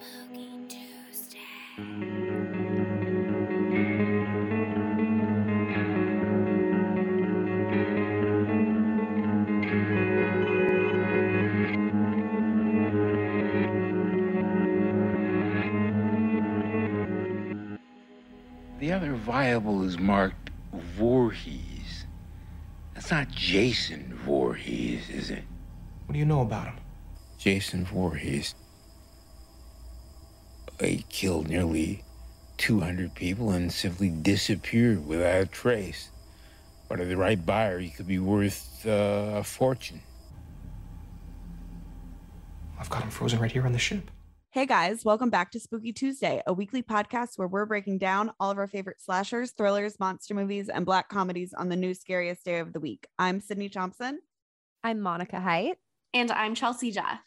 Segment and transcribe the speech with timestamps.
[0.00, 1.38] Spooky Tuesday.
[18.78, 22.06] The other viable is marked Voorhees.
[22.94, 25.44] That's not Jason Voorhees, is it?
[26.06, 26.76] What do you know about him?
[27.36, 28.54] Jason Voorhees.
[30.88, 32.02] He killed nearly
[32.56, 36.10] 200 people and simply disappeared without a trace.
[36.88, 40.00] But to the right buyer, he could be worth uh, a fortune.
[42.78, 44.10] I've got him frozen right here on the ship.
[44.52, 48.50] Hey guys, welcome back to Spooky Tuesday, a weekly podcast where we're breaking down all
[48.50, 52.58] of our favorite slashers, thrillers, monster movies, and black comedies on the new scariest day
[52.58, 53.06] of the week.
[53.18, 54.20] I'm Sydney Thompson.
[54.82, 55.76] I'm Monica Heidt.
[56.14, 57.20] And I'm Chelsea Jeff.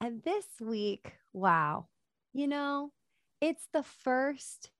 [0.00, 1.88] And this week, wow,
[2.34, 2.90] you know,
[3.40, 4.70] it's the first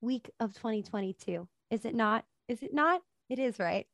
[0.00, 1.46] week of 2022.
[1.70, 2.24] Is it not?
[2.48, 3.02] Is it not?
[3.28, 3.86] It is, right?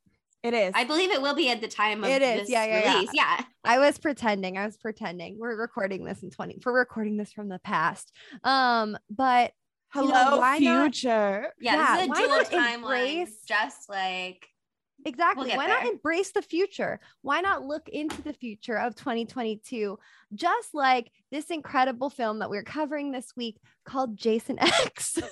[0.43, 0.71] It is.
[0.75, 2.41] I believe it will be at the time of It is.
[2.41, 2.93] this Yeah, yeah, yeah.
[2.95, 3.09] release.
[3.13, 3.41] Yeah.
[3.63, 4.57] I was pretending.
[4.57, 5.37] I was pretending.
[5.39, 6.59] We're recording this in 20.
[6.65, 8.11] We're recording this from the past.
[8.43, 9.51] Um, but
[9.95, 11.53] you know, Hello, why not- future.
[11.59, 11.73] Yeah.
[11.75, 12.73] Yeah, this is why a dual not timeline.
[12.75, 14.47] embrace- Just like
[15.05, 15.47] Exactly.
[15.47, 16.99] get Why not embrace the future?
[17.21, 19.97] Why not look into the future of 2022?
[20.33, 25.19] Just like this incredible film that we're covering this week called Jason X.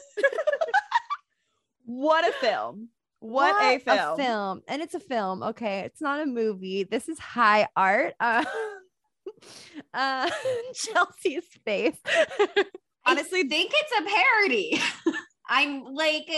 [1.90, 2.90] What a film.
[3.20, 4.16] What, a film.
[4.16, 4.62] film.
[4.68, 5.42] And it's a film.
[5.42, 5.80] Okay.
[5.80, 6.84] It's not a movie.
[6.84, 8.14] This is high art.
[8.20, 8.46] Uh,
[9.96, 10.30] uh
[10.76, 11.98] Chelsea's face.
[13.08, 14.80] Honestly, I think it's a parody.
[15.50, 16.30] I'm like,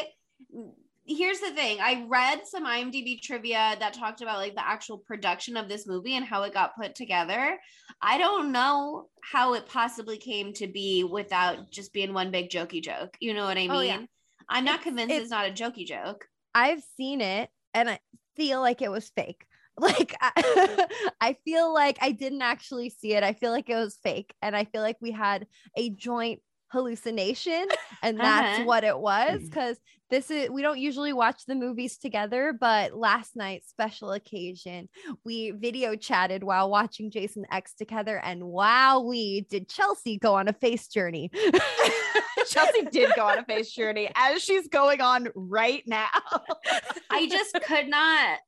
[1.06, 1.80] here's the thing.
[1.82, 6.16] I read some IMDb trivia that talked about like the actual production of this movie
[6.16, 7.58] and how it got put together.
[8.02, 12.82] I don't know how it possibly came to be without just being one big jokey
[12.84, 13.16] joke.
[13.20, 13.72] You know what I mean?
[13.72, 14.02] Oh, yeah.
[14.50, 16.26] I'm not It's- convinced it's- it's not a jokey joke.
[16.54, 18.00] I've seen it and I
[18.36, 19.46] feel like it was fake.
[19.78, 20.88] Like I,
[21.22, 23.24] I feel like I didn't actually see it.
[23.24, 24.36] I feel like it was fake.
[24.42, 25.48] And I feel like we had
[25.78, 27.68] a joint hallucination
[28.02, 28.66] and that's Uh-huh.
[28.66, 29.78] what it was because
[30.10, 34.88] this is we don't usually watch the movies together but last night special occasion
[35.26, 40.48] we video chatted while watching jason x together and wow we did chelsea go on
[40.48, 41.30] a face journey
[42.48, 46.10] Chelsea did go on a face journey as she's going on right now.
[47.10, 48.40] I just could not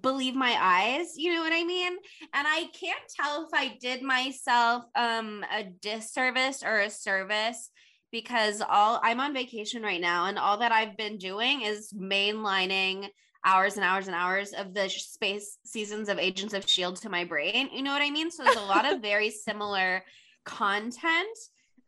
[0.00, 1.96] believe my eyes you know what i mean?
[2.32, 7.70] And i can't tell if i did myself um a disservice or a service
[8.10, 13.08] because all i'm on vacation right now and all that i've been doing is mainlining
[13.44, 17.24] hours and hours and hours of the space seasons of agents of shield to my
[17.24, 18.30] brain you know what i mean?
[18.30, 20.02] So there's a lot of very similar
[20.44, 21.38] content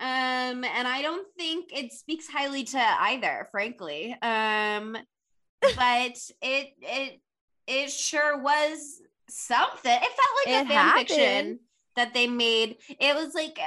[0.01, 4.97] um and i don't think it speaks highly to either frankly um
[5.61, 7.21] but it it
[7.69, 11.61] it sure was something it felt like It a fan fiction
[11.97, 13.59] that they made it was like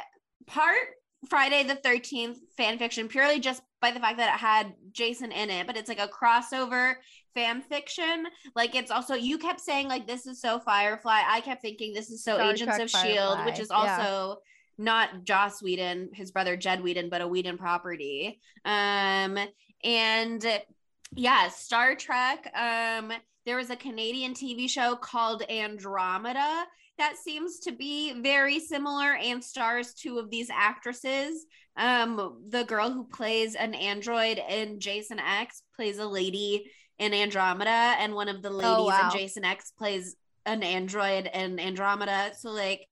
[0.47, 0.75] part
[1.29, 5.49] friday the 13th fan fiction purely just by the fact that it had jason in
[5.49, 6.95] it but it's like a crossover
[7.35, 8.25] fan fiction
[8.55, 12.09] like it's also you kept saying like this is so firefly i kept thinking this
[12.09, 13.77] is so Star agents Trek of shield which is yeah.
[13.77, 14.41] also
[14.77, 18.39] not Joss Whedon, his brother Jed Whedon, but a Whedon property.
[18.65, 19.37] Um,
[19.83, 20.61] and
[21.15, 22.51] yeah, Star Trek.
[22.55, 23.13] Um,
[23.45, 26.65] there was a Canadian TV show called Andromeda
[26.97, 31.45] that seems to be very similar and stars two of these actresses.
[31.77, 36.69] Um, the girl who plays an android in Jason X plays a lady
[36.99, 39.09] in Andromeda, and one of the ladies Oh, wow.
[39.11, 40.15] in Jason X plays
[40.45, 42.31] an android in Andromeda.
[42.37, 42.85] So like,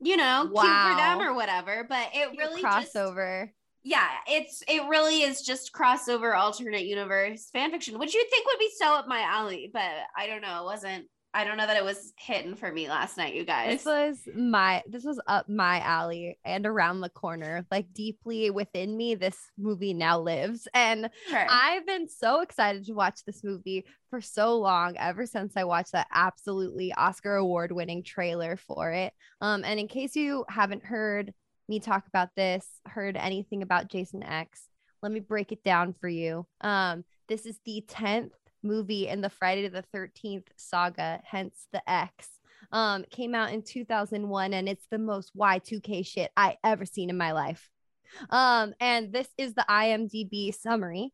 [0.00, 1.84] you know, cute for them or whatever.
[1.88, 3.48] But it really just crossover
[3.82, 8.58] yeah, it's it really is just crossover alternate universe fan fiction, which you'd think would
[8.58, 11.06] be so up my alley, but I don't know, it wasn't.
[11.32, 13.84] I don't know that it was hitting for me last night, you guys.
[13.84, 17.64] This was my this was up my alley and around the corner.
[17.70, 20.66] Like deeply within me, this movie now lives.
[20.74, 21.46] And Sure.
[21.48, 25.92] I've been so excited to watch this movie for so long, ever since I watched
[25.92, 29.12] that absolutely Oscar award winning trailer for it.
[29.40, 31.32] Um, and in case you haven't heard
[31.70, 34.68] me talk about this, heard anything about Jason X,
[35.02, 36.46] let me break it down for you.
[36.60, 38.32] Um, this is the 10th
[38.62, 42.28] movie in the Friday the 13th saga, hence the X.
[42.72, 47.16] Um, came out in 2001 and it's the most Y2K shit I ever seen in
[47.16, 47.70] my life.
[48.28, 51.12] Um, and this is the IMDb summary.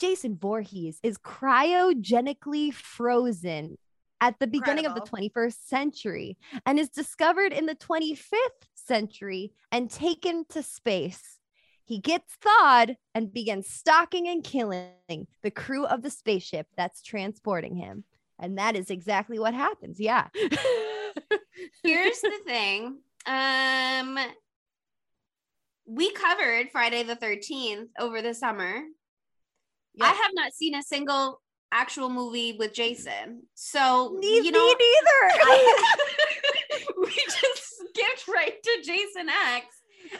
[0.00, 3.76] Jason Voorhees is cryogenically frozen
[4.22, 8.22] at the beginning of the 21st century and is discovered in the 25th
[8.86, 11.38] century and taken to space.
[11.84, 17.76] He gets thawed and begins stalking and killing the crew of the spaceship that's transporting
[17.76, 18.04] him.
[18.38, 20.00] And that is exactly what happens.
[20.00, 20.28] Yeah.
[21.84, 22.98] Here's the thing.
[23.26, 24.18] Um
[25.86, 28.82] we covered Friday the 13th over the summer.
[29.94, 30.04] Yeah.
[30.04, 31.40] I have not seen a single
[31.72, 33.42] actual movie with Jason.
[33.54, 35.40] So, Me, you know, neither.
[35.42, 35.96] I-
[36.98, 37.51] we just
[37.92, 39.66] skipped right to Jason X.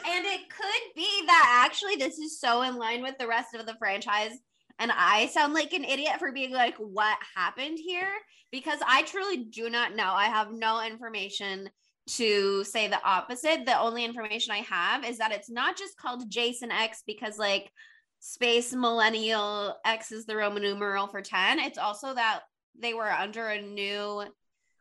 [0.07, 3.65] And it could be that actually this is so in line with the rest of
[3.65, 4.31] the franchise.
[4.79, 8.09] And I sound like an idiot for being like, what happened here?
[8.51, 10.11] Because I truly do not know.
[10.11, 11.69] I have no information
[12.07, 13.65] to say the opposite.
[13.65, 17.71] The only information I have is that it's not just called Jason X because, like,
[18.19, 21.59] space millennial X is the Roman numeral for 10.
[21.59, 22.41] It's also that
[22.79, 24.23] they were under a new,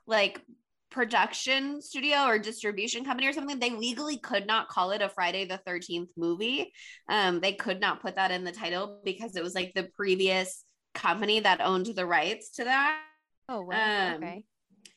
[0.06, 0.40] like,
[0.92, 5.44] production studio or distribution company or something they legally could not call it a friday
[5.44, 6.72] the 13th movie
[7.08, 10.64] um they could not put that in the title because it was like the previous
[10.94, 13.00] company that owned the rights to that
[13.48, 14.08] oh, wow.
[14.10, 14.44] Um, okay.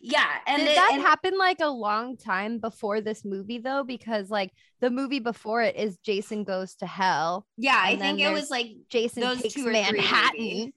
[0.02, 3.84] yeah and Did it- that and- happen like a long time before this movie though?
[3.84, 4.52] Because like
[4.82, 7.48] the movie before it is Jason Goes to Hell.
[7.58, 10.34] yeah i think it was like Jason Those takes two or Manhattan.
[10.38, 10.74] maybe.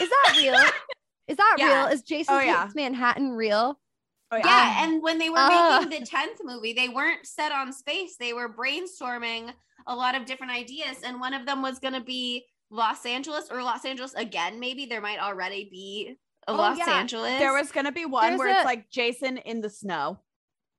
[0.00, 0.54] Is that real?
[1.28, 1.84] Is that Yeah.
[1.84, 1.92] real?
[1.92, 2.68] Is Jason Oh, takes yeah.
[2.74, 3.78] Manhattan real?
[4.32, 5.80] Oh, yeah and when they were Ah.
[5.82, 9.52] making the 10th movie they weren't set on space they were brainstorming
[9.86, 13.48] a lot of different ideas and one of them was going to be los angeles
[13.50, 16.16] or los angeles again maybe there might already be
[16.48, 16.98] a Oh, los yeah.
[17.00, 20.18] angeles There was gonna be one There's where a- it's like Jason in the snow.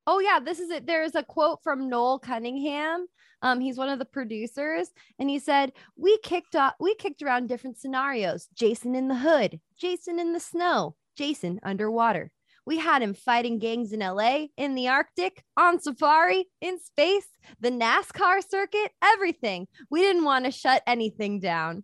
[0.05, 0.85] Oh yeah, this is it.
[0.85, 3.07] There's a quote from Noel Cunningham.
[3.41, 7.47] Um, he's one of the producers, and he said, "We kicked off, we kicked around
[7.47, 12.33] different scenarios: Jason in the hood, Jason in the snow, Jason underwater.
[12.65, 17.27] We had him fighting gangs in LA, in the Arctic, on safari, in space,
[17.59, 19.67] the NASCAR circuit, everything.
[19.89, 21.83] We didn't want to shut anything down.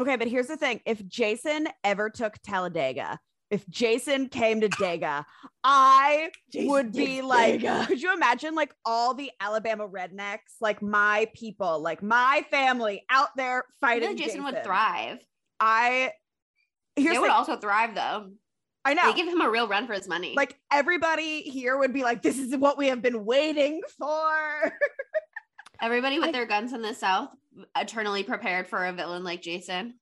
[0.00, 3.18] Okay, but here's the thing: if Jason ever took Talladega,
[3.50, 5.24] if Jason came to Dega,
[5.64, 7.86] I would be like, Dega.
[7.86, 13.30] could you imagine like all the Alabama rednecks, like my people, like my family out
[13.36, 14.02] there fighting?
[14.02, 15.18] feel like jason, would thrive
[15.60, 16.12] I
[16.96, 18.30] here's they the, would also thrive though
[18.84, 19.10] I know.
[19.10, 22.22] they give him a real run for his money like everybody here would be like,
[22.22, 24.72] this is what we have been waiting for.
[25.82, 27.30] everybody with I- their guns in the south
[27.76, 29.94] eternally prepared for a villain like jason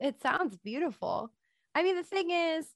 [0.00, 1.30] It sounds beautiful.
[1.74, 2.66] I mean, the thing is,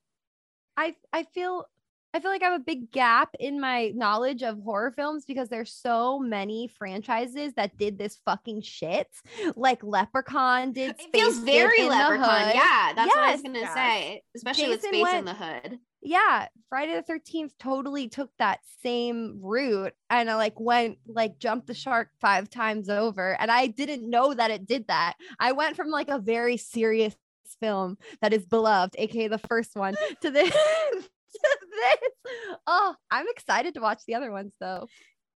[0.76, 1.64] I I feel
[2.12, 5.48] I feel like I have a big gap in my knowledge of horror films because
[5.48, 9.06] there's so many franchises that did this fucking shit.
[9.54, 10.90] Like Leprechaun did.
[10.98, 12.54] it feels Space Kid very in the leprechaun Hood.
[12.54, 13.74] yeah that's what i was gonna Yes.
[13.74, 18.60] say especially with space went- in the hood Yeah, Friday the Thirteenth totally took that
[18.82, 23.66] same route, and I like went like jumped the shark five times over, and I
[23.66, 25.14] didn't know that it did that.
[25.38, 27.14] I went from like a very serious
[27.60, 30.54] film that is beloved, aka the first one, to this.
[31.32, 32.11] to this.
[32.67, 34.87] Oh, I'm excited to watch the other ones though.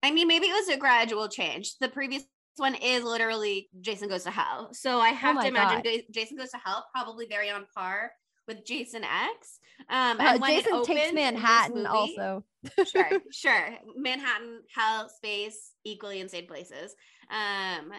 [0.04, 1.76] I mean, maybe it was a gradual change.
[1.80, 2.24] The previous
[2.58, 4.70] one is literally Jason Goes to Hell.
[4.74, 6.02] So I have Oh to imagine God.
[6.12, 8.12] Jason Goes to Hell probably very on par
[8.48, 9.60] with Jason X.
[9.90, 12.44] Um, Uh, and when it Jason takes Manhattan movie- also.
[12.92, 13.68] sure, sure.
[13.96, 16.94] Manhattan, hell, space, equally insane places.
[17.30, 17.92] Um,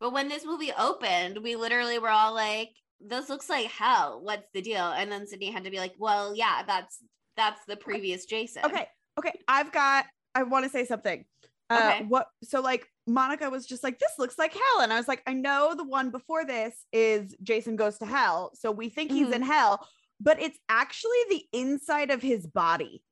[0.00, 4.20] but when this movie opened, we literally were all like, "This looks like hell.
[4.22, 6.98] What's the deal?" And then Sydney had to be like, "Well, yeah, that's
[7.36, 8.86] that's the previous Jason." okay,
[9.18, 10.06] okay, I've got.
[10.34, 11.24] I want to say something.
[11.68, 12.04] Uh, Okay.
[12.08, 12.26] What?
[12.44, 15.32] So like Monica was just like, this looks like hell, and I was like, I
[15.32, 19.34] know the one before this is Jason goes to hell, so we think he's Mhm.
[19.34, 19.86] in hell,
[20.20, 23.02] but it's actually the inside of his body.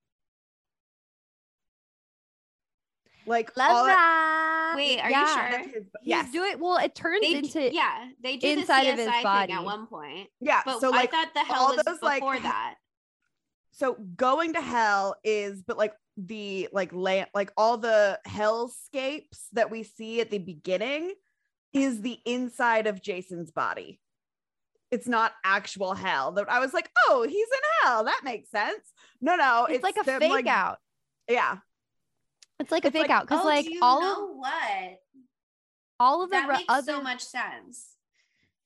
[3.26, 4.72] Like Love that.
[4.76, 5.58] Wait, are you sure?
[5.58, 6.78] his, He's yes, doing well.
[6.78, 9.52] It turns They, into yeah, they do inside the of his body.
[9.52, 10.30] thing at one point.
[10.40, 10.62] yeah.
[10.64, 12.76] But so like I thought the hell was those, like, before he- that.
[13.78, 19.70] So going to hell is but like the like land like all the hellscapes that
[19.70, 21.12] we see at the beginning
[21.72, 24.00] is the inside of jason's body
[24.90, 28.92] it's not actual hell that i was like oh he's in hell that makes sense
[29.20, 30.78] no no it's, like a them, fake out.
[31.28, 31.58] yeah
[32.58, 34.98] It's like a fake like, out because oh, like do you all know of what?
[36.00, 37.90] all of the That re- makes other so much sense.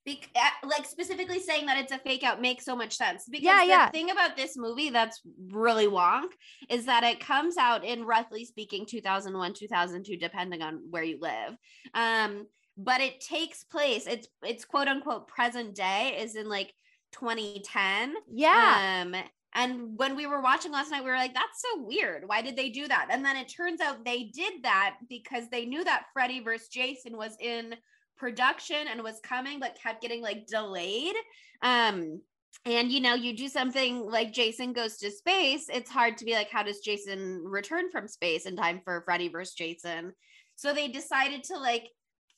[0.04, 3.44] Bec- uh, like specifically saying that it's a fake out makes so much sense because
[3.46, 3.90] Yeah, the yeah.
[3.90, 6.30] thing about this movie that's really wonk
[6.68, 11.56] is that it comes out in roughly speaking 2001 2002 depending on where you live
[11.94, 16.72] um but it takes place it's it's quote unquote present day is in like
[17.12, 19.14] 2010 yeah um
[19.54, 22.26] And when we were watching last night, we were like, that's so weird.
[22.26, 23.08] Why did they do that?
[23.10, 27.18] And then it turns out they did that because they knew that Freddy versus Jason
[27.18, 27.74] was in
[28.16, 31.14] production and was coming, but kept getting like delayed.
[31.62, 32.20] Um,
[32.64, 36.34] and you know, you do something like Jason goes to space, it's hard to be
[36.34, 40.12] like, how does Jason return from space in time for Freddy versus Jason?
[40.54, 41.88] So they decided to like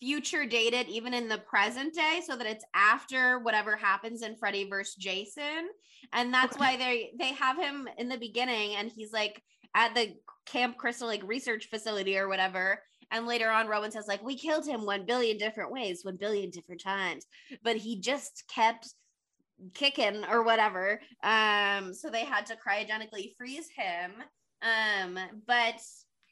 [0.00, 4.36] future date it even in the present day so that it's after whatever happens in
[4.36, 5.68] Freddy versus Jason.
[6.12, 9.42] And that's why they they have him in the beginning and he's like
[9.74, 10.14] at the
[10.46, 12.80] Camp Crystal like research facility or whatever.
[13.10, 16.50] And later on, Rowan says, like, we killed him one billion different ways, one billion
[16.50, 17.26] different times.
[17.62, 18.88] But he just kept
[19.74, 21.00] kicking or whatever.
[21.22, 24.12] Um, so they had to cryogenically freeze him.
[24.62, 25.80] Um, but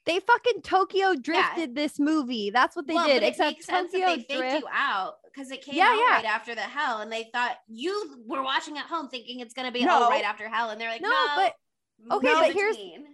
[0.06, 2.50] They fucking Tokyo drifted this movie.
[2.50, 3.22] That's what they well, did.
[3.22, 4.56] Except makes sense Tokyo that they drift.
[4.60, 6.14] you out because it came Yeah, out yeah.
[6.16, 9.70] right after the hell, and they thought you were watching at home thinking it's gonna
[9.72, 10.06] be No.
[10.06, 11.54] oh right after hell, and they're like, No, no, but-
[12.16, 13.06] okay, in but between." here's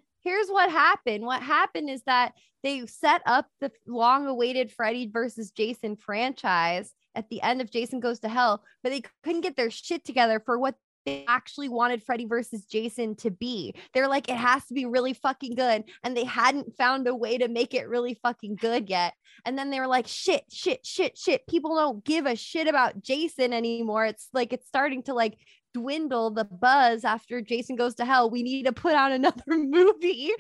[0.49, 1.25] what happened.
[1.25, 2.33] What happened is that
[2.63, 8.01] they set up the long awaited Freddy versus Jason franchise at the end of Jason
[8.01, 10.75] Goes to Hell, but they couldn't get their shit together for what
[11.07, 13.75] they actually wanted Freddy versus Jason to be.
[13.95, 15.85] They're like, it has to be really fucking good.
[16.05, 19.15] And they hadn't found a way to make it really fucking good yet.
[19.47, 21.47] And then they were like, shit, shit, shit, shit.
[21.47, 24.05] People don't give a shit about Jason anymore.
[24.05, 25.39] It's like, it's starting to like
[25.81, 28.31] dwindle the buzz after Jason goes to hell.
[28.31, 30.31] We need to put out another movie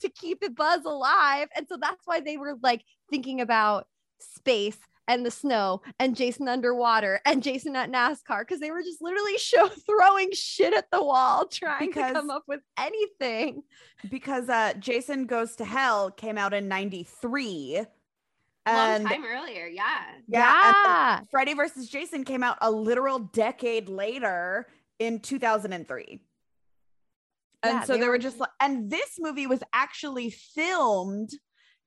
[0.00, 1.48] to keep the buzz alive.
[1.56, 3.86] And so that's why they were like thinking about
[4.18, 4.76] space
[5.06, 9.38] and the snow and Jason underwater and Jason at NASCAR because they were just literally
[9.38, 13.62] show throwing shit at the wall trying Because- to come up with anything.
[14.10, 17.76] because uh Jason Goes to Hell came out in 93.
[17.76, 17.86] long
[18.66, 20.04] And time earlier, yeah.
[20.26, 21.20] yeah, Yeah.
[21.30, 24.66] Freddy versus Jason came out a literal decade later
[24.98, 26.20] in 2003.
[27.62, 31.30] And Yeah, so they were were- just like, and this movie was actually filmed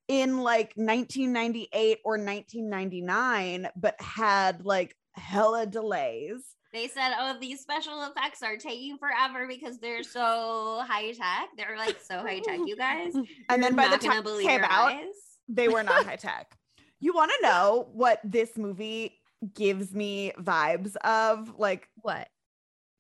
[0.08, 6.56] in like 1998 or 1999, but had like hella delays.
[6.74, 11.50] They said, "Oh, these special effects are taking forever because they're so high tech.
[11.58, 13.13] They're like so high tech, you guys."
[13.50, 15.06] And then by the time it came out, eyes.
[15.50, 16.58] they were not high tech.
[17.01, 19.20] You want to know what this movie
[19.53, 21.58] gives me vibes of?
[21.60, 22.27] Like What?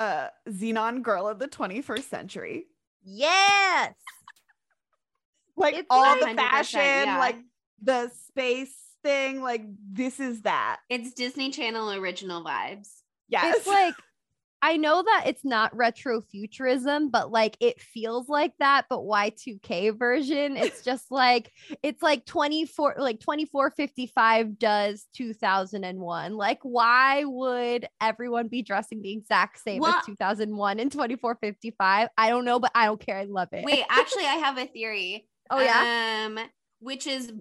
[0.01, 2.65] Uh Zenon Girl of the 21st century.
[3.03, 3.93] Yes.
[5.55, 7.19] Like It's all the fashion, yeah.
[7.19, 7.37] like
[7.83, 10.79] the space thing, like this is that.
[10.89, 12.89] It's Disney Channel original vibes.
[13.29, 13.57] Yes.
[13.57, 13.93] It's like
[14.61, 19.97] I know that it's not retro futurism, but like it feels like that, but Y2K
[19.97, 20.55] version.
[20.55, 21.51] It's just like
[21.81, 26.35] it's like 24 like 2455 does 2001.
[26.35, 32.09] Like why would everyone be dressing the exact same Well- as 2001 and 2455?
[32.17, 33.17] I don't know, but I don't care.
[33.17, 33.65] I love it.
[33.65, 35.27] Wait, actually, I have a theory.
[35.49, 36.25] oh yeah.
[36.27, 36.39] Um,
[36.81, 37.31] which is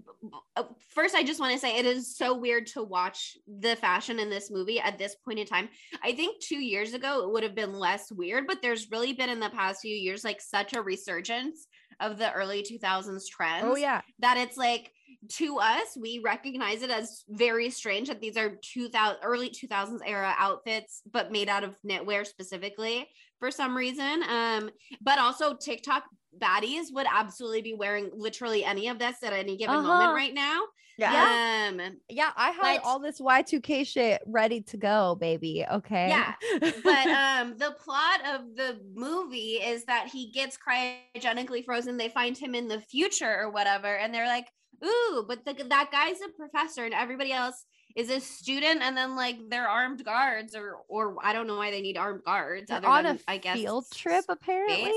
[0.56, 0.62] uh,
[0.94, 4.28] first, I just want to say it is so weird to watch the fashion in
[4.30, 5.68] this movie at this point in time.
[6.04, 9.30] I think two years ago it would have been less weird, but there's really been
[9.30, 11.66] in the past few years like such a resurgence
[12.00, 14.00] of the early 2000s trends Oh yeah.
[14.20, 14.92] that it's like
[15.28, 20.34] to us we recognize it as very strange that these are 2000 early 2000s era
[20.38, 23.06] outfits but made out of knitwear specifically
[23.40, 24.70] for some reason um
[25.00, 26.04] but also tiktok
[26.40, 29.88] baddies would absolutely be wearing literally any of this at any given Uh-huh.
[29.88, 30.60] moment right now
[30.98, 31.70] yeah.
[31.70, 31.80] um
[32.10, 35.64] Yeah, I had But- all this Y2K shit ready to go, baby.
[35.72, 36.08] Okay.
[36.10, 42.10] Yeah, but um the plot of the movie is that he gets cryogenically frozen they
[42.10, 44.46] find him in the future or whatever and they're like
[44.84, 47.64] ooh but the, that guy's a professor and everybody else
[47.96, 51.70] is a student and then like they're armed guards or or i don't know why
[51.70, 54.92] they need armed guards They're other on than, a i guess field trip, apparently.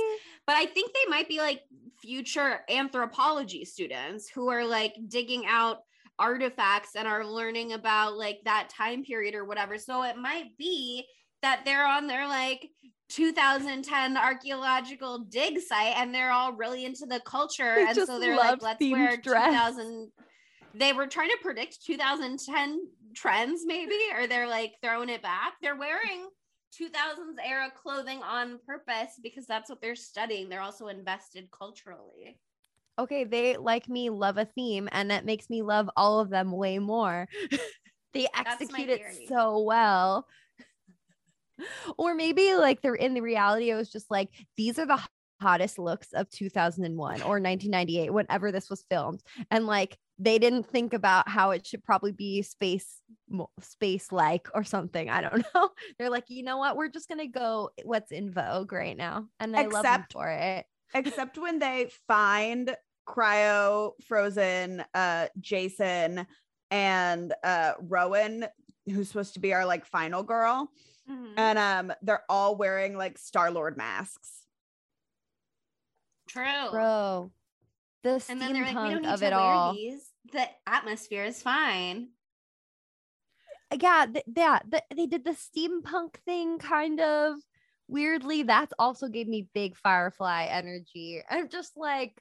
[0.46, 1.62] but i think they might be like
[2.02, 5.80] future anthropology students who are like digging out
[6.20, 11.06] artifacts and are learning about like that time period or whatever so it might be
[11.42, 12.70] that they're on their like
[13.10, 18.36] 2010 archaeological dig site and they're all really into the culture They and so they're
[18.36, 19.50] like let's wear dress.
[19.50, 20.12] 2000
[20.74, 22.80] they were trying to predict 2010
[23.16, 26.28] trends maybe or they're like throwing it back they're wearing
[26.80, 32.40] 2000s era clothing on purpose because that's what they're studying they're also invested culturally
[33.00, 36.52] okay, they like me love a theme, and that makes me love all of them
[36.52, 37.28] way more.
[38.14, 40.28] they execute it so well.
[41.98, 45.00] or maybe like they're in the reality, it was just like these are the
[45.44, 49.22] hottest looks of 2001 or 1998, whenever this was filmed.
[49.52, 53.02] And like they didn't think about how it should probably be space
[53.60, 55.10] space like or something.
[55.10, 55.70] I don't know.
[56.00, 56.78] They're like, you know what?
[56.78, 60.30] We're just gonna go what's in vogue right now, and I love them Except- for
[60.30, 60.66] it.
[60.96, 66.26] except when they find cryo frozen uh jason
[66.72, 68.46] and uh rowan
[68.86, 70.70] who's supposed to be our like final girl
[71.12, 71.34] Mhm.
[71.36, 74.43] and um they're all wearing like star lord masks
[76.34, 76.72] True.
[76.72, 77.32] Bro,
[78.04, 79.74] the and then like, we don't steampunk of it all.
[79.74, 80.10] these.
[80.32, 82.10] The atmosphere is fine.
[83.80, 87.36] yeah, th- yeah, th- they did the steampunk thing kind of
[87.88, 88.44] weirdly.
[88.44, 91.22] That's also gave me big Firefly energy.
[91.30, 92.20] I'm just like,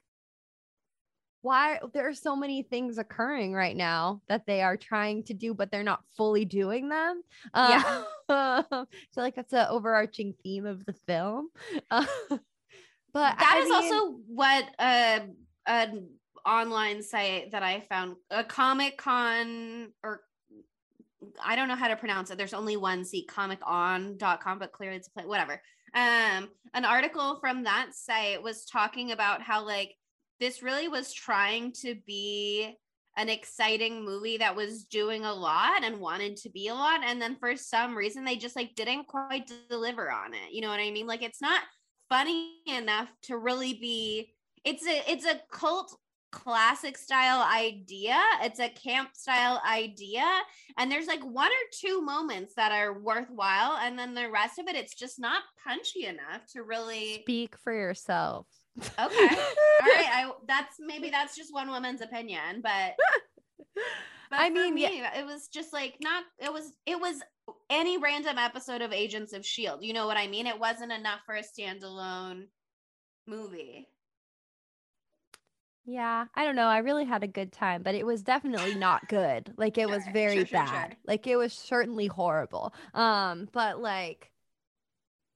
[1.41, 1.79] why?
[1.93, 5.71] There are so many things occurring right now that they are trying to do, but
[5.71, 7.21] they're not fully doing them.
[7.55, 8.03] Yeah.
[8.29, 11.49] Uh, I feel like that's an overarching theme of the film.
[13.13, 15.19] But That I is mean- also what uh,
[15.67, 16.07] an
[16.45, 20.21] online site that I found a Comic Con or
[21.43, 22.37] I don't know how to pronounce it.
[22.37, 25.61] There's only one seat, comic-on.com, but clearly it's a play, whatever.
[25.95, 29.95] Um, an article from that site was talking about how like
[30.41, 32.75] this really was trying to be
[33.15, 37.01] an exciting movie that was doing a lot and wanted to be a lot.
[37.05, 40.51] And then for some reason they just like didn't quite deliver on it.
[40.51, 41.07] You know what I mean?
[41.07, 41.61] Like it's not
[42.13, 44.31] funny enough to really be
[44.63, 45.97] it's a it's a cult
[46.31, 48.19] classic style idea.
[48.41, 50.25] It's a camp style idea.
[50.77, 53.77] And there's like one or two moments that are worthwhile.
[53.79, 57.73] And then the rest of it it's just not punchy enough to really speak for
[57.73, 58.45] yourself.
[58.79, 58.95] okay.
[58.99, 60.09] All right.
[60.11, 62.95] I that's maybe that's just one woman's opinion but
[64.33, 67.21] but I mean, yeah- it was just like not it was it was
[67.69, 71.19] any random episode of agents of shield you know what i mean it wasn't enough
[71.25, 72.45] for a standalone
[73.27, 73.87] movie
[75.85, 76.67] Yeah, I don't know.
[76.67, 79.53] I really had a good time, but it was definitely not good.
[79.57, 80.91] Like it was very sure, sure, bad.
[80.91, 80.97] sure.
[81.05, 82.73] Like it was certainly horrible.
[82.93, 84.31] Um, but like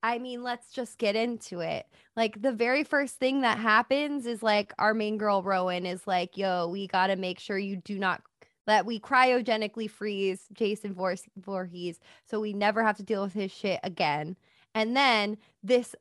[0.04, 1.86] I mean, let's just get into it.
[2.16, 6.38] Like the very first thing that happens is like our main girl Rowan is like,
[6.38, 8.22] "Yo, we got to make sure you do not
[8.68, 13.52] that we cryogenically freeze Jason Vor- Voorhees so we never have to deal with his
[13.52, 14.38] shit again."
[14.76, 15.96] And then this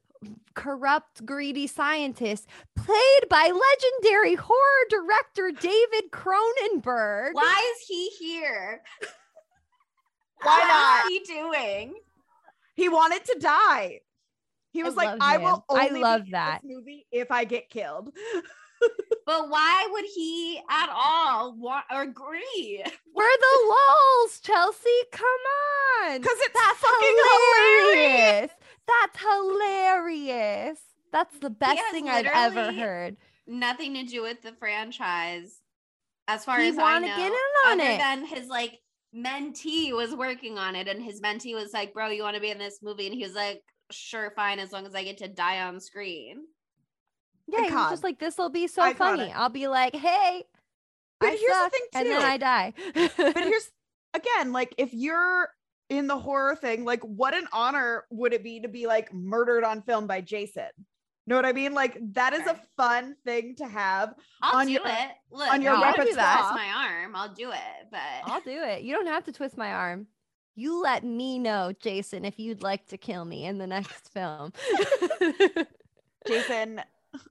[0.55, 7.31] corrupt, greedy scientist played by legendary horror director David Cronenberg.
[7.33, 8.83] why is he here
[10.43, 11.13] Why What not?
[11.13, 11.95] is he doing
[12.75, 14.01] he wanted to die
[14.71, 15.43] he was like i him.
[15.43, 16.61] will I love that.
[16.65, 18.11] movie if i get killed
[19.27, 22.83] but why would he at all want agree
[23.15, 24.89] We're the lulls, Chelsea.
[25.13, 25.25] Come
[26.05, 26.21] on.
[26.21, 27.93] because it's That's fucking hilarious.
[27.93, 28.51] hilarious.
[28.87, 30.79] That's hilarious.
[31.13, 33.17] That's the best thing I've ever heard.
[33.47, 35.61] nothing to do with the franchise
[36.29, 37.33] as far He as I know get in
[37.67, 37.99] on other it.
[37.99, 38.81] than his like
[39.15, 42.51] mentee was working on it and his mentee was like bro you want to be
[42.51, 45.29] in this movie and he was like sure fine as long as i get to
[45.29, 46.39] die on screen
[47.49, 48.97] Yeah, he was just like, this will be so Iconic.
[48.97, 49.33] funny.
[49.33, 50.45] I'll be like, hey,
[51.21, 52.23] But I here's the suck, thing, and then.
[52.23, 52.73] I die.
[53.17, 53.71] but here's
[54.15, 55.49] again like if you're
[55.91, 59.63] in the horror thing like what an honor would it be to be like murdered
[59.63, 60.67] on film by jason
[61.27, 64.73] know what i mean like that is a fun thing to have i'll On do
[64.73, 66.15] your- it look on your I'll do repertoire.
[66.17, 66.53] that.
[66.55, 68.83] my arm i'll do it but I'll do it.
[68.85, 70.07] You don't have to twist my arm.
[70.55, 74.53] You let me know, Jason, if you'd like to kill me in the next film.
[76.27, 76.81] jason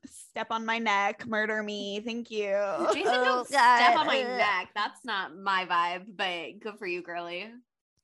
[0.06, 2.56] step on my neck murder me thank you
[2.94, 7.02] jason Oh, don't step on my neck that's not my vibe but good for you
[7.02, 7.50] girly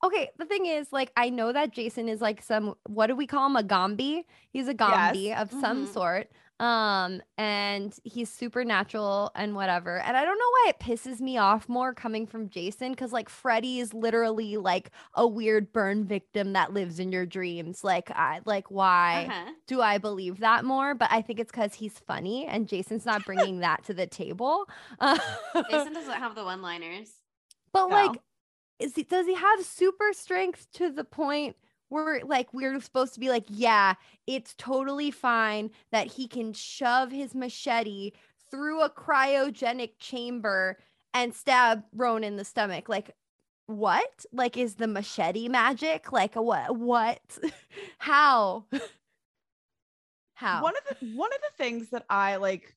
[0.04, 3.28] okay, the thing is, like, I know that Jason is like some what do we
[3.28, 3.56] call him?
[3.56, 4.24] A Ghombie.
[4.50, 5.94] He's a Ghombie of some Mhm.
[5.94, 6.32] sort.
[6.62, 10.00] Um, and he's supernatural and whatever.
[10.00, 13.30] And I don't know why it pisses me off more coming from Jason, because like
[13.30, 17.84] Freddy is literally like a weird burn victim that lives in your dreams.
[17.84, 19.52] Like, I like why uh-huh.
[19.67, 20.95] do I believe that more?
[20.95, 24.69] But I think it's because he's funny and Jason's not bringing that to the table.
[25.00, 25.17] Uh,
[25.69, 27.10] jason doesn't have the one liners
[27.74, 27.95] but No.
[27.95, 28.21] like,
[28.80, 31.56] is he does he have super strength to the point
[31.91, 37.12] where like we're supposed to be like, yeah, it's totally fine that he can shove
[37.12, 38.12] his machete
[38.49, 40.77] through a cryogenic chamber
[41.13, 42.88] and stab Rowan in the stomach?
[42.88, 43.12] Like,
[43.67, 44.25] what?
[44.32, 46.12] Like, is the machete magic?
[46.12, 46.77] Like, what?
[46.77, 47.19] What?
[47.97, 48.65] How?
[50.34, 50.63] How?
[50.63, 52.75] one of the one of the things that i like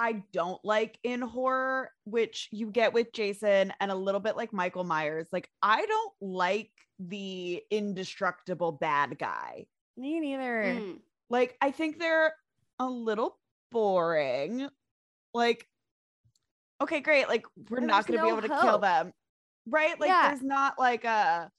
[0.00, 4.52] i don't like in horror which you get with jason and a little bit like
[4.52, 10.64] michael myers like i don't like the indestructible bad guy Me neither.
[10.64, 10.96] Mm.
[11.28, 12.34] like i think they're
[12.78, 13.38] a little
[13.70, 14.68] boring
[15.34, 15.66] like
[16.80, 19.12] okay great like we're There's not going to be no able to kill them
[19.66, 19.98] right?
[20.00, 20.28] Like Yeah.
[20.28, 21.50] there's not like a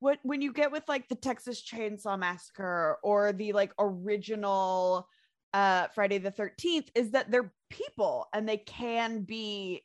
[0.00, 5.08] what when you get with like the Texas Chainsaw Massacre or the like original
[5.52, 9.84] uh Friday the 13th is that they're people and they can be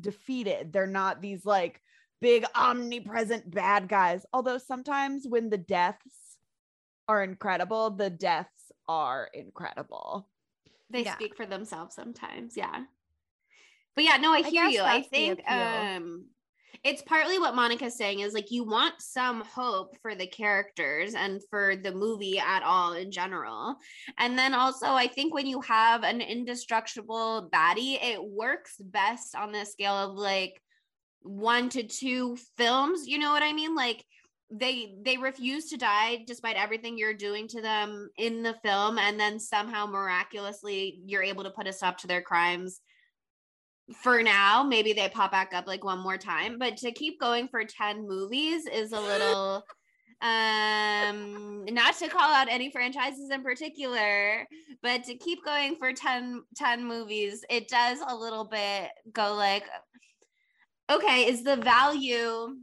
[0.00, 0.72] defeated.
[0.72, 1.80] They're not these like
[2.20, 4.24] big omnipresent bad guys.
[4.32, 6.38] Although sometimes when the deaths
[7.08, 10.28] are incredible, the deaths are incredible.
[10.90, 11.14] they Yeah.
[11.14, 12.84] speak for themselves sometimes yeah
[13.94, 15.56] but yeah no i I hear guess you i think appeal.
[15.56, 16.26] um
[16.84, 21.40] it's partly what monica's saying is like you want some hope for the characters and
[21.50, 23.76] for the movie at all in general.
[24.18, 29.52] And then also i think when you have an indestructible baddie it works best on
[29.52, 30.60] the scale of like
[31.20, 33.74] one to two films you know what i mean?
[33.74, 34.04] Like
[34.52, 39.18] they they refuse to die despite everything you're doing to them in the film and
[39.18, 42.80] then somehow miraculously you're able to put a stop to their crimes
[43.94, 47.48] for now maybe they pop back up like one more time but to keep going
[47.48, 49.64] for 10 movies is a little
[50.22, 54.46] um not to call out any franchises in particular
[54.82, 59.64] but to keep going for 10 10 movies it does a little bit go like
[60.90, 62.54] okay is the value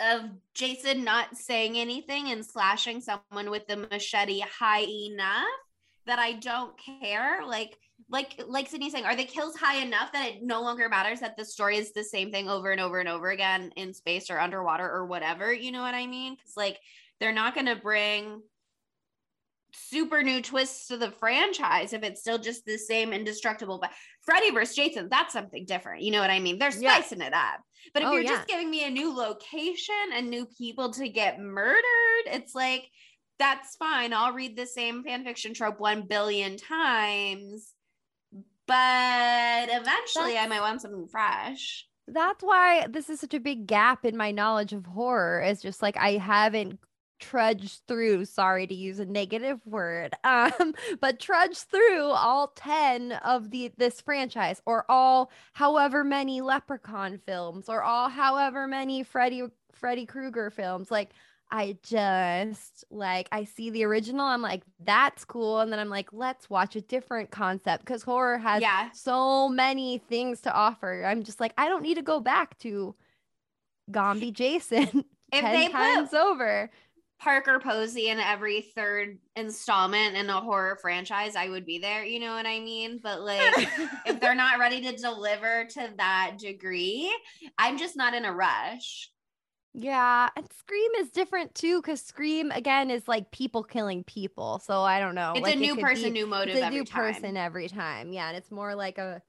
[0.00, 0.22] of
[0.54, 5.46] Jason not saying anything and slashing someone with the machete high enough
[6.06, 7.44] that I don't care.
[7.46, 7.76] Like,
[8.14, 11.36] like, like Sydney saying, are the kills high enough that it no longer matters that
[11.36, 14.38] the story is the same thing over and over and over again in space or
[14.38, 15.52] underwater or whatever?
[15.52, 16.36] You know what I mean?
[16.36, 16.78] Because like
[17.18, 18.40] they're not going to bring
[19.74, 23.80] super new twists to the franchise if it's still just the same indestructible.
[23.80, 23.90] But
[24.22, 26.02] Freddy versus Jason, that's something different.
[26.02, 26.58] You know what I mean?
[26.60, 26.94] They're Yeah.
[26.94, 27.60] spicing it up.
[27.92, 28.36] But if Oh, you're yeah.
[28.36, 31.82] just giving me a new location and new people to get murdered,
[32.26, 32.88] it's like
[33.40, 34.12] that's fine.
[34.12, 37.73] I'll read the same fan fiction trope one billion times.
[38.66, 41.86] But eventually I might want something fresh.
[42.06, 45.42] That's why this is such a big gap in my knowledge of horror.
[45.42, 46.78] Is just like I haven't
[47.20, 53.50] trudged through sorry to use a negative word um but trudged through all 10 of
[53.50, 60.04] the this franchise or all however many leprechaun films or all however many freddy freddy
[60.04, 61.10] krueger films like
[61.54, 66.08] i just like i see the original i'm like that's cool and then i'm like
[66.12, 68.90] let's watch a different concept because horror has Yeah.
[68.92, 72.94] so many things to offer i'm just like i don't need to go back to
[73.90, 76.70] ghombie jason If 10 they put times over
[77.20, 82.04] Parker Posey in every third installment in a horror franchise, I would be there.
[82.04, 83.00] You know what I mean?
[83.02, 83.40] But like,
[84.04, 87.10] if they're not ready to deliver to that degree,
[87.56, 89.10] I'm just not in a rush.
[89.76, 94.60] Yeah, and Scream is different too because Scream again is like people killing people.
[94.60, 95.32] So I don't know.
[95.34, 97.12] It's like, a new could person, be- new motive It's a every new time.
[97.12, 98.12] person every time.
[98.12, 99.20] Yeah, and it's more like a.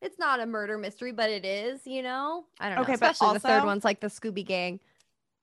[0.00, 1.86] It's not a murder mystery, but it is.
[1.86, 2.98] You know, I don't Okay, know.
[2.98, 4.80] but Especially the third one's like the Scooby Gang.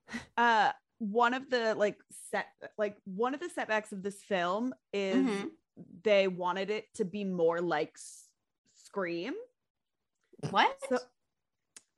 [0.38, 1.98] uh one of the like
[2.32, 5.50] set like one of the setbacks of this film is Mhm.
[6.04, 8.30] they wanted it to be more like S-
[8.74, 9.34] scream
[10.50, 10.76] What?
[10.90, 10.98] so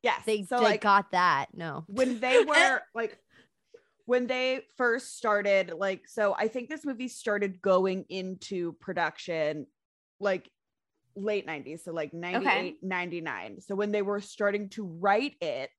[0.02, 1.46] yes They, so they like got that.
[1.54, 1.84] No.
[1.86, 3.18] when they were like
[4.06, 9.66] when they first started like so i think this movie started going into production
[10.18, 10.50] like
[11.16, 15.70] late 90s so like 98 99 so when they were starting to write it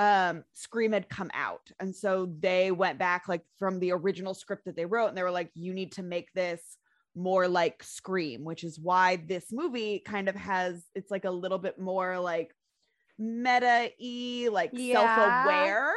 [0.00, 4.64] um scream had come out and so they went back like from the original script
[4.64, 6.60] that they wrote and they were like you need to make this
[7.14, 11.58] more like scream which is why this movie kind of has it's like a little
[11.58, 12.52] bit more like
[13.18, 14.94] meta e like Yeah.
[14.94, 15.94] self-aware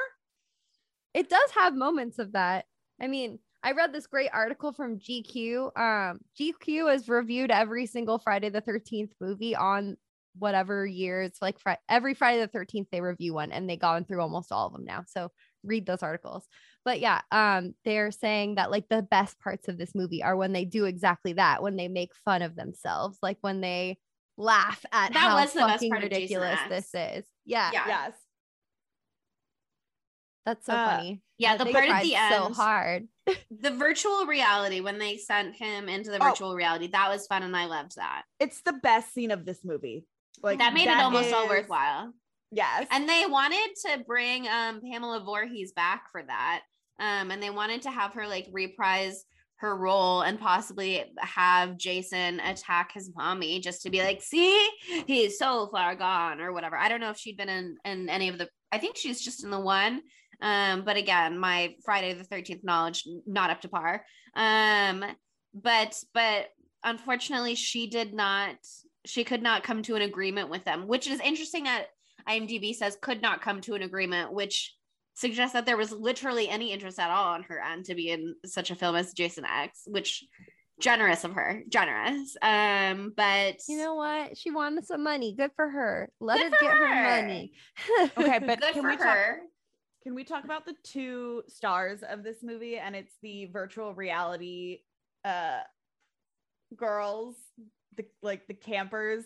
[1.14, 2.66] it does have moments of that.
[3.02, 5.72] I mean, I read this great article from GQ.
[5.76, 9.98] Um, GQ has reviewed every single Friday the 13th movie on
[10.38, 11.24] whatever year.
[11.24, 14.52] It's like Fri- every Friday the 13th they review one and they've gone through almost
[14.52, 15.04] all of them now.
[15.08, 15.32] So
[15.64, 16.48] read those articles.
[16.86, 20.54] But yeah, um, they're saying that like the best parts of this movie are when
[20.54, 23.98] they do exactly that, when they make fun of themselves, like when they
[24.38, 26.70] laugh at That how was the best fucking part ridiculous X.
[26.70, 27.26] this is.
[27.46, 27.88] Yeah, Yeah.
[27.88, 28.14] yes
[30.46, 31.22] that's so Uh, funny.
[31.38, 33.08] Yeah, the part at the end so hard.
[33.52, 36.30] The virtual reality when they sent him into the Oh.
[36.30, 38.24] virtual reality, that was fun and I loved that.
[38.40, 40.06] it's the best scene of this movie
[40.42, 42.14] like that made it almost all worthwhile.
[42.52, 46.62] yes And they wanted to bring um Pamela Voorhees back for that.
[47.00, 49.26] Um, and they wanted to have her like reprise
[49.58, 54.70] her role and possibly have Jason attack his mommy just to be like, see,
[55.08, 56.78] he's so far gone or whatever.
[56.78, 59.44] I don't know if she'd been in in any of the I think she's just
[59.44, 60.02] in the one.
[60.42, 64.06] Um, but again, my Friday the 13th knowledge not up to par.
[64.36, 65.04] Um,
[65.54, 66.50] but but
[66.84, 68.56] unfortunately she did not
[69.06, 71.88] she could not come to an agreement with them, which is interesting that
[72.28, 74.76] IMDb says could not come to an agreement, which
[75.18, 78.36] suggests that there was literally any interest at all on her end to be in
[78.46, 80.24] such a film as Jason X, which
[80.80, 82.38] generous of her, generous.
[82.40, 84.38] Um, but You know what?
[84.38, 85.34] She wanted some money.
[85.36, 86.10] Good for her.
[86.20, 87.22] Let her get her her.
[87.22, 87.52] money.
[88.18, 89.18] Okay, but good can for we talk.
[90.04, 92.78] Can we talk about the two stars of this movie?
[92.78, 94.82] And it's the virtual reality
[95.26, 95.62] uh
[96.76, 97.36] girls,
[97.96, 99.24] the like the campers,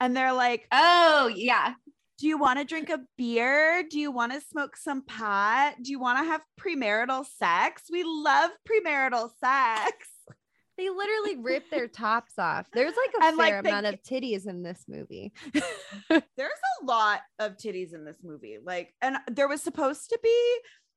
[0.00, 1.74] and they're like, Oh yeah,
[2.18, 3.84] Do you want to drink a beer?
[3.90, 5.74] Do you want to smoke some pot?
[5.82, 7.82] Do you want to have premarital sex?
[7.90, 10.08] We love premarital sex.
[10.78, 12.68] they literally rip their tops off.
[12.72, 15.32] There's like a And, fair they amount of titties in this movie.
[16.08, 18.58] There's a lot of titties in this movie.
[18.64, 20.56] Like, and there was supposed to be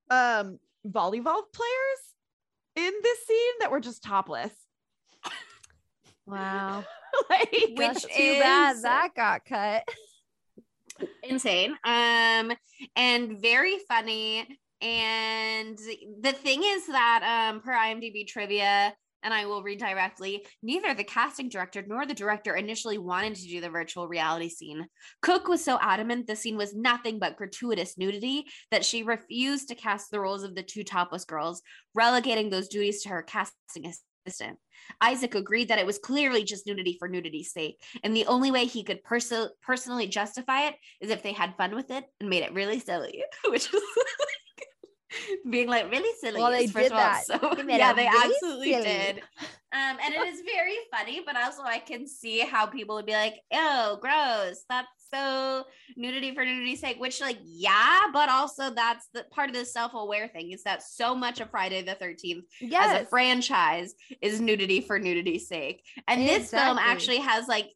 [0.10, 2.02] um volleyball players
[2.76, 4.54] in this scene that were just topless.
[6.28, 6.84] Wow.
[7.30, 9.88] like, Which That's too bad that got cut.
[11.24, 11.72] Insane.
[11.84, 12.52] Um
[12.96, 14.48] and very funny.
[14.82, 15.78] And
[16.22, 21.04] the thing is that um per imdb trivia and i will read directly neither the
[21.04, 24.86] casting director nor the director initially wanted to do the virtual reality scene.
[25.24, 29.76] Cook was so adamant the scene was nothing but gratuitous nudity that she refused to
[29.76, 31.64] cast the roles of the two topless girls
[31.96, 33.92] relegating those duties to her casting
[34.28, 34.58] assistant
[35.02, 38.66] isaac agreed that it was clearly just nudity for nudity's sake and the only way
[38.66, 42.44] he could perso- personally justify it is if they had fun with it and made
[42.44, 43.82] it really silly, which is
[45.50, 46.42] being like really silly.
[46.42, 47.26] Well, they first did of all, that.
[47.26, 48.84] So They yeah, they really absolutely silly.
[48.84, 49.18] did.
[49.74, 53.14] Um, and it is very funny, but also I can see how people would be
[53.14, 54.64] like, "Oh, gross!
[54.70, 55.66] That's so
[55.96, 60.30] nudity for nudity's sake." Which, like, yeah, but also that's the part of the self-aware
[60.30, 65.00] thing is that so much of Friday the Thirteenth as a franchise is nudity for
[65.00, 65.84] nudity's sake.
[66.08, 67.70] And this film actually has like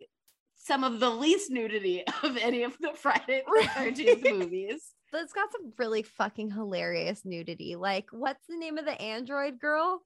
[0.56, 4.91] some of the least nudity of any of the Friday the 13th movies.
[5.12, 7.76] But it's got some really fucking hilarious nudity.
[7.76, 10.02] Like, what's the name of the android girl?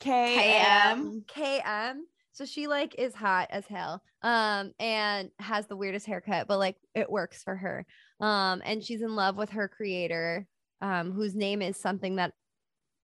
[0.00, 1.24] KM.
[1.26, 2.00] KM.
[2.32, 4.02] So she like is hot as hell.
[4.22, 7.86] Um, and has the weirdest haircut, but like it works for her.
[8.20, 10.46] Um, and she's in love with her creator,
[10.80, 12.32] um, whose name is something that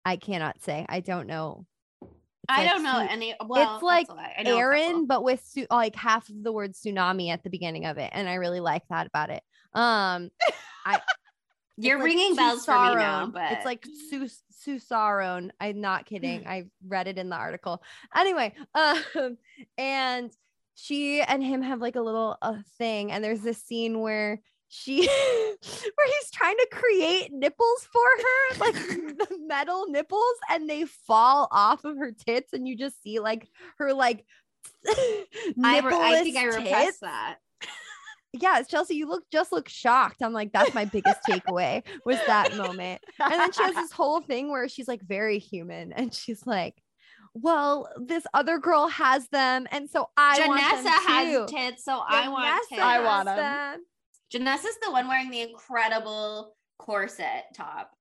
[0.05, 0.85] I cannot say.
[0.87, 1.65] I don't know.
[2.01, 2.11] It's
[2.47, 3.35] I like don't know Su- any.
[3.45, 4.35] Well, it's like that's a lie.
[4.39, 7.49] I know a Aaron, but with su- like half of the word tsunami at the
[7.49, 9.43] beginning of it, and I really like that about it.
[9.73, 10.29] Um,
[11.77, 15.51] You're like ringing bells for me now, but it's like Sus Susaron.
[15.59, 16.47] I'm not kidding.
[16.47, 17.81] I read it in the article.
[18.15, 19.37] Anyway, um,
[19.77, 20.31] and
[20.75, 25.07] she and him have like a little uh, thing, and there's this scene where she
[25.07, 31.47] where he's trying to create nipples for her, like the metal nipples, and they fall
[31.51, 34.25] off of her tits, and you just see like her like
[34.87, 35.25] I,
[35.63, 37.37] I think I repressed tits that.
[38.33, 40.21] Yeah, Chelsea, you look just look shocked.
[40.21, 43.01] I'm like, that's my biggest takeaway was that moment.
[43.19, 46.75] And then she has this whole thing where she's like very human and she's like,
[47.33, 51.45] well, this other girl has them, and so I want Janessa them has too.
[51.55, 52.81] tits, so I want Janessa tits.
[52.81, 53.43] I want has 'em.
[53.43, 53.85] them.
[54.47, 57.91] Janessa's the one wearing the incredible corset top.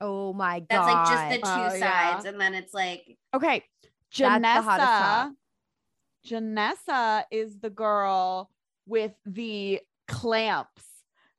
[0.00, 0.66] Oh my god.
[0.70, 2.12] That's like just the two Oh, yeah.
[2.12, 3.64] sides, and then it's like Okay.
[4.16, 5.30] That's the Janessa.
[6.26, 8.50] Janessa is the girl
[8.88, 10.82] with the clamps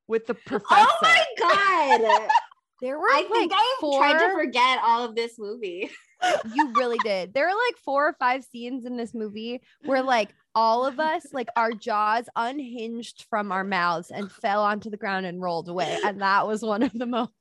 [0.09, 0.65] with the professor.
[0.71, 2.29] Oh my god!
[2.81, 3.99] there were I like think I four.
[3.99, 5.89] tried to forget all of this movie.
[6.53, 7.33] you really did.
[7.33, 11.27] There are like four or five scenes in this movie where like all of us,
[11.31, 15.97] like our jaws unhinged from our mouths and fell onto the ground and rolled away.
[16.03, 17.33] And that was one of the moments.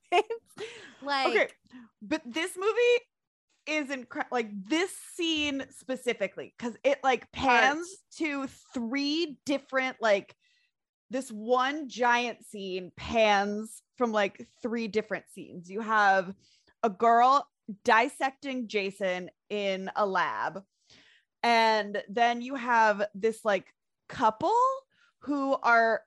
[1.01, 1.47] like okay.
[2.01, 3.03] But this movie
[3.69, 4.35] is incredible.
[4.35, 10.35] Like this scene specifically, because it like pans to three different, like
[11.09, 15.69] this one giant scene pans from like three different scenes.
[15.69, 16.33] You have
[16.83, 17.47] a girl
[17.83, 20.63] dissecting Jason in a lab.
[21.43, 23.73] And then you have this like
[24.07, 24.53] couple
[25.19, 26.01] who are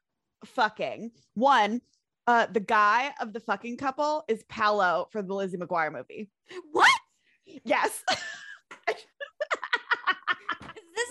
[0.44, 1.12] fucking.
[1.34, 1.80] One,
[2.26, 6.30] uh, the guy of the fucking couple is Paolo for the Lizzie McGuire movie.
[6.70, 6.90] What?
[7.46, 8.02] Yes.
[8.88, 8.96] Is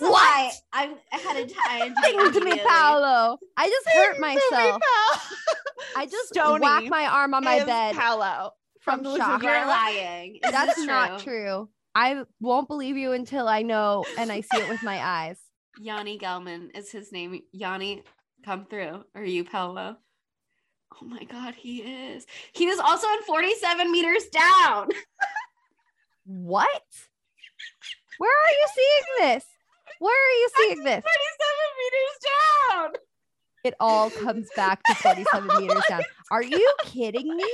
[0.08, 0.12] a What?
[0.12, 0.52] lie?
[0.72, 3.38] I'm I had a time Sing to me, Paolo.
[3.56, 4.82] I just hurt myself.
[4.82, 5.18] I
[5.96, 7.94] I just Stony whacked my arm on my bed.
[7.94, 9.42] Paolo from from the Lizzie shock.
[9.42, 10.36] You're lying.
[10.36, 11.68] Is That's this not true.
[11.94, 15.38] I won't believe you until I know and I see it with my eyes.
[15.82, 17.40] Yani Gellman is his name.
[17.52, 18.02] Yanni,
[18.44, 19.04] come through.
[19.14, 19.96] Are you Paolo?
[21.00, 22.26] Oh my god, he is.
[22.52, 24.88] He was also in 47 meters down.
[26.24, 26.82] What?
[28.18, 29.44] Where are you seeing this?
[29.98, 31.04] Where are you seeing 47 this?
[31.78, 32.30] meters
[32.70, 32.90] down.
[33.64, 36.02] it all comes back to 47 meters down.
[36.30, 37.48] Are you kidding me?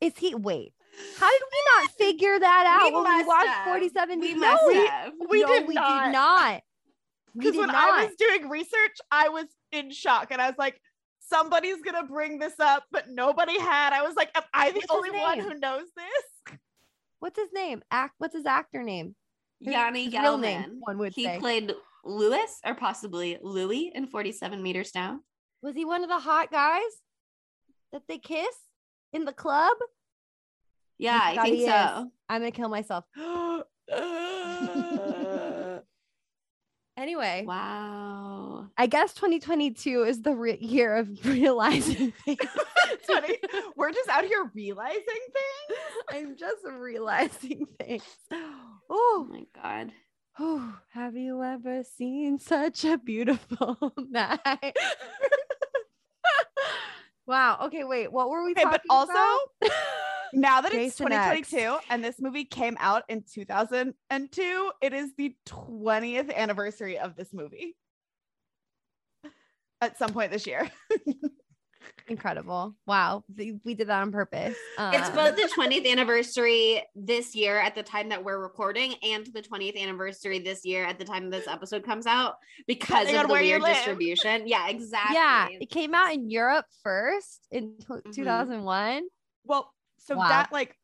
[0.00, 0.72] Is he wait?
[1.18, 3.66] How did we not figure that out We when we watched have.
[3.68, 4.48] 47 We No,
[4.86, 5.12] have.
[5.30, 6.04] We no, did we not.
[6.06, 6.62] did not.
[7.34, 7.76] We Because when not.
[7.76, 10.80] I was doing research, I was in shock and I was like,
[11.20, 13.92] somebody's gonna bring this up, but nobody had.
[13.92, 16.56] I was like, am I the What's only one who knows this?
[17.20, 17.82] What's his name?
[17.90, 18.14] Act.
[18.18, 19.14] What's his actor name?
[19.60, 21.38] His- Yani real name, one would he say.
[21.38, 25.20] played Lewis or possibly Louis in 47 meters down.
[25.62, 26.90] Was he one of the hot guys
[27.92, 28.56] that they kiss
[29.12, 29.76] in the club?
[30.98, 31.66] Yeah, I think is.
[31.66, 32.10] so.
[32.28, 33.04] I'm gonna kill myself.
[37.00, 38.66] Anyway, Wow.
[38.76, 42.38] I guess 2022 is the re- year of realizing things.
[42.92, 43.38] It's funny.
[43.76, 45.78] We're just out here realizing things.
[46.10, 48.02] I'm just realizing things.
[48.32, 49.92] Oh Oh, my god.
[50.38, 54.76] oh, have you ever seen such a beautiful night?
[57.26, 57.58] wow.
[57.66, 58.12] Okay, wait.
[58.12, 59.38] What were we Okay, talking but also about?
[60.32, 61.50] Now that it's Jason X.
[61.50, 67.32] 2022 and this movie came out in 2002, it is the 20th anniversary of this
[67.32, 67.76] movie.
[69.80, 70.70] At some point this year.
[72.08, 72.74] Incredible.
[72.86, 73.24] Wow.
[73.36, 74.56] We we did that on purpose.
[74.78, 79.24] It's Um, both the 20th anniversary this year at the time that we're recording and
[79.26, 82.34] the 20th anniversary this year at the time this episode comes out
[82.66, 84.46] because Depending of on the weird distribution.
[84.46, 85.14] Yeah, exactly.
[85.14, 88.12] Yeah, it came out in Europe first in tw- Mhm.
[88.14, 89.04] 2001.
[89.44, 89.72] Well,
[90.04, 90.28] so Wow.
[90.28, 90.76] that like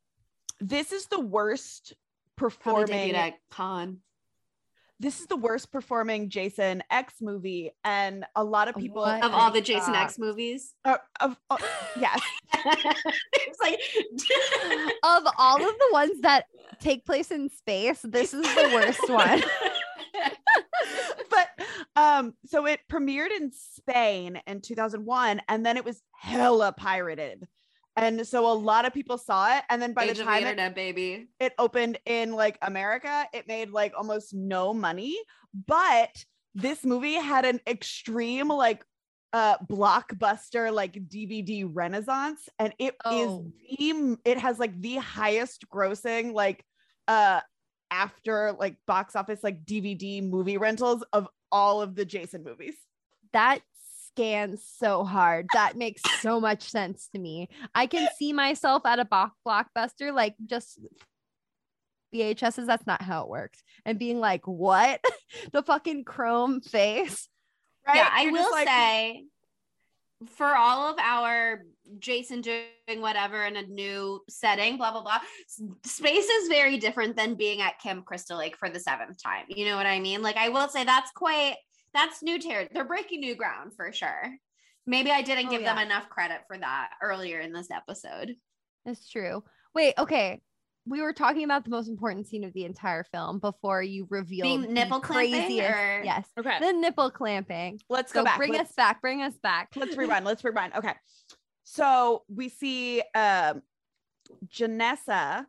[0.61, 1.95] this is the worst
[2.37, 3.99] performing at con.
[5.01, 9.25] this is the worst performing Jason X movie and a lot of people What?
[9.25, 10.75] Of all the Jason X movies.
[10.85, 11.57] uh, of, uh,
[11.99, 12.21] yes
[12.55, 13.81] it's like
[15.03, 16.45] Of all of the ones that
[16.81, 19.43] take place in space, this is the worst one.
[21.31, 21.49] but
[21.97, 27.47] um so it premiered in Spain in 2001 and then it was hella pirated
[27.97, 30.33] and so a lot of people saw it and then by Age the of the
[30.33, 31.29] time it, baby.
[31.41, 35.17] it opened in like America it made like almost no money
[35.67, 38.85] but this movie had an extreme like
[39.33, 43.51] uh blockbuster like DVD renaissance and it is Oh.
[43.79, 46.65] the it has like the highest grossing like
[47.09, 47.41] uh
[47.91, 52.75] after like box office like DVD movie rentals of all of the Jason movies.
[53.33, 53.61] That
[54.17, 55.47] scans so hard.
[55.53, 57.49] That makes so much sense to me.
[57.75, 59.05] I can see myself at a
[59.47, 60.81] blockbuster, like just
[62.15, 62.67] VHSs.
[62.67, 63.63] That's not how it works.
[63.85, 65.05] And being like, what?
[65.53, 67.29] the fucking chrome face.
[67.87, 67.97] Right?
[67.97, 69.25] Yeah, I You're will like, say
[70.35, 71.63] for all of our
[71.99, 72.65] Jason doing
[73.01, 75.21] whatever in a new setting, blah blah blah.
[75.85, 79.45] Space is very different than being at Camp Crystal Lake for the seventh time.
[79.49, 80.23] You know what I mean?
[80.23, 81.57] Like I will say that's quite
[81.97, 82.71] that's new territory.
[82.73, 84.35] They're breaking new ground for sure.
[84.87, 88.37] Maybe I didn't Oh, give them enough credit for that earlier in this episode.
[88.85, 89.43] That's true.
[89.75, 90.41] Wait, okay.
[90.89, 94.63] We were talking about the most important scene of the entire film before you revealed
[94.63, 95.69] the nipple clamping, craziest.
[95.71, 97.81] or- Yes, okay, the nipple clamping.
[97.89, 98.37] let's So go back.
[98.39, 99.01] bring Let's- us back.
[99.01, 99.71] Bring us back.
[99.75, 100.25] let's rewind.
[100.25, 100.75] Let's rewind.
[100.75, 100.95] Okay.
[101.65, 103.63] So we see um
[104.47, 105.47] Janessa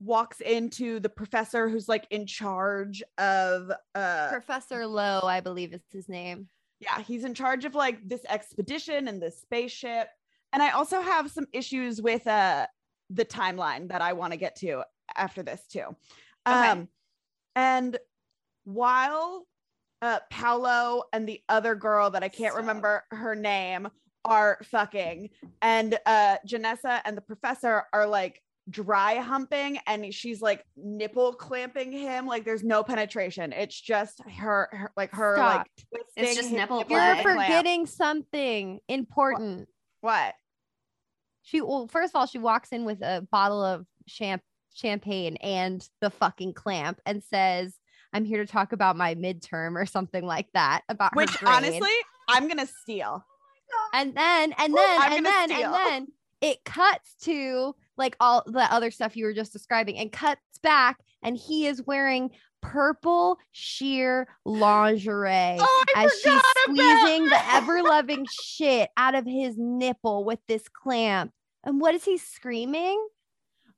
[0.00, 5.82] walks into the professor who's like in charge of uh Professor Lowe, I believe is
[5.90, 6.48] his name.
[6.80, 10.08] yeah, he's in charge of like this expedition and this spaceship.
[10.52, 12.66] And I also have some issues with uh
[13.10, 14.82] the timeline that I want to get to
[15.16, 15.84] after this too.
[16.46, 16.68] Okay.
[16.68, 16.88] Um
[17.54, 17.96] and
[18.64, 19.46] while
[20.02, 22.60] uh Paolo and the other girl that I can't Stop.
[22.60, 23.88] remember her name
[24.24, 25.30] are fucking
[25.62, 31.92] and uh Janessa and the professor are like dry humping and she's like nipple clamping
[31.92, 35.56] him like there's no penetration it's just her, her like her Stop.
[35.58, 37.40] like twisting just nipple You're a clamp.
[37.40, 39.68] forgetting something important.
[40.00, 40.34] what
[41.42, 44.42] She well, first of all, she walks in with a bottle of champ
[44.74, 47.74] champagne and the fucking clamp and says,
[48.12, 51.90] I'm here to talk about my midterm or something like that about which honestly
[52.28, 53.24] i'm gonna steal
[53.94, 55.74] and then and then and then steal.
[55.74, 56.06] and then
[56.40, 60.98] it cuts to like all the other stuff you were just describing and cuts back
[61.22, 62.30] and he is wearing
[62.62, 70.24] purple sheer lingerie oh as she's squeezing the ever loving shit out of his nipple
[70.24, 71.32] with this clamp.
[71.64, 73.06] And what is he screaming?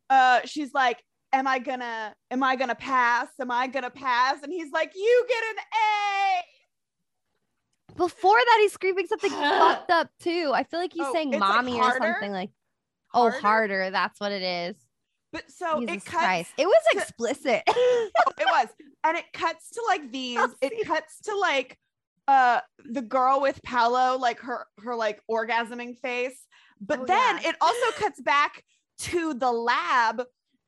[0.09, 3.28] Uh she's like am i gonna am i gonna pass?
[3.40, 4.42] Am i gonna pass?
[4.42, 5.57] And he's like you get an
[7.92, 7.95] a.
[7.97, 10.53] Before that he's screaming something fucked up too.
[10.55, 12.51] I feel like he's Oh, saying it's like mommy or something like
[13.14, 13.40] oh Harder?
[13.40, 13.90] harder.
[13.90, 14.76] That's what it is.
[15.32, 16.52] But so jesus it cuts christ.
[16.56, 17.62] It was to- explicit.
[17.68, 18.68] Oh, it was.
[19.04, 20.40] And it cuts to like these.
[20.61, 21.78] It cuts to like
[22.26, 26.38] uh the girl with Paolo, like her her like orgasming face.
[26.80, 27.50] But Oh, then yeah.
[27.50, 28.62] it also cuts back
[29.00, 30.22] to the lab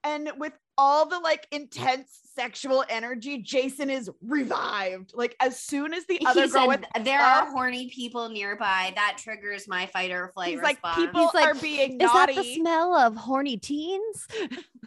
[0.04, 5.12] and with all the like intense sexual energy, Jason is revived.
[5.14, 8.28] Like as soon as the other He girl said, with there up, are horny people
[8.30, 8.92] nearby.
[8.94, 12.34] That triggers my fight or flight he's like people He's like, are being Is naughty.
[12.34, 14.26] that the smell of horny teens?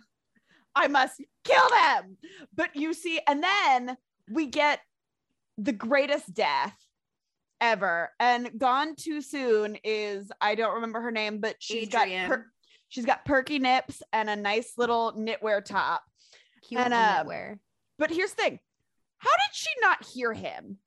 [0.76, 2.18] I must kill them.
[2.56, 3.98] But you see, and then
[4.32, 4.80] we get
[5.60, 6.76] the greatest death
[7.62, 8.10] ever.
[8.20, 12.28] And gone too soon is I don't remember her name, but she's Adrian.
[12.30, 12.46] got per-
[12.90, 16.02] she's got perky nips and a nice little knitwear top.
[16.68, 17.60] Cute And, little um, knitwear.
[18.00, 18.60] But here's the thing:
[19.18, 20.78] how did she not hear him?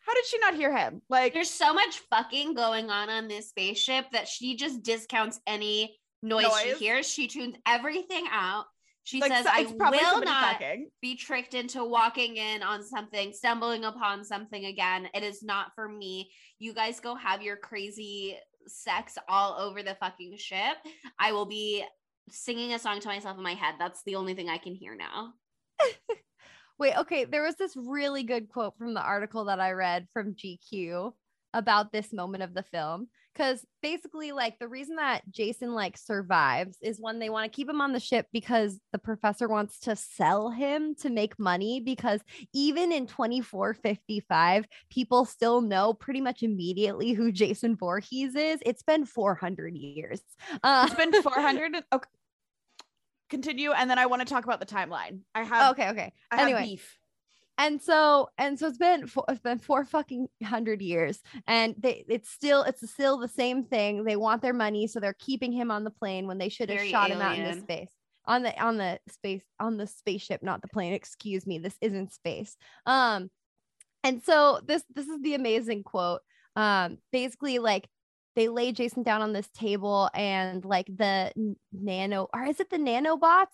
[0.00, 1.02] How did she not hear him?
[1.10, 5.98] Like There's so much fucking going on on this spaceship that she just discounts any
[6.22, 7.06] noise, she hears.
[7.06, 8.64] She tunes everything out.
[9.04, 10.90] She like says, so- "I probably will not fucking.
[11.00, 15.08] be tricked into walking in on something, stumbling upon something again.
[15.14, 16.30] It is not for me.
[16.58, 20.76] You guys go have your crazy sex all over the fucking ship.
[21.18, 21.84] I will be
[22.30, 23.74] singing a song to myself in my head.
[23.78, 25.32] That's the only thing I can hear now.
[26.78, 27.24] Wait, okay.
[27.24, 31.12] There was this really good quote from the article that I read from GQ
[31.54, 33.08] about this moment of the film.
[33.34, 37.68] Because basically, like the reason that Jason like survives is when they want to keep
[37.68, 41.78] him on the ship because the professor wants to sell him to make money.
[41.80, 42.20] Because
[42.52, 48.58] even in 2455, people still know pretty much immediately who Jason Voorhees is.
[48.66, 50.20] It's been 400 years.
[50.64, 51.74] Uh, It's been 400.
[51.76, 52.08] and- okay.
[53.28, 55.20] Continue, and then I want to talk about the timeline.
[55.34, 56.12] I have okay, okay.
[56.30, 56.64] I anyway.
[56.64, 56.98] beef.
[57.58, 62.04] and so and so it's been four, it's been four fucking hundred years and they
[62.08, 65.70] it's still it's still the same thing they want their money so they're keeping him
[65.70, 67.62] on the plane when they should have Very shot him out into alien.
[67.62, 67.90] space
[68.26, 72.12] on the on the space on the spaceship not the plane excuse me this isn't
[72.12, 72.56] space
[72.86, 73.28] um
[74.04, 76.20] and so this this is the amazing quote
[76.54, 77.88] um basically like
[78.38, 81.32] they lay jason down on this table and like the
[81.72, 83.46] nano or is it the nanobots?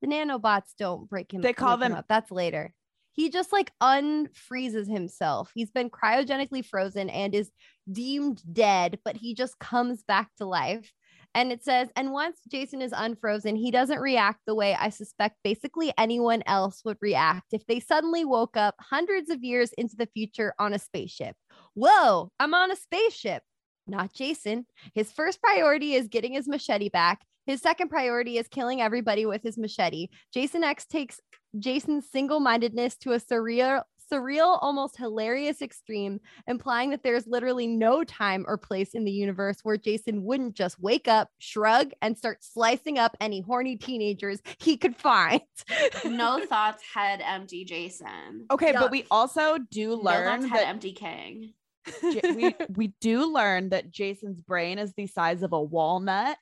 [0.00, 2.04] The nanobots don't break him They call them- up.
[2.08, 2.72] That's later.
[3.10, 5.50] He just like unfreezes himself.
[5.56, 7.50] He's been cryogenically frozen and is
[7.90, 10.92] deemed dead but he just comes back to life.
[11.34, 15.36] And it says, and once Jason is unfrozen, he doesn't react the way I suspect
[15.44, 20.08] basically anyone else would react if they suddenly woke up hundreds of years into the
[20.14, 21.36] future on a spaceship.
[21.74, 23.42] Whoa, I'm on a spaceship.
[23.88, 24.66] Not Jason.
[24.94, 27.22] His first priority is getting his machete back.
[27.46, 30.08] His second priority is killing everybody with his machete.
[30.32, 31.18] Jason X takes
[31.58, 33.82] Jason's single mindedness to a surreal,
[34.12, 39.58] surreal, almost hilarious extreme implying that there's literally no time or place in the universe
[39.62, 44.76] where Jason wouldn't just wake up, shrug, and start slicing up any horny teenagers he
[44.76, 45.40] could find.
[46.04, 48.46] No thoughts, head empty Jason.
[48.50, 48.80] Okay, Yeah.
[48.80, 51.54] but we also do No learn thoughts, head that empty King.
[52.02, 56.36] J- we we do learn that Jason's brain is the size of a walnut,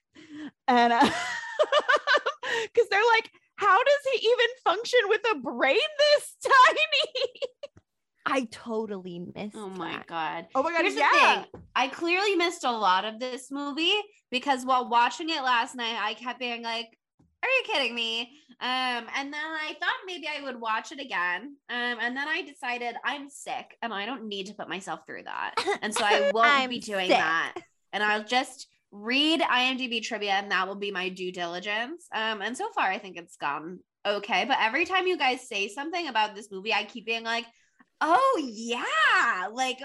[0.69, 1.01] and uh,
[2.65, 7.41] because they're like, how does he even function with a brain this tiny?
[8.29, 9.57] I totally missed.
[9.57, 10.07] Oh my that.
[10.09, 10.47] god.
[10.55, 11.09] Oh my god, Here's yeah.
[11.13, 11.19] the
[11.59, 11.63] thing.
[11.77, 13.95] I clearly missed a lot of this movie
[14.31, 16.89] because while watching it last night, I kept being like,
[17.47, 21.57] "Are you kidding me?" Um, and then I thought maybe I would watch it again.
[21.69, 25.25] Um, and then I decided I'm sick and I don't need to put myself through
[25.25, 27.19] that, and so I won't be doing sick.
[27.19, 27.55] that.
[27.93, 32.07] And I'll just read IMDb trivia, and that will be my due diligence.
[32.13, 34.45] Um, and so far I think it's gone okay.
[34.47, 37.47] But every time you guys say something about this movie, I keep being like,
[38.01, 39.81] "Oh yeah, like."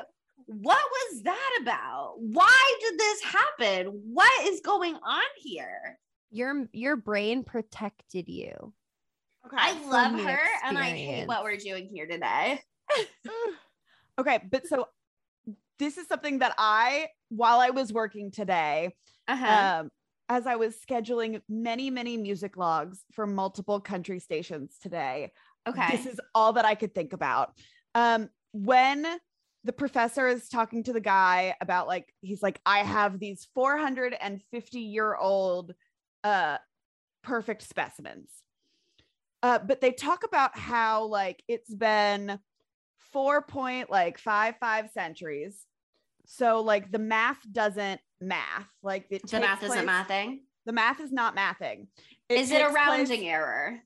[0.47, 2.15] what was that about?
[2.17, 4.01] Why did this happen?
[4.11, 5.97] What is going on here?
[6.31, 8.73] Your your brain protected you.
[9.45, 9.57] Okay.
[9.57, 12.59] I love the her and I hate what we're doing here today.
[14.19, 14.87] okay, but so
[15.79, 18.95] this is something that I, while I was working today,
[19.27, 19.79] Uh-huh.
[19.81, 19.89] um,
[20.29, 25.31] as I was scheduling many, many music logs for multiple country stations today,
[25.67, 25.97] okay.
[25.97, 27.53] this is all that I could think about.
[27.95, 29.07] Um, when
[29.63, 34.79] the professor is talking to the guy about like he's like, I have these 450
[34.79, 35.73] year old
[36.23, 36.57] uh
[37.23, 38.29] perfect specimens.
[39.43, 42.39] Uh, but they talk about how like it's been
[43.11, 45.65] four point like five five centuries.
[46.25, 48.69] So like the math doesn't math.
[48.83, 50.39] Like it the math takes isn't mathing.
[50.65, 51.87] The math is not mathing.
[52.29, 53.79] Is it a takes place- rounding error?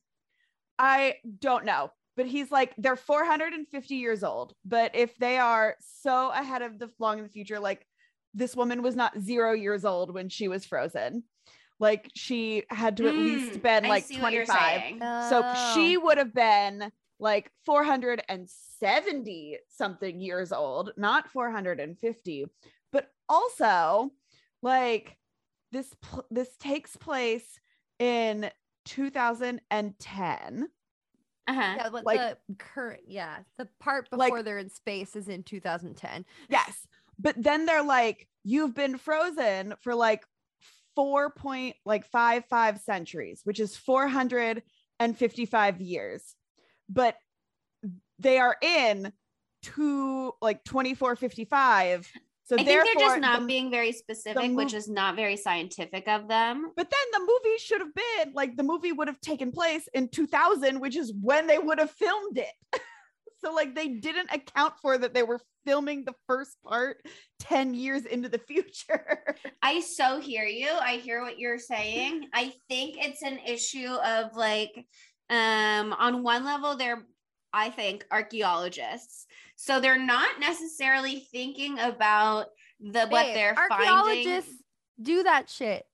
[0.77, 4.53] I don't know, but he's like they're 450 years old.
[4.65, 7.85] But if they are so ahead of the long in the future, like
[8.33, 11.23] this woman was not zero years old when she was frozen.
[11.79, 14.99] Like she had to at least Mm, been I like see what you're 25.
[15.29, 15.73] So Oh.
[15.75, 22.45] she would have been like 470 something years old, not 450.
[22.91, 24.11] But also,
[24.61, 25.17] like
[25.71, 27.59] this pl- this takes place
[27.99, 28.49] in
[28.85, 30.67] 2010.
[31.47, 31.61] Uh-huh.
[31.77, 36.25] Yeah, Like- the current, yeah, the part Like- before they're in space is in 2010.
[36.49, 36.87] Yes.
[37.19, 40.25] But then they're like, you've been frozen for like
[40.95, 46.35] four point like five five centuries, which is 455 years.
[46.89, 47.15] But
[48.19, 49.11] they are in
[49.63, 52.09] two like 2455.
[52.47, 56.07] So I think they're just not the- being very specific, which is not very scientific
[56.07, 56.71] of them.
[56.75, 60.09] but then the movie should have been like the movie would have taken place in
[60.09, 62.53] 2000, which is when they would have filmed it.
[63.45, 66.97] so like they didn't account for that they were filming the first part
[67.39, 69.35] 10 years into the future.
[69.61, 70.69] I so hear you.
[70.69, 72.29] I hear what you're saying.
[72.33, 74.85] I think it's an issue of like
[75.29, 77.03] um on one level they're
[77.53, 79.27] I think archaeologists.
[79.55, 82.47] So they're not necessarily thinking about
[82.79, 83.87] the what Babe, they're finding.
[83.87, 84.63] archaeologists
[85.01, 85.85] do that shit.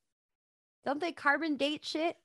[0.86, 2.16] Don't they carbon date shit?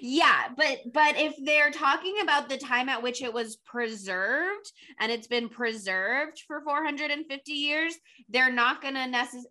[0.00, 5.10] Yeah, but but if they're talking about the time at which it was preserved and
[5.10, 7.94] it's been preserved for 450 years,
[8.28, 9.48] they're not going to necessarily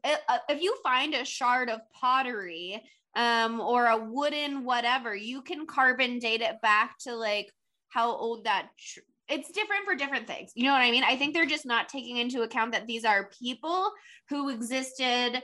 [0.49, 2.81] if you find a shard of pottery
[3.15, 7.51] um or a wooden whatever, you can carbon date it back to like
[7.89, 10.51] how old that tr- it's different for different things.
[10.55, 11.03] You know what I mean?
[11.03, 13.91] I think they're just not taking into account that these are people
[14.29, 15.41] who existed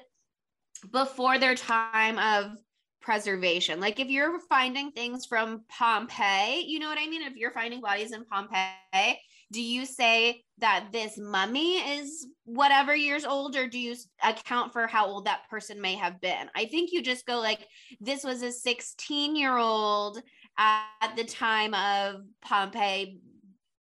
[0.92, 2.58] before their time of
[3.02, 3.80] preservation.
[3.80, 7.22] Like if you're finding things from Pompeii, you know what I mean?
[7.22, 9.20] If you're finding bodies in Pompeii,
[9.52, 14.88] do you say that this mummy is whatever years old or do you account for
[14.88, 16.50] how old that person may have been?
[16.56, 17.68] I think you just go like
[18.00, 20.22] this was a 16 year old
[20.58, 23.20] at the time of Pompeii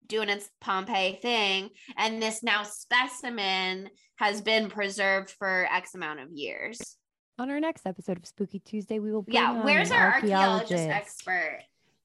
[0.08, 6.30] doing its Pompeii thing and this now specimen has been preserved for x amount of
[6.34, 6.98] years.
[7.42, 10.90] On our next episode of Spooky Tuesday, we will bring Yeah, where's our archaeologist archaeologist.
[10.90, 11.62] expert?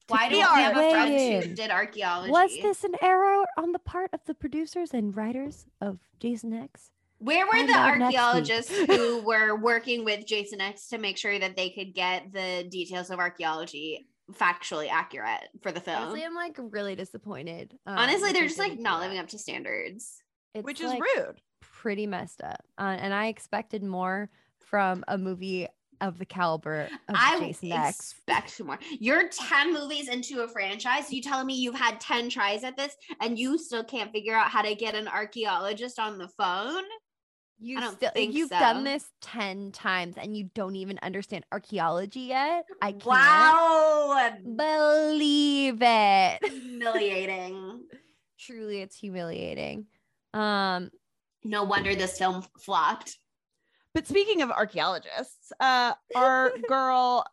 [0.08, 2.30] Why be don't we have a our friend weigh who did archaeology?
[2.30, 6.90] Was this an error on the part of the producers and writers of Jason X?
[7.18, 8.18] Where were the out next week.
[8.18, 12.66] archaeologists who were working with Jason X to make sure that they could get the
[12.70, 15.98] details of archaeology factually accurate for the film?
[15.98, 17.74] Honestly, I'm like really disappointed.
[17.84, 19.04] um, Honestly, they're just like didn't do not that.
[19.04, 20.16] living up to standards.
[20.54, 21.42] It's, which is like, rude.
[21.60, 24.30] Pretty messed up, uh, and I expected more
[24.66, 25.68] from a movie
[26.00, 28.12] of the caliber of I Jason X.
[28.12, 28.78] expect more.
[29.00, 31.10] You're 10 movies into a franchise.
[31.10, 34.50] You telling me you've had 10 tries at this and you still can't figure out
[34.50, 36.82] how to get an archaeologist on the phone?
[37.58, 38.58] You don't still think you've so.
[38.58, 42.66] done this 10 times and you don't even understand archaeology yet.
[42.82, 44.32] I can't Wow.
[44.44, 46.38] believe it.
[46.44, 47.86] Humiliating.
[48.38, 49.86] Truly it's humiliating.
[50.34, 50.90] Um
[51.44, 53.16] No wonder this film flopped.
[53.96, 57.24] But speaking of archaeologists, uh, our girl,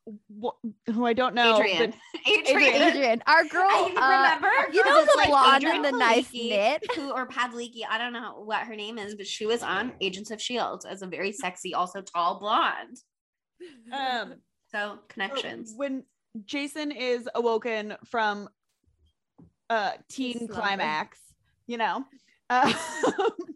[0.42, 0.56] wh-
[0.94, 1.92] who I don't know, Adrian.
[2.14, 2.82] but- Adrian.
[2.82, 4.74] Adrian, our girl I uh, remember.
[4.74, 6.86] you know the like blonde Adrian in the nice Palicki, knit?
[6.96, 10.32] who or Padleaky, I don't know what her name is, but she was on Agents
[10.32, 12.96] of Shield as a very sexy, also tall blonde.
[13.92, 14.36] um,
[14.72, 15.74] So connections.
[15.76, 16.06] when
[16.46, 18.48] Jason is awoken from
[19.70, 21.20] uh teen climax,
[21.68, 22.06] you know,
[22.50, 22.72] uh,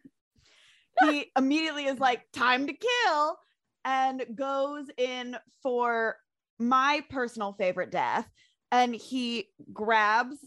[1.01, 3.37] he immediately is like, time to kill,
[3.85, 6.17] and goes in for
[6.59, 8.27] my personal favorite death.
[8.71, 10.37] And he grabs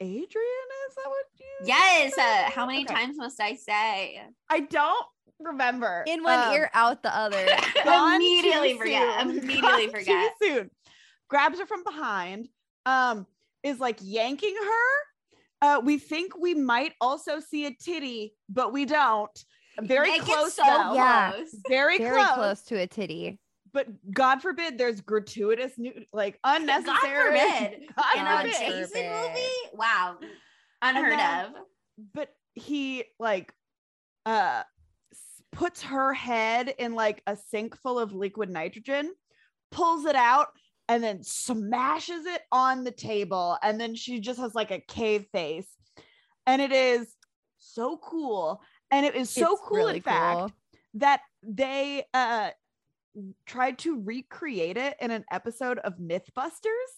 [0.00, 0.66] Adrian.
[0.88, 2.14] Is that what you Yes.
[2.14, 2.44] said?
[2.46, 2.94] Uh, how many Okay.
[2.94, 4.22] times must I say?
[4.50, 5.06] I don't
[5.38, 6.04] remember.
[6.06, 7.46] in one Um, ear out the other.
[7.86, 9.20] Immediately forget.
[9.20, 9.30] soon.
[9.38, 10.32] Immediately Gone forget.
[10.40, 10.70] Too soon.
[11.28, 12.48] Grabs her from behind.
[12.84, 13.26] Um,
[13.62, 15.06] is like yanking her.
[15.62, 19.44] Uh, we think we might also see a titty, but we don't.
[19.82, 20.94] Very It close so though.
[20.94, 21.32] Yeah.
[21.68, 23.38] Very, Very close, close to a titty.
[23.72, 27.38] But God forbid there's gratuitous, nu- like unnecessary.
[27.38, 27.88] God forbid.
[27.96, 29.46] God In a Jason movie?
[29.74, 30.16] Wow.
[30.82, 31.52] Unheard then- of.
[32.14, 33.52] but he like
[34.24, 34.62] uh
[35.52, 39.12] puts her head in like a sink full of liquid nitrogen
[39.70, 40.48] pulls it out
[40.88, 45.26] and then smashes it on the table and then she just has like a cave
[45.32, 45.68] face
[46.46, 47.14] and it is
[47.58, 48.60] so cool
[48.90, 50.52] and it is so It's cool really in fact cool.
[50.94, 52.50] that they uh
[53.46, 56.92] tried to recreate it in an episode of mythbusters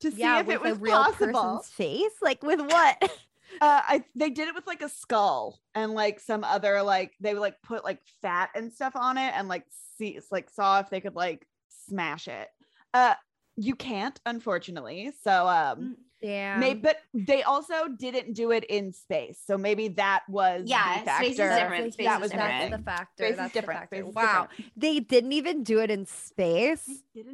[0.00, 2.12] to see yeah, if it was a real possible person's face.
[2.22, 3.02] Like with what?
[3.60, 7.34] uh I they did it with like a skull and like some other like they
[7.34, 9.64] would like put like fat and stuff on it and like
[9.98, 11.46] see like saw if they could like
[11.86, 12.48] smash it.
[12.94, 13.14] Uh
[13.60, 15.12] you can't, unfortunately.
[15.22, 16.58] So um Yeah.
[16.58, 19.38] maybe but they also didn't do it in space.
[19.46, 21.92] So maybe that was Yeah, the space is different.
[21.94, 22.70] Space that is was different.
[22.70, 23.22] That's the factor.
[23.24, 23.80] Space is That's different.
[23.80, 24.04] the factor.
[24.04, 24.48] Space wow.
[24.50, 24.72] different.
[24.76, 26.88] They didn't even do it in space.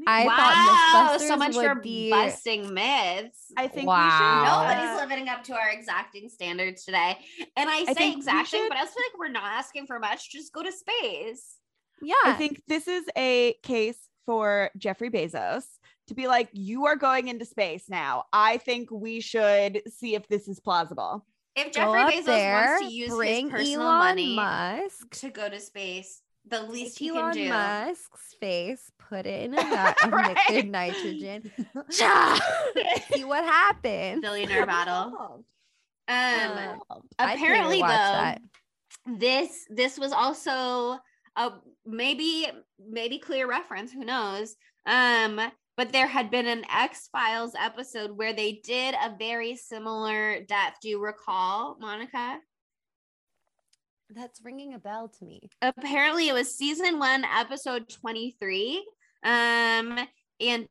[0.07, 3.53] I wow, thought so Mythbusters much would for be- busting myths.
[3.57, 4.05] I think Wow.
[4.05, 7.19] we should Nobody's living up to our exacting standards today.
[7.57, 9.99] And I say think exacting, should- but I also feel like we're not asking for
[9.99, 10.31] much.
[10.31, 11.59] Just go to space.
[12.03, 12.15] Yeah.
[12.25, 15.65] I think this is a case for Jeffrey Bezos
[16.09, 18.25] to be like, you are going into space now.
[18.33, 21.25] I think we should see if this is plausible.
[21.55, 25.11] If Go Jeffrey Bezos there, wants to use bring his personal Elon money Musk.
[25.21, 27.49] to go to space, the least take he can Elon do.
[27.49, 30.37] Musk's face, put it in a, ni- of Right.
[30.49, 31.51] liquid nitrogen.
[31.91, 32.39] Cha!
[33.13, 34.21] See what happens.
[34.21, 35.45] Billionaire battle.
[36.09, 36.59] Um, I'd
[37.19, 38.41] pay to apparently though, that.
[39.19, 40.99] this this was also
[41.37, 41.53] a
[41.85, 42.47] maybe
[42.79, 44.55] maybe clear reference who knows
[44.87, 45.41] um
[45.77, 50.89] but there had been an x-files episode where they did a very similar death do
[50.89, 52.39] you recall monica
[54.15, 55.49] That's ringing a bell to me.
[55.63, 58.87] apparently it was season one episode 23
[59.25, 59.99] um
[60.41, 60.67] and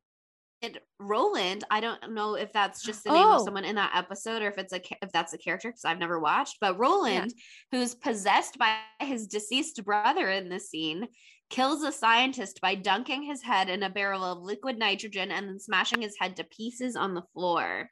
[0.61, 3.45] and Roland, I don't know if that's just the name of Oh.
[3.45, 6.17] someone in that episode or if it's a if that's a character because I've never
[6.19, 6.57] watched.
[6.61, 7.33] But Roland,
[7.71, 11.07] who's possessed by his deceased brother in the scene,
[11.49, 15.59] kills a scientist by dunking his head in a barrel of liquid nitrogen and then
[15.59, 17.89] smashing his head to pieces on the floor.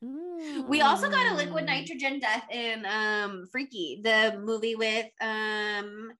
[0.00, 1.66] We also got a liquid Mm.
[1.66, 6.12] nitrogen death in um Freaky, the movie with um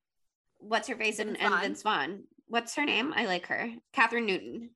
[0.59, 1.61] what's her face and, Vince and.
[1.62, 2.24] Vince Vaughn.
[2.49, 3.12] What's her name?
[3.14, 3.70] I like her.
[3.95, 4.70] Kathryn Newton.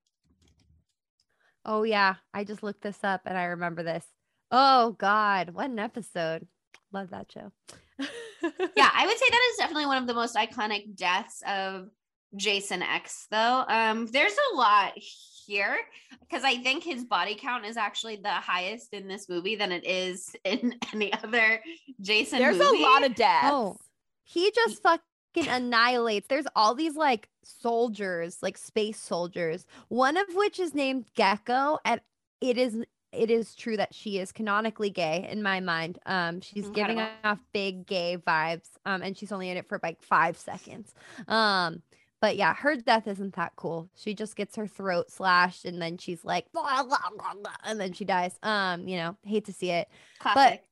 [1.64, 4.04] Oh yeah, I just looked this up and I remember this.
[4.52, 6.46] Oh God, what an episode!
[6.92, 7.50] Love that show.
[7.98, 8.08] Yeah,
[8.94, 11.88] I would say that is definitely one of the most iconic deaths of
[12.36, 13.64] Jason X, though.
[13.68, 15.76] Um, there's a lot here
[16.20, 19.84] because I think his body count is actually the highest in this movie than it
[19.84, 21.60] is in any other
[22.00, 22.38] Jason.
[22.38, 22.82] There's movie.
[22.82, 23.48] a lot of deaths.
[23.50, 23.76] Oh,
[24.24, 26.28] he just fucking annihilates.
[26.28, 32.00] There's all these like soldiers, like space soldiers, one of which is named Geko, and
[32.40, 32.76] it is
[33.12, 35.98] it is true that she is canonically gay in my mind.
[36.06, 38.68] Um, she's giving off big gay vibes.
[38.86, 40.94] Um, and she's only in it for like five seconds.
[41.28, 41.82] Um,
[42.22, 43.90] but yeah, her death isn't that cool.
[43.96, 47.80] She just gets her throat slashed, and then she's like, blah, blah, blah, blah, and
[47.80, 48.38] then she dies.
[48.44, 49.88] Um, you know, hate to see it.
[50.20, 50.62] classic.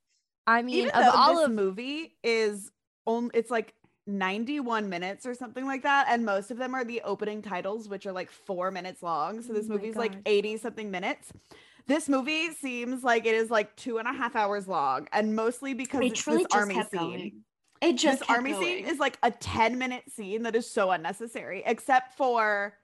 [0.47, 2.71] I mean, Even of though all this of movie is
[3.07, 3.75] only it's like
[4.07, 8.07] 91 minutes or something like that, and most of them are the opening titles, which
[8.07, 9.43] are like four minutes long.
[9.43, 11.33] So Oh this my movie's like 80 something minutes.
[11.87, 15.75] This movie seems like it is like two and a half hours long, and mostly
[15.75, 17.43] because it's this army scene.
[17.81, 18.63] It just this army going.
[18.63, 22.75] scene is like a 10 minute scene that is so unnecessary, except for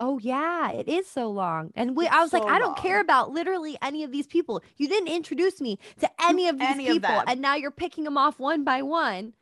[0.00, 1.72] Oh yeah, it is so long.
[1.76, 4.26] And we It's I was like, so I don't care about literally any of these
[4.26, 4.62] people.
[4.78, 7.24] You didn't introduce me to any of these any people them.
[7.26, 9.34] and now you're picking them off one by one.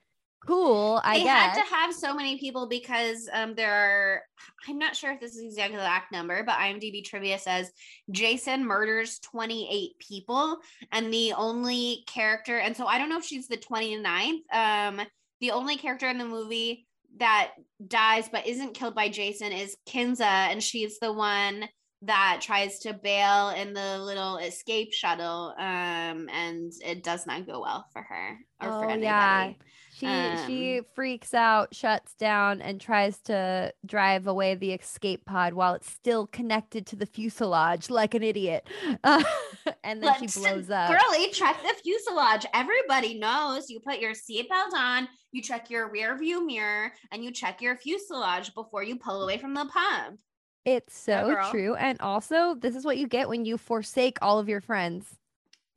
[0.47, 1.57] Cool, I they guess.
[1.57, 4.22] had to have so many people because um there are
[4.68, 7.70] I'm not sure if this is exactly the exact number, but IMDb trivia says
[8.11, 10.59] Jason murders 28 people
[10.93, 14.41] and the only character and so I don't know if she's the 29th.
[14.53, 15.01] Um
[15.41, 16.86] the only character in the movie
[17.18, 17.53] that
[17.86, 21.68] dies but isn't killed by Jason is Kinsa and she's the one
[22.03, 27.61] that tries to bail in the little escape shuttle um and it does not go
[27.61, 29.03] well for her or for Oh, anybody.
[29.03, 29.53] yeah.
[29.99, 30.07] She
[30.46, 35.74] she Um, freaks out, shuts down, and tries to drive away the escape pod while
[35.74, 38.66] it's still connected to the fuselage like an idiot.
[39.03, 39.24] Uh,
[39.84, 40.88] and then she blows up.
[40.90, 42.46] Girlie, check the fuselage.
[42.55, 47.32] Everybody knows you put your seatbelt on, you check your rear view mirror, and you
[47.32, 50.20] check your fuselage before you pull away from the pump.
[50.64, 51.51] It's so girl.
[51.51, 51.74] true.
[51.74, 55.07] And also, this is what you get when you forsake all of your friends.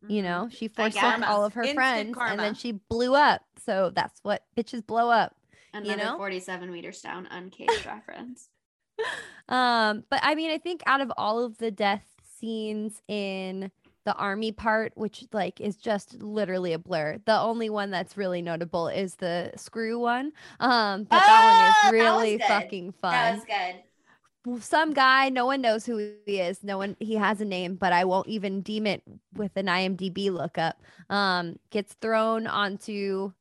[0.07, 0.81] you know she Mm-hmm.
[0.91, 1.75] Forsook all of her Instant
[2.15, 5.35] friends and then she blew up so that's what bitches blow up
[5.73, 6.17] Another know?
[6.17, 8.49] 47 meters down, uncaged reference.
[9.49, 12.03] um but i mean i think out of all of the death
[12.39, 13.71] scenes in
[14.05, 18.41] the army part which like is just literally a blur the only one that's really
[18.41, 23.11] notable is the screw one um but Oh, that that one is really fucking fun
[23.11, 24.63] That was good.
[24.63, 27.93] some guy no one knows who he is no one he has a name but
[27.93, 29.03] i won't even deem it
[29.35, 30.81] with an imdb lookup
[31.11, 33.31] um gets thrown onto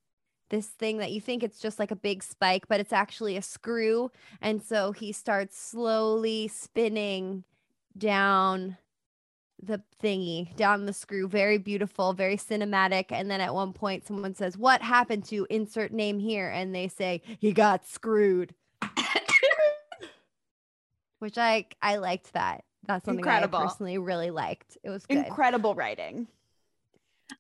[0.51, 3.43] this thing that you think it's just like a big spike but it's actually a
[3.43, 7.45] screw and so he starts slowly spinning
[7.97, 8.77] down
[9.63, 14.35] the thingy down the screw very beautiful very cinematic and then at one point someone
[14.35, 18.55] says what happened to insert name here and they say he got screwed
[21.21, 22.65] which I I liked that.
[22.87, 23.59] That's something Incredible.
[23.61, 24.77] I personally really liked.
[24.83, 25.19] It was good.
[25.19, 26.27] Incredible writing.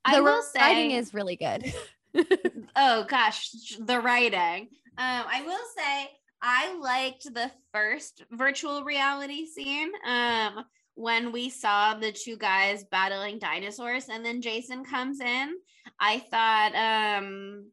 [0.04, 1.74] I the will writing say- is really good.
[2.76, 4.68] oh gosh, the writing.
[4.98, 6.11] Um, I will say
[6.42, 9.90] I liked the first virtual reality scene.
[10.06, 15.54] Um, when we saw the two guys battling dinosaurs, and then Jason comes in.
[15.98, 17.70] I thought um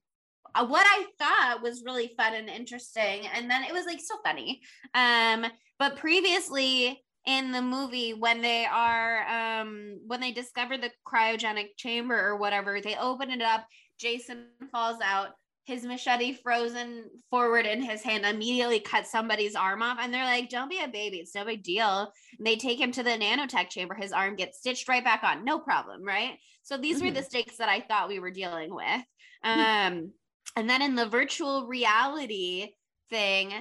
[0.56, 4.16] uh, what I thought was really fun and interesting, and then it was like so
[4.24, 4.62] funny.
[4.94, 5.46] Um,
[5.78, 12.18] but previously in the movie when they are um when they discover the cryogenic chamber
[12.18, 13.68] or whatever they open it up
[14.00, 15.30] jason falls out
[15.68, 20.50] his machete frozen forward in his hand immediately cuts somebody's arm off and they're like
[20.50, 22.10] don't be a baby it's no big deal.
[22.38, 25.44] And they take him to the nanotech chamber his arm gets stitched right back on
[25.44, 26.38] no problem right?
[26.64, 29.02] So these were the stakes that i thought we were dealing with.
[29.44, 30.14] Um
[30.56, 32.70] and then in the virtual reality
[33.10, 33.54] thing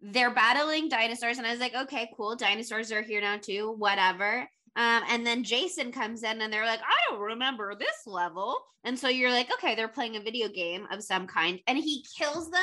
[0.00, 4.48] they're battling dinosaurs and i was like okay cool dinosaurs are here now too whatever
[4.76, 8.58] um, and then jason comes in and they're like i don't remember this level.
[8.84, 11.60] And so you're like okay they're playing a video game of some kind.
[11.66, 12.60] And he kills them.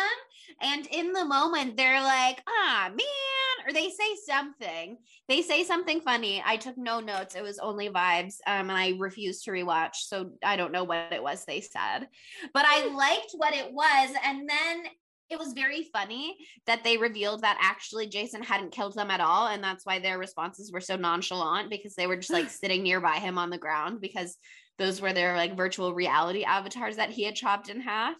[0.61, 4.97] And in the moment they're like ah man or they say something.
[5.27, 6.41] They say something funny.
[6.45, 7.35] I took no notes.
[7.35, 8.35] It was only vibes.
[8.47, 9.95] Um, and i refused to rewatch.
[9.95, 12.07] So i don't know what it was they said.
[12.53, 14.09] But i liked what it was.
[14.25, 14.83] And then
[15.29, 19.47] it was very funny that they revealed that actually Jason hadn't killed them at all.
[19.47, 23.17] And that's why their responses were so nonchalant because they were just like sitting nearby
[23.17, 24.37] him on the ground because
[24.79, 28.15] those were their like virtual reality avatars that he had chopped in half.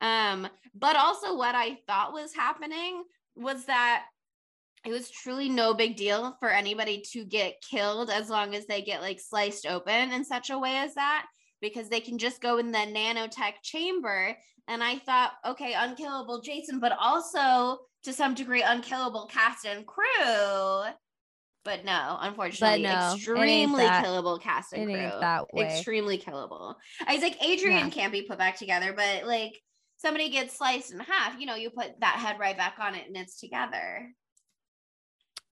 [0.00, 3.04] Um, but also, what I thought was happening
[3.36, 4.04] was that
[4.86, 8.82] it was truly no big deal for anybody to get killed as long as they
[8.82, 11.26] get like sliced open in such a way as that
[11.60, 14.36] because they can just go in the nanotech chamber
[14.68, 20.84] and I thought, okay, unkillable Jason, but also to some degree unkillable cast and crew.
[21.64, 25.20] But no, unfortunately, no, it ain't extremely killable cast and it crew.
[25.20, 25.64] that way.
[25.64, 26.74] Extremely killable.
[27.06, 27.90] I was like, Adrian Yeah.
[27.90, 29.60] can't be put back together, but like
[29.96, 33.06] somebody gets sliced in half, you know, you put that head right back on it
[33.06, 34.10] and it's together.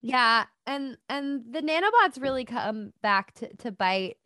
[0.03, 4.17] Yeah, and and the nanobots really come back to to bite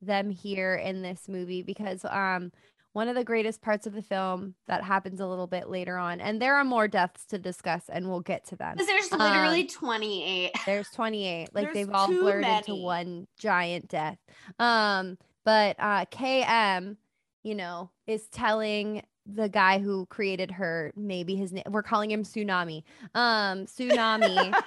[0.00, 2.52] them here in this movie because um
[2.98, 6.20] one of the greatest parts of the film that happens a little bit later on
[6.20, 8.72] and there are more deaths to discuss and we'll get to them.
[8.72, 10.50] Because there's Um, literally 28.
[10.66, 11.50] There's 28.
[11.54, 14.18] Like There's they've all blurred into one giant death.
[14.58, 16.96] Um, but uh KM,
[17.44, 22.24] you know, is telling the guy who created her, maybe his name, we're calling him
[22.24, 22.82] Tsunami.
[23.14, 24.60] Um, Tsunami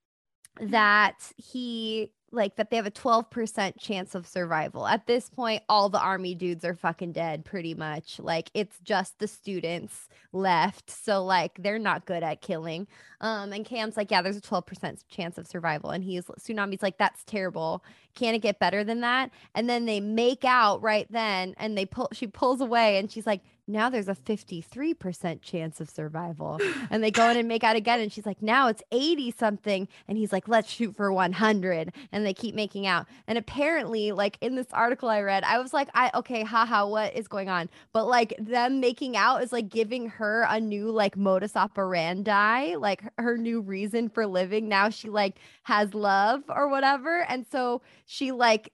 [0.62, 4.86] that he like that they have a 12% chance of survival.
[4.86, 8.18] At this point, all the army dudes are fucking dead pretty much.
[8.18, 10.90] Like it's just the students left.
[10.90, 12.86] So like they're not good at killing.
[13.20, 15.90] Um and Cam's like, yeah, there's a 12% chance of survival.
[15.90, 17.84] And he's Tsunami's like, that's terrible.
[18.14, 19.30] Can it get better than that?
[19.54, 23.26] And then they make out right then and they pull she pulls away and she's
[23.26, 26.60] like, now there's a 53% chance of survival.
[26.90, 28.00] And they go in and make out again.
[28.00, 29.88] And she's like, now it's 80 something.
[30.06, 31.92] And he's like, let's shoot for 100.
[32.12, 33.06] And they keep making out.
[33.26, 37.14] And apparently, like in this article I read, I was like, I, okay, haha, what
[37.16, 37.70] is going on?
[37.92, 43.02] But like them making out is like giving her a new like modus operandi, like
[43.18, 44.68] her- new reason for living.
[44.68, 47.24] Now she like has love or whatever.
[47.28, 48.72] And so she like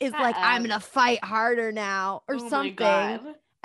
[0.00, 2.74] is Shut like, I'm gonna fight harder now or Oh something.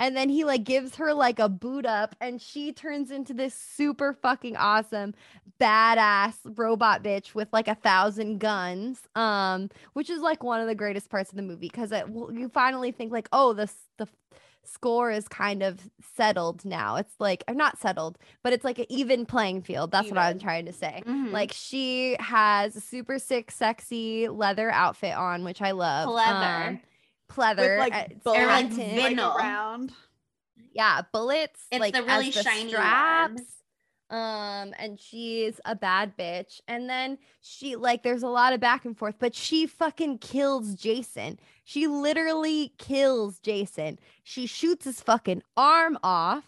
[0.00, 3.54] And then he like gives her like a boot up and she turns into this
[3.54, 5.14] super fucking awesome
[5.60, 10.74] badass robot bitch with like a thousand guns um which is like one of the
[10.74, 14.06] greatest parts of the movie because it you finally think like oh this the
[14.64, 15.80] score is kind of
[16.14, 16.96] settled now.
[16.96, 19.90] It's like i'm not settled but it's like an even playing field.
[19.90, 21.02] That's what i'm trying to say.
[21.06, 21.32] Mhm.
[21.32, 26.08] like she has a super sick sexy leather outfit on which i love.
[26.10, 26.68] Pleather.
[26.68, 26.80] um,
[27.28, 28.96] pleather with like it's bullets like satin.
[28.96, 29.36] like, vinyl.
[29.36, 29.92] around.
[30.72, 31.66] Yeah, bullets.
[31.70, 33.38] It's like the really as the shiny one.
[34.10, 36.60] Um, and she's a bad bitch.
[36.66, 40.74] And then she like there's a lot of back and forth, but she fucking kills
[40.74, 41.38] Jason.
[41.64, 43.98] She literally kills Jason.
[44.22, 46.44] She shoots his fucking arm off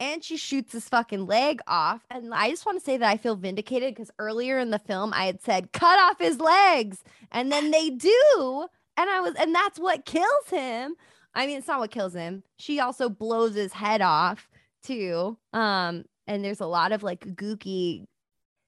[0.00, 2.04] and she shoots his fucking leg off.
[2.10, 5.12] And I just want to say that I feel vindicated because earlier in the film
[5.14, 8.66] I had said cut off his legs, and then they do.
[8.96, 10.94] And I was, and that's what kills him.
[11.34, 12.44] I mean, it's not what kills him.
[12.58, 14.48] She also blows his head off
[14.82, 15.36] too.
[15.52, 18.06] Um, and there's a lot of like gooky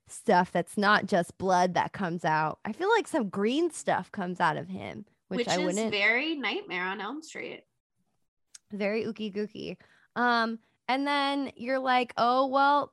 [0.09, 2.59] stuff that's not just blood that comes out.
[2.65, 5.91] I feel like some green stuff comes out of him, which, which, I is wouldn't.
[5.93, 7.63] very Nightmare on Elm Street.
[8.73, 9.77] very ooky gooky.
[10.17, 10.59] Um,
[10.89, 12.93] and then you're like, oh well,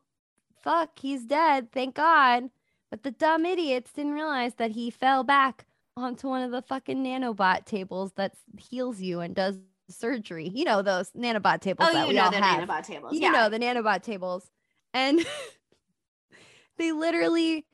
[0.61, 2.49] fuck, he's dead, thank God.
[2.89, 5.65] But the dumb idiots didn't realize that he fell back
[5.95, 9.57] onto one of the fucking nanobot tables that heals you and does
[9.89, 10.49] surgery.
[10.53, 12.67] You know those nanobot tables Oh, that you we know all the have.
[12.67, 13.13] nanobot tables.
[13.13, 13.31] You yeah.
[13.31, 14.49] know the nanobot tables.
[14.93, 15.25] And
[16.77, 17.65] they literally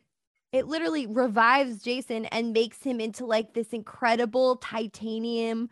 [0.51, 5.69] it literally revives Jason and makes him into like this incredible titanium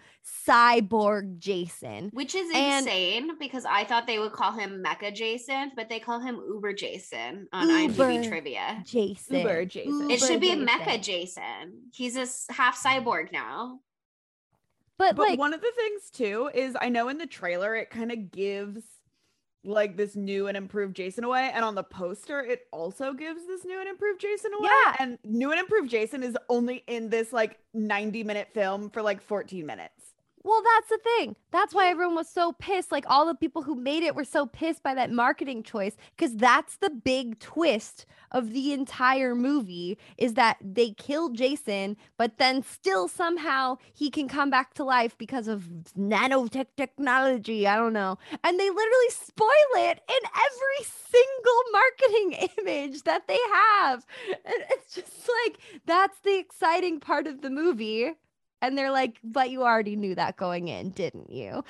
[0.48, 2.10] cyborg Jason.
[2.14, 6.00] Which is And- insane because I thought they would call him Mecha Jason, but they
[6.00, 8.84] call him Uber Jason on Uber IMDb trivia.
[8.86, 9.38] Jason.
[9.38, 10.12] Uber Jason.
[10.12, 10.68] It should be a Jason.
[10.68, 11.82] Mecha Jason.
[11.94, 13.80] He's a half cyborg now.
[15.00, 17.90] But, But like one of the things too is I know in the trailer it
[17.90, 18.84] kind of gives
[19.68, 23.66] like this new and improved Jason away, and on the poster it also gives this
[23.66, 24.70] new and improved Jason away.
[24.86, 24.96] Yeah.
[25.00, 29.22] and new and improved Jason is only in this like 90 minute film for like
[29.22, 29.97] 14 minutes.
[30.44, 31.36] Well, that's the thing.
[31.52, 32.92] That's why everyone was so pissed.
[32.92, 36.36] Like all the people who made it were so pissed by that marketing choice because
[36.36, 42.64] that's the big twist of the entire movie is that they killed Jason, but then
[42.64, 45.68] still somehow he can come back to life because of
[45.98, 47.68] nanotech technology.
[47.68, 48.18] I don't know.
[48.44, 54.06] And they literally spoil it in every single marketing image that they have.
[54.30, 58.14] And it's just like that's the exciting part of the movie.
[58.62, 61.64] And they're like, but you already knew that going in, didn't you?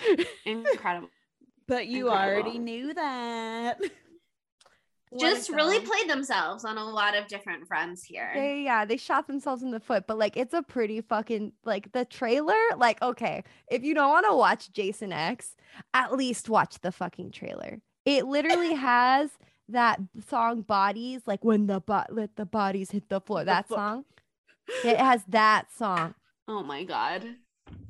[0.45, 1.09] Incredible.
[1.67, 2.33] But you Incredible.
[2.43, 3.81] already knew that.
[5.19, 5.87] Just really film.
[5.87, 8.31] played themselves on a lot of different fronts here.
[8.35, 11.53] Yeah, yeah, yeah, they shot themselves in the foot, but like it's a pretty fucking
[11.65, 12.55] like the trailer.
[12.77, 15.55] Like, okay, if you don't want to watch Jason X,
[15.93, 17.79] at least watch the fucking trailer.
[18.05, 19.29] It literally has
[19.69, 23.39] that song "Bodies," like when the bo- let the bodies hit the floor.
[23.39, 24.05] The That song.
[24.83, 26.15] It has that song.
[26.47, 27.25] Oh my god.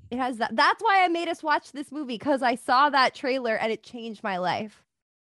[0.09, 0.55] It has that.
[0.55, 3.83] That's why I made us watch this movie because I saw that trailer and it
[3.83, 4.83] changed my life.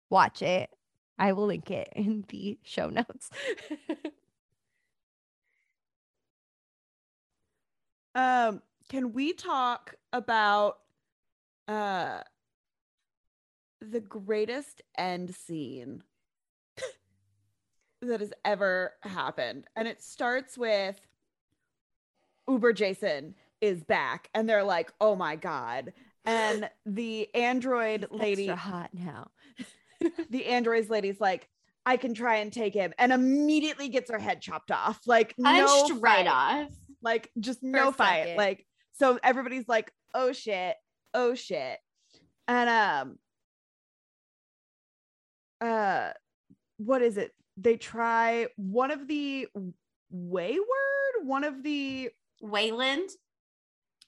[0.09, 0.69] Watch it.
[1.17, 3.29] I will link it in the show notes.
[8.15, 10.79] Um, can we talk about
[11.67, 12.21] uh
[13.81, 16.03] the greatest end scene
[18.01, 19.65] that has ever happened?
[19.75, 20.99] And it starts with
[22.49, 25.93] Uber Jason is back, and they're like, "Oh my god!"
[26.25, 29.31] And the android lady, Extra hot now.
[30.29, 31.47] the android's lady's like,
[31.85, 34.99] "I can try and take him," and immediately gets her head chopped off.
[35.05, 36.69] Like Punched no right off.
[37.01, 38.37] like just For no fight second.
[38.37, 40.75] like so everybody's like oh shit
[41.13, 41.79] oh shit
[42.47, 43.17] and um
[45.61, 46.11] uh
[46.77, 49.47] what is it they try one of the
[50.11, 50.67] wayward
[51.23, 52.09] one of the
[52.43, 53.09] Wayland,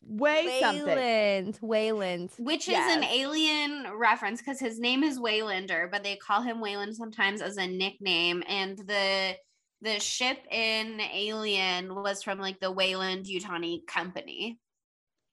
[0.02, 1.60] way something Wayland.
[1.62, 2.32] Wayland.
[2.38, 6.96] which is an alien reference because his name is Waylander, but they call him Wayland
[6.96, 8.44] sometimes as a nickname.
[8.48, 9.36] And the
[9.82, 14.58] the ship in Alien was from like the Weyland-Yutani company.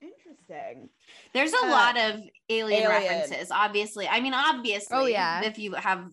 [0.03, 0.91] interesting
[1.33, 2.89] There's a Uh, lot of alien, Alien.
[2.91, 4.09] references, obviously.
[4.09, 5.43] I mean, obviously, Oh, yeah.
[5.45, 6.07] if you have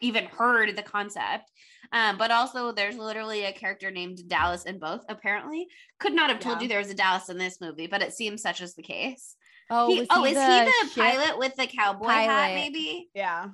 [0.00, 1.50] even heard the concept.
[1.92, 5.66] Um, but also there's literally a character named Dallas in both, apparently.
[5.98, 6.62] Could not have told Yeah.
[6.62, 9.36] you there was a Dallas in this movie, but it seems such is the case.
[9.70, 13.08] Oh, He- oh, is he the pilot with the cowboy hat, maybe?
[13.14, 13.48] yeah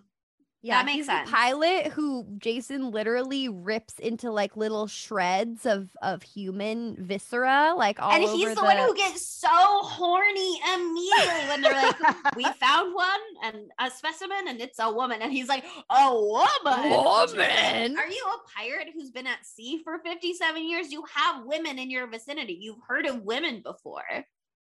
[0.60, 1.30] Yeah, That makes he's sense.
[1.30, 8.02] The pilot who Jason literally rips into like little shreds of of human viscera, like
[8.02, 12.44] all and he's the, the one who gets so horny immediately when they're like, "We
[12.60, 17.96] found one and a specimen, and it's a woman," and he's like, "A woman, Woman?
[17.96, 20.90] Are you a pirate who's been at sea for fifty-seven years?
[20.90, 22.58] You have women in your vicinity.
[22.60, 24.26] You've heard of women before."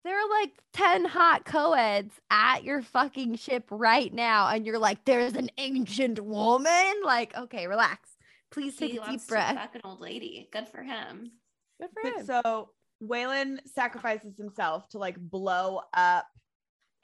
[0.06, 5.04] There are like 10 hot co-eds at your fucking ship right now and you're like
[5.04, 8.16] there's an ancient woman like okay relax
[8.52, 10.48] please take he a deep breath fuck an old lady.
[10.52, 11.32] Good for him.
[11.80, 12.26] Good for but him.
[12.26, 12.70] so
[13.02, 16.26] Waylon sacrifices himself to like blow up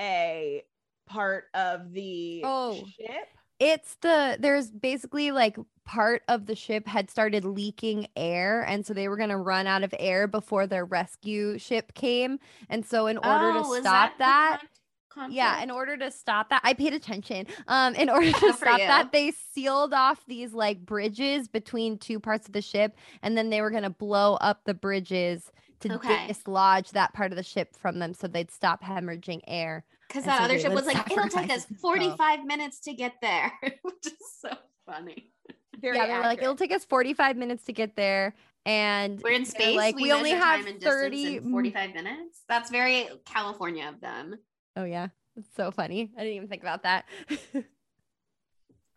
[0.00, 0.62] a
[1.09, 2.84] part of the Oh.
[2.98, 3.28] ship
[3.59, 8.95] it's the there's basically like part of the ship had started leaking air and so
[8.95, 13.07] they were going to run out of air before their rescue ship came and so
[13.07, 14.62] in order Oh, to stop that,
[15.11, 18.78] con- yeah in order to stop that i paid attention um in order to stop
[18.80, 18.87] you.
[18.87, 23.51] that they sealed off these like bridges between two parts of the ship and then
[23.51, 26.26] they were going to blow up the bridges to Okay.
[26.28, 30.39] dislodge that part of the ship from them so they'd stop hemorrhaging air Because that
[30.39, 31.66] so other ship was like, it'll take us.
[31.80, 33.53] 45 minutes to get there,
[33.83, 34.51] which is so
[34.87, 35.32] funny.
[35.81, 39.33] Very yeah they were like it'll take us 45 minutes to get there and We're
[39.33, 39.77] in space.
[39.77, 42.43] like we, we only have time 30 45 minutes.
[42.49, 44.37] That's very California of them.
[44.77, 46.12] Oh yeah, it's so funny.
[46.16, 47.07] I didn't even think about that.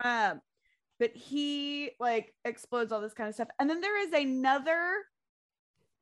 [0.04, 0.40] Um,
[0.98, 3.48] but he like explodes all this kind of stuff.
[3.58, 4.92] And then there is another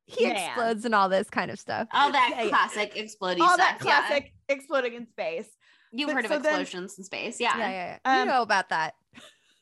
[0.05, 0.35] He Man.
[0.35, 1.87] explodes and all this kind of stuff.
[1.93, 2.49] All that Yeah, yeah.
[2.49, 3.57] classic exploding all stuff.
[3.57, 5.47] that classic exploding in space.
[5.91, 7.39] You've But heard of so then- explosions in space.
[7.39, 7.57] Yeah.
[7.57, 8.15] Yeah, yeah, yeah.
[8.17, 8.95] you Um, know about that.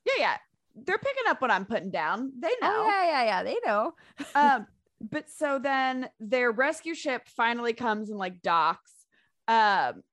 [0.06, 0.38] Yeah, yeah.
[0.76, 2.32] They're picking up what I'm putting down.
[2.40, 2.56] They know.
[2.64, 3.44] Oh yeah, yeah, yeah.
[3.44, 3.94] They know.
[4.36, 4.68] um,
[5.12, 8.92] but so then their rescue ship finally comes and like docks.
[9.48, 10.04] Um,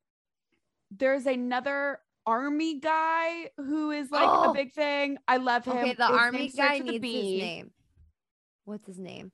[0.91, 4.51] there's another army guy who is like Oh.
[4.51, 5.19] a big thing.
[5.27, 5.77] I love him.
[5.79, 7.71] Okay, the His army guy with a needs his name.
[8.65, 9.33] What's his name?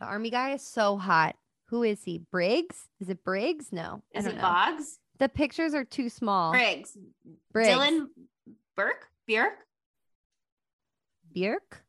[0.00, 1.36] The army guy is so hot.
[1.66, 2.18] Who is he?
[2.30, 2.88] Briggs?
[3.00, 3.72] Is it Briggs?
[3.72, 4.02] No.
[4.14, 4.42] Is it know.
[4.42, 4.98] Boggs?
[5.18, 6.50] The pictures are too small.
[6.52, 6.96] Briggs.
[7.52, 7.68] Briggs.
[7.68, 8.06] Dylan
[8.76, 9.06] Bierk?
[9.26, 9.52] Bjork?
[11.32, 11.82] Bjork?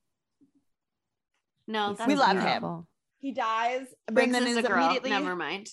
[1.68, 2.88] No, that's We so love him.
[3.20, 4.84] He dies, but Briggs then is is a girl.
[4.84, 5.68] immediately Never mind.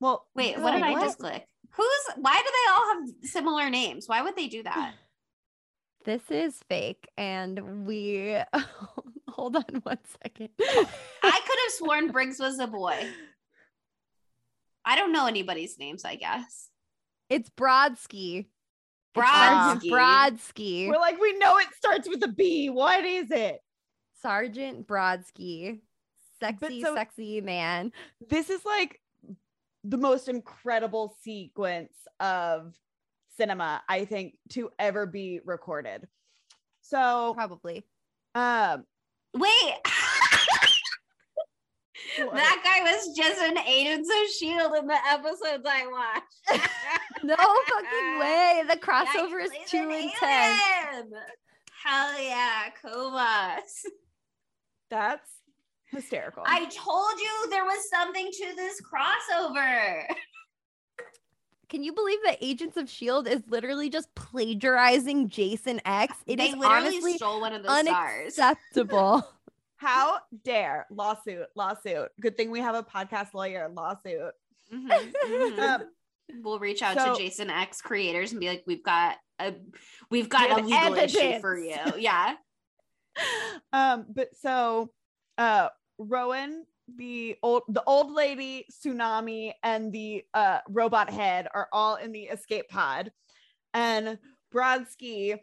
[0.00, 0.26] well.
[0.34, 1.46] Wait, what did like, I just click?
[1.72, 1.86] Who's
[2.16, 4.08] why do they all have similar names?
[4.08, 4.94] Why would they do that?
[6.06, 7.06] This is fake.
[7.18, 8.34] And we
[9.28, 10.48] hold on one second.
[10.58, 13.06] I could have sworn Briggs was a boy.
[14.82, 16.70] I don't know anybody's names, I guess.
[17.28, 18.46] it's Brodsky.
[19.14, 19.90] It's Brodsky.
[19.90, 20.88] Brodsky.
[20.88, 22.70] We're like, we know it starts with a B.
[22.70, 23.60] What is it?
[24.22, 25.80] Sergeant Brodsky.
[26.38, 27.92] Sexy, so- sexy man.
[28.28, 29.00] this is like
[29.84, 32.74] the most incredible sequence of
[33.36, 36.06] cinema i think to ever be recorded
[36.82, 37.84] so Probably.
[38.34, 38.84] um
[39.34, 39.74] Wait.
[42.18, 42.34] What?
[42.34, 46.70] that guy was just an Agents of Shield in the episodes I watched.
[47.22, 48.62] No fucking way.
[48.68, 50.22] The crossover is too intense.
[50.22, 51.12] alien.
[51.84, 53.84] Hell yeah, Komas.
[54.88, 55.30] that's
[55.86, 60.04] hysterical I told you there was something to this crossover.
[61.68, 63.30] Can you believe that Agents of S.H.I.E.L.D.
[63.30, 66.16] Is literally just plagiarizing Jason X?
[66.26, 68.38] It they is literally honestly stole one of the stars.
[68.38, 69.24] unacceptable.
[69.80, 74.32] How dare lawsuit lawsuit good thing we have a podcast lawyer lawsuit
[74.72, 75.58] Mhm, mhm.
[75.80, 75.82] um,
[76.42, 79.54] we'll reach out so- to Jason X creators and be like, "We've got a,
[80.10, 82.34] we've got a legal issue for you." Yeah.
[83.72, 84.90] um but so
[85.38, 85.68] uh
[85.98, 86.64] rowan
[86.96, 92.24] the old the old lady tsunami and the uh robot head are all in the
[92.24, 93.10] escape pod
[93.74, 94.18] and
[94.54, 95.38] brodsky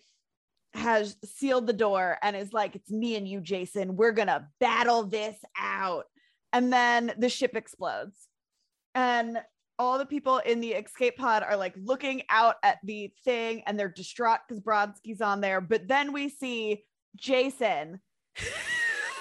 [0.77, 3.95] has sealed the door and is like it's me and you jason.
[3.95, 6.05] We're gonna battle this out.
[6.53, 8.27] And then the ship explodes.
[8.95, 9.39] And
[9.79, 13.77] all the people in the escape pod are like looking out at the thing and
[13.79, 15.61] they're distraught because brodsky's on there.
[15.61, 16.83] But then we see
[17.15, 17.99] jason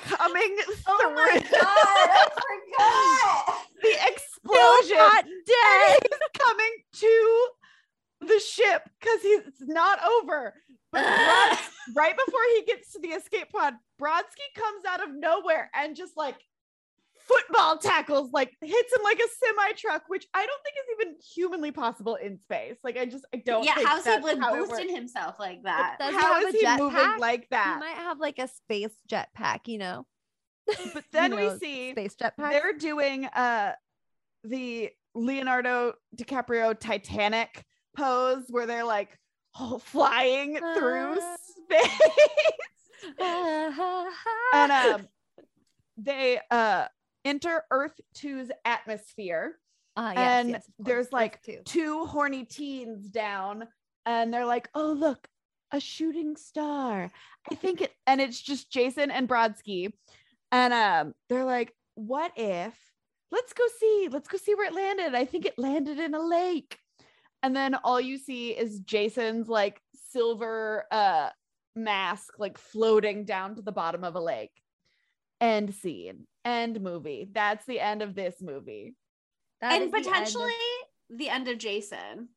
[0.04, 3.66] coming Oh my through god, I forgot.
[3.82, 4.96] the explosion.
[4.96, 6.20] Not dead.
[6.38, 7.48] coming to
[8.20, 10.54] the ship because he's it's not over.
[10.92, 11.58] But Brod-
[11.96, 16.16] right before he gets to the escape pod, Brodsky comes out of nowhere and just
[16.16, 16.36] like
[17.26, 21.16] football tackles, like hits him like a semi truck, which I don't think is even
[21.34, 22.76] humanly possible in space.
[22.84, 23.64] Like I just I don't.
[23.64, 25.96] yeah, think how's he like how boosting himself like that?
[25.98, 27.18] Does he How have is a he moving jetpack?
[27.18, 27.74] like that?
[27.74, 30.06] He might have like a space jetpack, you know.
[30.94, 32.50] But then You we know, see space jetpack.
[32.50, 33.72] they're doing uh
[34.44, 37.64] the Leonardo DiCaprio Titanic
[37.96, 39.18] pose where they're like
[39.58, 41.36] oh, flying through Ah.
[41.64, 42.00] space.
[44.54, 45.08] And um
[45.98, 46.86] they uh
[47.24, 49.58] enter earth 2's atmosphere.
[49.96, 51.60] Ah, yes, and yes, there's like two.
[51.64, 53.66] two horny teens down
[54.04, 55.26] and they're like oh look
[55.72, 57.10] a shooting star.
[57.50, 59.92] I think it and it's just jason and brodsky.
[60.52, 62.74] And um they're like what if
[63.30, 65.14] let's go see let's go see where it landed.
[65.14, 66.78] I think it landed in a lake
[67.46, 69.80] and then all you see is jason's like
[70.10, 71.28] silver uh
[71.74, 74.50] mask like floating down to the bottom of a lake
[75.40, 78.94] end scene end movie that's the end of this movie
[79.60, 80.52] That is and the end of- potentially
[81.10, 82.28] the end of Jason.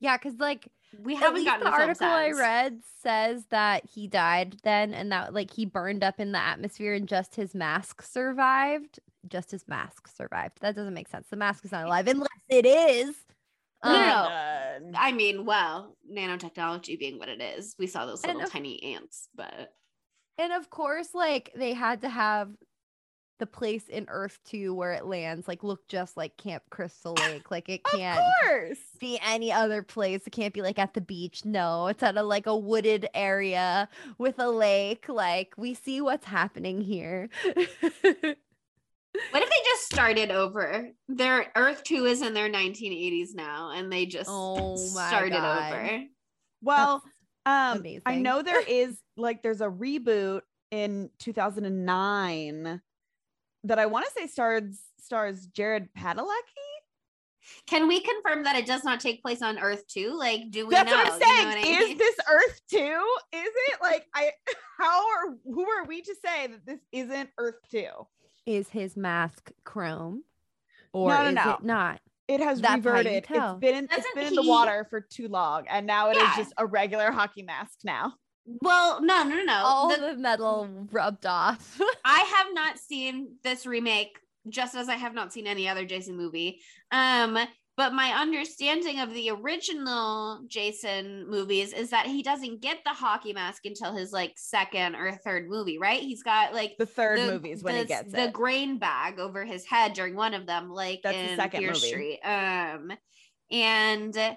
[0.00, 0.66] yeah, because like
[1.04, 4.92] We haven't least gotten the a film article I read says that he died then,
[4.92, 8.98] and that like he burned up in the atmosphere, and just his mask survived.
[9.28, 10.58] Just his mask survived.
[10.62, 11.28] That doesn't make sense.
[11.30, 13.14] The mask is not alive unless it is.
[13.84, 14.98] No, no, Um, no.
[14.98, 19.28] I mean, well, nanotechnology being what it is, we saw those little of- tiny ants,
[19.34, 19.74] but
[20.38, 22.50] And of course, like they had to have
[23.38, 27.50] the place in Earth 2 where it lands like look just like Camp Crystal Lake.
[27.50, 30.26] Like it can't course be any other place.
[30.26, 31.46] It can't be like at the beach.
[31.46, 35.08] No, it's at a like a wooded area with a lake.
[35.08, 37.30] Like we see what's happening here.
[39.30, 40.88] what if they just started over?
[41.08, 45.72] Their Earth 2 is in their 1980s now, and they just Oh started God.
[45.72, 46.02] over.
[46.62, 47.02] well
[47.46, 52.80] Um, I know there is like there's a reboot in 2009
[53.64, 56.26] that I want to say stars stars Jared Padalecki.
[57.66, 60.12] Can we confirm that it does not take place on Earth 2?
[60.16, 60.96] Like, do we That's know?
[60.98, 61.48] what I'm You know saying.
[61.48, 62.76] what I is this Earth 2?
[62.76, 64.30] Is it like I
[64.78, 67.86] how are who are we to say that this isn't Earth 2?
[68.46, 70.24] Is his mask chrome?
[70.92, 71.50] Or No, no, is no.
[71.54, 72.00] it not?
[72.28, 73.24] It has That's reverted.
[73.28, 73.28] It's
[73.60, 76.22] been in, it's Doesn't been in the water for too long and now it is
[76.22, 76.36] Yeah.
[76.36, 78.14] just a regular hockey mask now.
[78.46, 79.62] Well, no, no, no, no.
[79.64, 81.80] All The- the metal rubbed off.
[82.04, 84.18] I have not seen this remake,
[84.48, 86.60] just as I have not seen any other Jason movie.
[86.90, 87.38] Um,
[87.80, 93.32] but my understanding of the original Jason movies is that he doesn't get the hockey
[93.32, 96.02] mask until his like second or third movie, right?
[96.02, 98.34] He's got like The third the, movie is when he gets the it.
[98.34, 101.68] grain bag over his head during one of them, like That's the in second Fear
[101.68, 101.88] movie.
[101.88, 102.20] Street.
[102.22, 102.92] Um,
[103.50, 104.36] and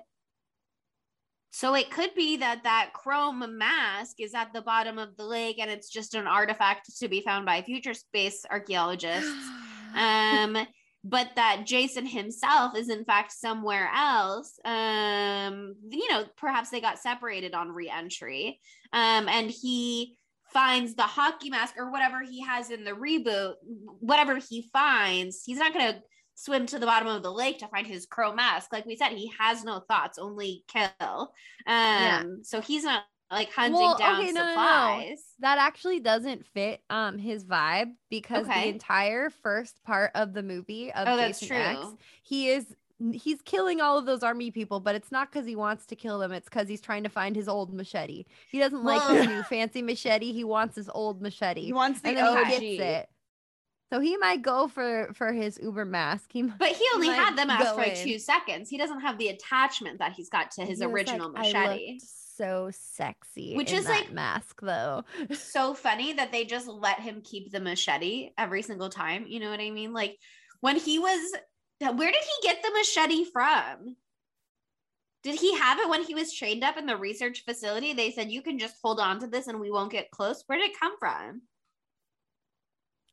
[1.51, 5.59] so it could be that that chrome mask is at the bottom of the lake,
[5.59, 9.29] and it's just an artifact to be found by future space archaeologists.
[9.95, 10.57] Um,
[11.03, 14.57] but that Jason himself is in fact somewhere else.
[14.63, 18.59] Um, you know, perhaps they got separated on re-entry.
[18.93, 20.17] Um, and he
[20.53, 23.55] finds the hockey mask or whatever he has in the reboot,
[23.99, 25.99] whatever he finds, he's not gonna
[26.35, 28.71] swim to the bottom of the lake to find his crow mask.
[28.71, 31.33] Like we said, he has no thoughts, only kill.
[31.67, 33.03] Um, so he's not
[33.33, 34.51] like hunting Well, down okay, no, no, no.
[34.51, 35.19] supplies.
[35.39, 38.63] that actually doesn't fit um his vibe because Okay.
[38.63, 41.79] the entire first part of the movie of Oh, that's Jason X,
[42.23, 42.65] he is
[43.11, 46.19] he's killing all of those army people, but it's not because he wants to kill
[46.19, 46.31] them.
[46.31, 48.23] It's because he's trying to find his old machete.
[48.49, 50.31] He doesn't like his new fancy machete.
[50.31, 52.47] He wants his old machete, He wants the and then OG.
[52.47, 53.09] he gets it.
[53.91, 56.31] So he might go for for his Uber mask.
[56.31, 57.95] He might- But he only might had the mask for in.
[58.05, 58.69] two seconds.
[58.69, 61.51] He doesn't have the attachment that he's got to his he was like, original "I
[61.51, 61.99] machete.
[62.37, 65.03] So sexy, Which in is, that like- mask though.
[65.33, 69.25] so funny that they just let him keep the machete every single time.
[69.27, 69.93] You know what I mean?
[69.93, 70.17] Like
[70.61, 71.19] when he was,
[71.79, 73.95] where did he get the machete from?
[75.23, 77.93] Did he have it when he was trained up in the research facility?
[77.93, 80.43] They said you can just hold on to this and we won't get close.
[80.47, 81.41] Where did it come from?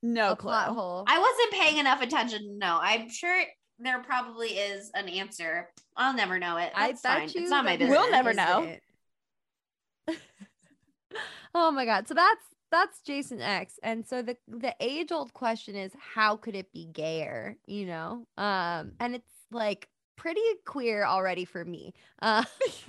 [0.03, 0.49] No a clue.
[0.51, 1.05] plot hole.
[1.07, 2.79] I wasn't paying enough attention to know.
[2.81, 3.43] I'm sure
[3.79, 5.69] there probably is an answer.
[5.97, 6.73] I'll never know it.
[6.75, 7.29] I That's bet fine.
[7.29, 7.97] you It's not my business.
[7.99, 8.75] We'll never know.
[11.55, 12.09] oh my god.
[12.09, 13.79] So that's that's Jason X.
[13.83, 18.27] And so the the age old question is how could it be gayer, you know?
[18.37, 21.95] Um and it's like pretty queer already for me.
[22.21, 22.45] Uh,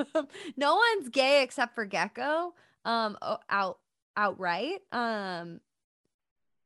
[0.58, 2.52] no one's gay except for Geko
[2.86, 3.18] um
[3.50, 3.80] out
[4.16, 4.80] outright.
[4.92, 5.60] Um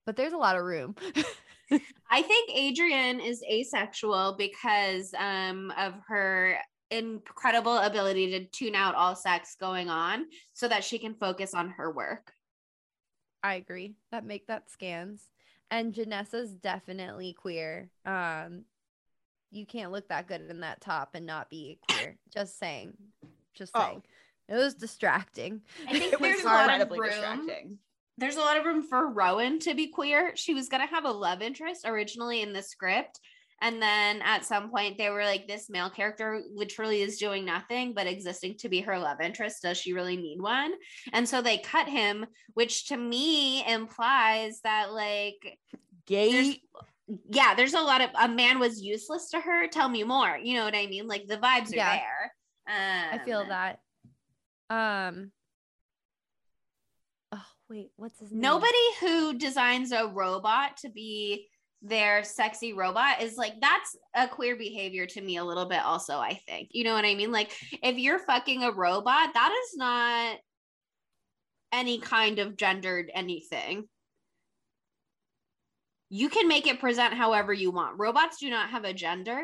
[0.05, 0.95] but there's a lot of room.
[2.11, 6.57] I think Adrian is asexual because um, of her
[6.91, 11.69] incredible ability to tune out all sex going on so that she can focus on
[11.71, 12.33] her work.
[13.43, 13.95] I agree.
[14.11, 15.29] That make that scans.
[15.71, 17.89] And Janessa's definitely queer.
[18.05, 18.65] Um
[19.51, 22.17] you can't look that good in that top and not be queer.
[22.33, 22.93] Just saying.
[23.53, 23.81] Just Oh.
[23.81, 24.03] saying.
[24.49, 25.61] It was distracting.
[25.87, 27.03] I think It was there's a lot of room.
[27.03, 27.77] distracting.
[28.17, 30.33] There's a lot of room for Rowan to be queer.
[30.35, 33.19] She was gonna have a love interest originally in the script.
[33.61, 37.93] And then at some point they were like, this male character literally is doing nothing
[37.93, 39.61] but existing to be her love interest.
[39.63, 40.73] Does she really need one?
[41.13, 45.57] And so they cut him, which to me implies that like
[46.07, 46.61] there's Gay.
[47.29, 49.67] yeah, there's a lot of a man was useless to her.
[49.67, 50.37] Tell me more.
[50.37, 51.07] You know what I mean?
[51.07, 51.95] Like the vibes are Yeah.
[51.97, 52.33] there.
[52.67, 53.79] Um, I feel that.
[54.69, 55.31] Um
[57.31, 58.41] Oh, wait, what's his name?
[58.41, 61.47] Nobody who designs a robot to be
[61.81, 66.17] their sexy robot is like that's a queer behavior to me a little bit also
[66.17, 67.51] i think you know what i mean like
[67.83, 70.37] if you're fucking a robot that is not
[71.71, 73.83] any kind of gendered anything
[76.09, 79.43] you can make it present however you want robots do not have a gender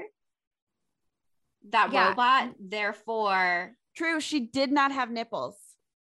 [1.70, 2.10] that Yeah.
[2.10, 4.22] robot therefore True.
[4.22, 5.58] She did not have nipples.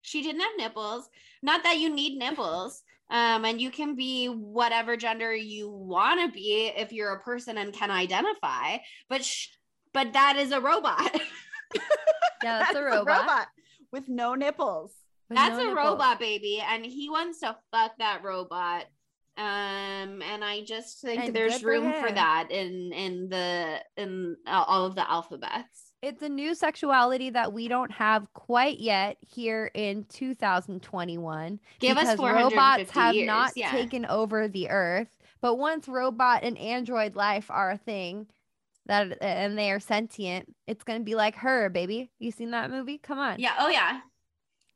[0.01, 1.07] she didn't have nipples
[1.43, 6.31] not that you need nipples um and you can be whatever gender you want to
[6.33, 8.77] be if you're a person and can identify
[9.09, 9.49] but sh-
[9.93, 11.11] but that is a robot
[12.43, 13.47] Yeah, that's That a is robot.
[13.91, 14.93] with no nipples.
[15.29, 15.77] with that's no a nipples.
[15.77, 18.85] robot baby and he wants to fuck that robot
[19.37, 24.37] um and i just think And there's for room for that in in the in
[24.47, 29.71] all of the alphabets It's a new sexuality that we don't have quite yet here
[29.73, 31.59] in 2021.
[31.79, 35.07] give us because 450 robots have years not yeah taken over the earth.
[35.41, 38.27] But once robot and android life are a thing,
[38.85, 42.11] that and they are sentient, it's gonna be like her, baby.
[42.19, 42.99] You seen that movie?
[42.99, 43.39] Come on.
[43.39, 44.01] yeah oh yeah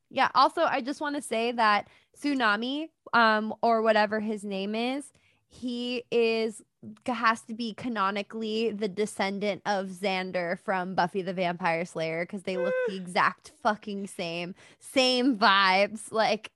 [0.10, 0.30] Yeah.
[0.34, 1.90] Also, I just want to say that
[2.20, 5.14] Tsunami, um, or whatever his name is,
[5.48, 6.64] he is
[7.06, 12.58] has to be canonically the descendant of Xander from Buffy the Vampire Slayer because they
[12.58, 16.52] look the exact fucking same, same vibes, like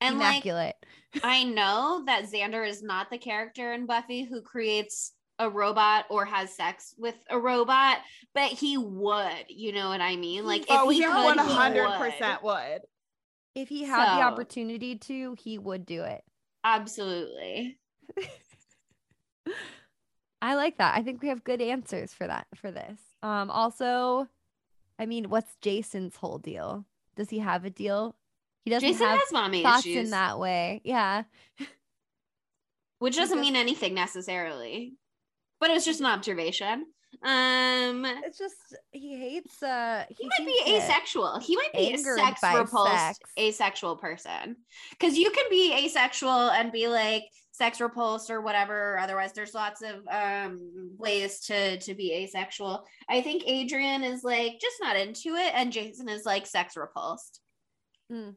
[0.00, 0.76] And like immaculate.
[1.22, 6.24] I know that Xander is not the character in Buffy who creates a robot or
[6.24, 7.98] has sex with a robot,
[8.34, 9.44] but he would.
[9.48, 10.46] You know what I mean?
[10.46, 11.98] Like if oh, he he could, one he hundred would.
[11.98, 12.80] percent would.
[13.54, 16.22] if he had the opportunity to, he would do it.
[16.62, 17.78] Absolutely.
[20.42, 20.96] I like that.
[20.96, 23.00] I think we have good answers for that for this.
[23.22, 24.28] Um also,
[24.98, 26.84] I mean, what's Jason's whole deal?
[27.16, 28.16] Does he have a deal?
[28.64, 30.80] He doesn't Jason have has mommy thoughts issues, in that way.
[30.84, 31.24] Yeah.
[32.98, 34.94] which doesn't mean anything necessarily,
[35.58, 36.86] but it was just an observation.
[37.22, 38.56] Um, It's just
[38.92, 41.38] he hates uh he might be asexual.
[41.40, 43.18] He might be a sex repulsed sex.
[43.38, 44.56] asexual person.
[44.92, 48.94] Because you can be asexual and be like sex repulsed or whatever.
[48.94, 52.86] Or otherwise, there's lots of um ways to to be asexual.
[53.08, 57.40] I think Adrian is like just not into it, and Jason is like sex repulsed.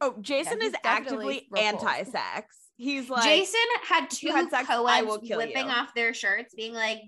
[0.00, 1.84] Oh, Jason he's is actively repulsed.
[1.84, 2.56] anti-sex.
[2.76, 5.72] He's like Jason had two had sex, I will co-eds kill whipping you.
[5.72, 6.98] off their shirts, being like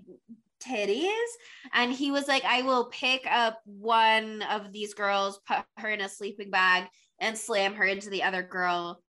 [0.59, 1.27] titties,
[1.73, 6.01] and he was like, "I will pick up one of these girls, put her in
[6.01, 6.87] a sleeping bag,
[7.19, 9.01] and slam her into the other girl."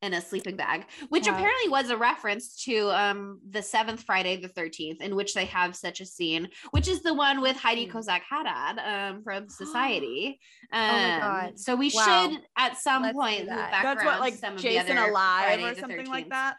[0.00, 1.32] In a sleeping bag, which Wow.
[1.32, 5.74] apparently was a reference to um the seventh Friday the 13th, in which they have
[5.74, 7.96] such a scene, which is the one with Heidi Hmm.
[7.98, 10.38] Kozak Haddad um from Society.
[10.72, 11.58] Um, my God.
[11.58, 12.30] So we Wow.
[12.30, 13.70] should at some Let's do point move that.
[13.72, 16.28] back that's around what like some of the Jason other Alive Friday or something like
[16.28, 16.54] that.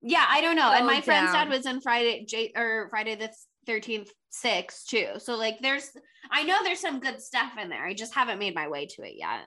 [0.00, 0.70] Yeah, I don't know.
[0.70, 3.30] and So my friend's dad was in Friday J- or Friday the
[3.68, 5.08] 13th 6 too.
[5.18, 5.90] So like there's
[6.30, 7.86] I know there's some good stuff in there.
[7.86, 9.46] I just haven't made my way to it yet.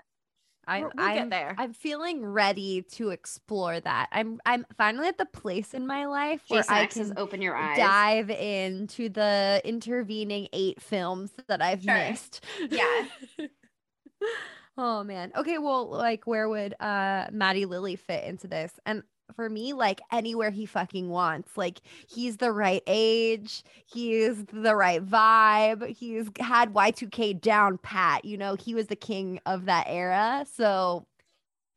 [0.68, 1.56] I'm, We'll- we'll get I'm, there.
[1.58, 4.10] I'm feeling ready to explore that.
[4.12, 7.42] I'm I'm finally at the place in my life where Jason I X can open
[7.42, 7.78] your eyes.
[7.78, 11.94] dive into the intervening eight films that I've Sure.
[11.96, 12.46] missed.
[12.70, 13.06] Yeah.
[14.78, 15.32] oh man.
[15.36, 18.72] Okay, well, like where would uh Maddie Lillard fit into this?
[18.86, 19.02] And
[19.32, 21.56] for me, like anywhere he fucking wants.
[21.58, 28.26] Like he's the right age, he's the right vibe, he's had Y2K down pat.
[28.26, 30.46] You know, he was the king of that era.
[30.54, 31.06] So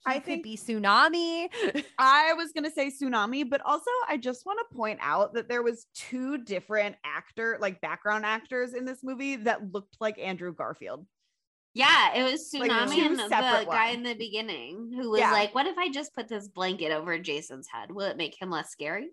[0.07, 1.49] he I could think- be tsunami.
[1.99, 5.63] I was gonna say tsunami, but also I just want to point out that there
[5.63, 11.07] was two different actor, like background actors in this movie that looked like Andrew Garfield.
[11.75, 15.33] Yeah, it was Tsunami two and the separate guy in the beginning who was Yeah.
[15.33, 17.91] like, What if I just put this blanket over Jason's head?
[17.91, 19.09] Will it make him less scary?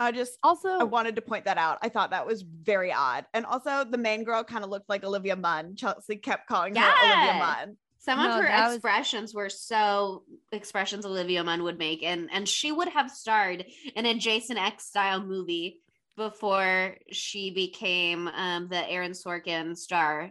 [0.00, 1.78] I just also, I wanted to point that out.
[1.82, 3.26] I thought that was very odd.
[3.32, 5.76] And also the main girl kind of looked like Olivia Munn.
[5.76, 7.76] Chelsea kept calling her Olivia Munn.
[7.98, 12.28] Some No, of her that was- expressions were so expressions Olivia Munn would make, and
[12.32, 13.64] and she would have starred
[13.94, 15.80] in a Jason X style movie
[16.16, 20.30] before she became um, the Aaron Sorkin star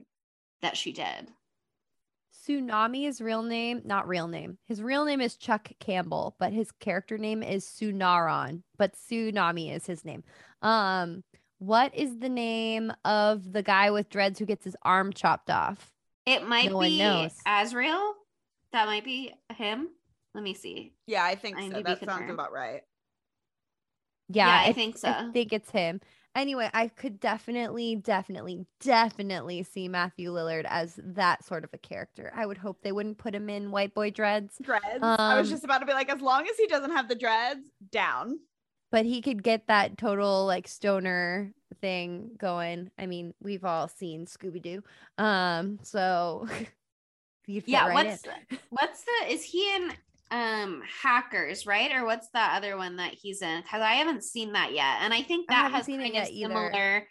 [0.64, 1.30] that she did.
[2.46, 4.58] Tsunami's real name, not real name.
[4.68, 9.86] His real name is Chuck Campbell, but his character name is Tsunaron, but Tsunami is
[9.86, 10.24] his name.
[10.62, 11.24] Um,
[11.60, 15.92] what is the name of the guy with dreads who gets his arm chopped off?
[16.26, 17.32] It might No one be knows.
[17.46, 18.16] Azrael.
[18.74, 19.90] That might be him.
[20.34, 20.94] Let me see.
[21.06, 21.70] Yeah, I think so.
[21.70, 22.30] That sounds confirmed.
[22.32, 22.82] about right.
[24.30, 25.08] Yeah, Yeah, I I think so.
[25.10, 25.32] I so.
[25.32, 26.02] think it's him.
[26.36, 32.32] Anyway, I could definitely, definitely, definitely see Matthew Lillard as that sort of a character.
[32.36, 34.84] I would hope they wouldn't put him in white boy dreads, Dreads.
[35.02, 37.16] I was Um, just about to be like, as long as he doesn't have the
[37.16, 38.40] dreads, down.
[38.92, 42.90] but he could get that total like stoner thing going.
[42.98, 44.84] I mean, we've all seen Scooby Doo.
[45.20, 46.48] Um, so
[47.46, 48.58] he'd fit Yeah, right what's in.
[48.72, 49.92] what's the is he in
[50.34, 51.92] um hackers, right?
[51.94, 53.62] Or what's the other one that he's in?
[53.62, 54.98] Because I haven't seen that yet.
[55.02, 56.50] And I think that haven't has kind of yet either.
[56.50, 57.08] similar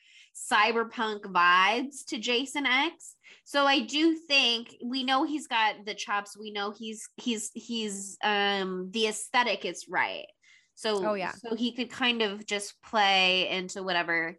[0.50, 3.14] cyberpunk vibes to Jason X.
[3.44, 6.36] So I do think we know he's got the chops.
[6.38, 10.26] We know he's he's he's um the aesthetic is right.
[10.74, 11.32] So Oh, yeah.
[11.32, 14.36] so he could kind of just play into whatever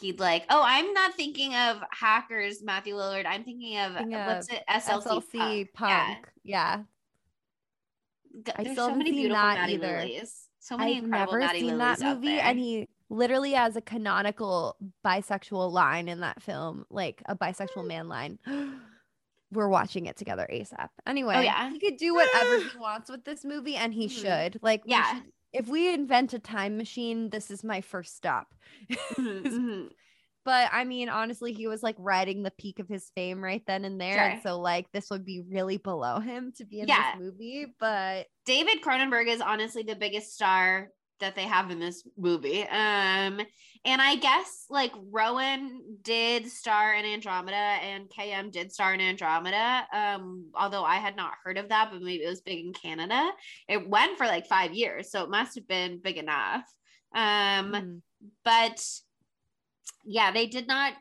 [0.00, 0.44] he'd like.
[0.50, 3.26] Oh, I'm not thinking of hackers, Matthew Lillard.
[3.26, 4.62] I'm thinking of Thinking what's of it?
[4.68, 5.90] SLC, SLC punk.
[5.90, 6.06] Yeah.
[6.14, 6.28] punk.
[6.42, 6.76] Yeah.
[6.78, 6.82] G-
[8.56, 10.08] I still so haven't many seen that Maddie either.
[10.58, 15.70] So many I've never Maddie seen that movie, and he literally has a canonical bisexual
[15.70, 18.38] line in that film, like a bisexual man line.
[19.52, 20.88] We're watching it together ASAP.
[21.06, 21.70] Anyway, Oh, yeah.
[21.70, 24.10] he could do whatever he wants with this movie, and he Mhm.
[24.10, 24.58] should.
[24.62, 25.14] Like, we Yeah.
[25.16, 28.54] should- if we invent a time machine, this is my first stop.
[28.90, 29.88] Mhm, mhm.
[30.44, 33.84] But I mean, honestly, he was like riding the peak of his fame right then
[33.84, 34.18] and there.
[34.18, 37.12] And so, like, this would be really below him to be in Yeah.
[37.12, 37.66] this movie.
[37.78, 40.90] But David Cronenberg is honestly the biggest star
[41.20, 42.62] that they have in this movie.
[42.62, 43.40] Um,
[43.86, 49.86] and I guess like Rowan did star in Andromeda and KM did star in Andromeda.
[49.92, 53.30] Um, although I had not heard of that, but maybe it was big in Canada.
[53.68, 56.64] It went for like five years, so it must have been big enough.
[57.14, 58.00] Um, mm,
[58.44, 58.84] but
[60.04, 60.94] yeah, they did not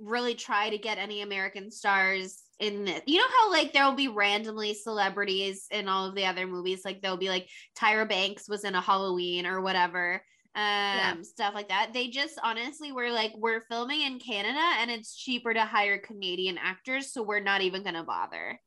[0.00, 3.02] really try to get any American stars in this.
[3.06, 6.82] You know how like there will be randomly celebrities in all of the other movies,
[6.84, 10.22] like there'll be like Tyra Banks was in a Halloween or whatever.
[10.56, 11.90] Um, stuff like that.
[11.92, 16.58] They just honestly were like, we're filming in Canada and it's cheaper to hire Canadian
[16.58, 18.60] actors, so we're not even gonna bother.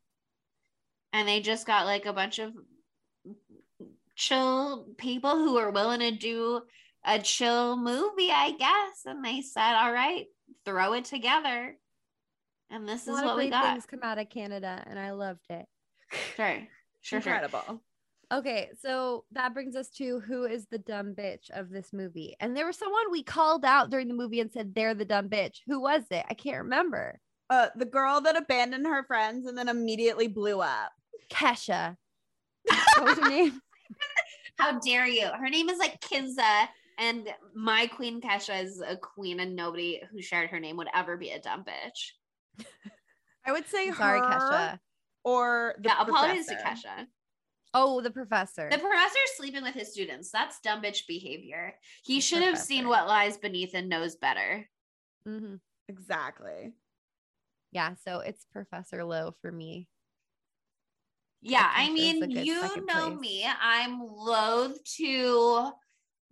[1.14, 2.52] And they just got like a bunch of
[4.16, 6.62] chill people who are willing to do
[7.08, 9.06] a chill movie, I guess.
[9.06, 10.26] And they said, all right,
[10.66, 11.76] throw it together.
[12.70, 13.74] And this is what we got.
[13.74, 15.66] things come out of Canada, and I loved it.
[16.36, 16.68] Sure.
[17.02, 17.34] Sure, sure.
[17.34, 17.82] Incredible.
[18.30, 22.36] Okay, so that brings us to who is the dumb bitch of this movie.
[22.42, 25.30] And there was someone we called out during the movie and said they're the dumb
[25.30, 25.60] bitch.
[25.68, 26.26] Who was it?
[26.30, 27.22] I can't remember.
[27.50, 30.92] Uh, the girl that abandoned her friends and then immediately blew up.
[31.32, 31.96] Kesha.
[32.98, 33.62] what was her name?
[34.58, 35.28] How dare you?
[35.28, 36.68] Her name is like Kinsa,
[36.98, 41.18] and my queen Kesha is a queen, and nobody who shared her name would ever
[41.18, 42.66] be a dumb bitch.
[43.46, 44.80] I would say Sorry, her Kesha.
[45.24, 46.56] or the yeah, apologies to.
[46.56, 47.06] Kesha.
[47.74, 48.70] Oh, the professor.
[48.72, 50.32] The professor's sleeping with his students.
[50.32, 51.76] That's dumb bitch behavior.
[52.04, 54.68] He should have seen what lies beneath and knows better.
[55.28, 55.56] Mm-hmm.
[55.90, 56.74] Exactly.
[57.72, 59.88] Yeah, so it's Professor Lowe for me.
[61.42, 63.20] Yeah, I I think there's a mean, you know place.
[63.20, 63.46] me.
[63.62, 65.72] I'm loath to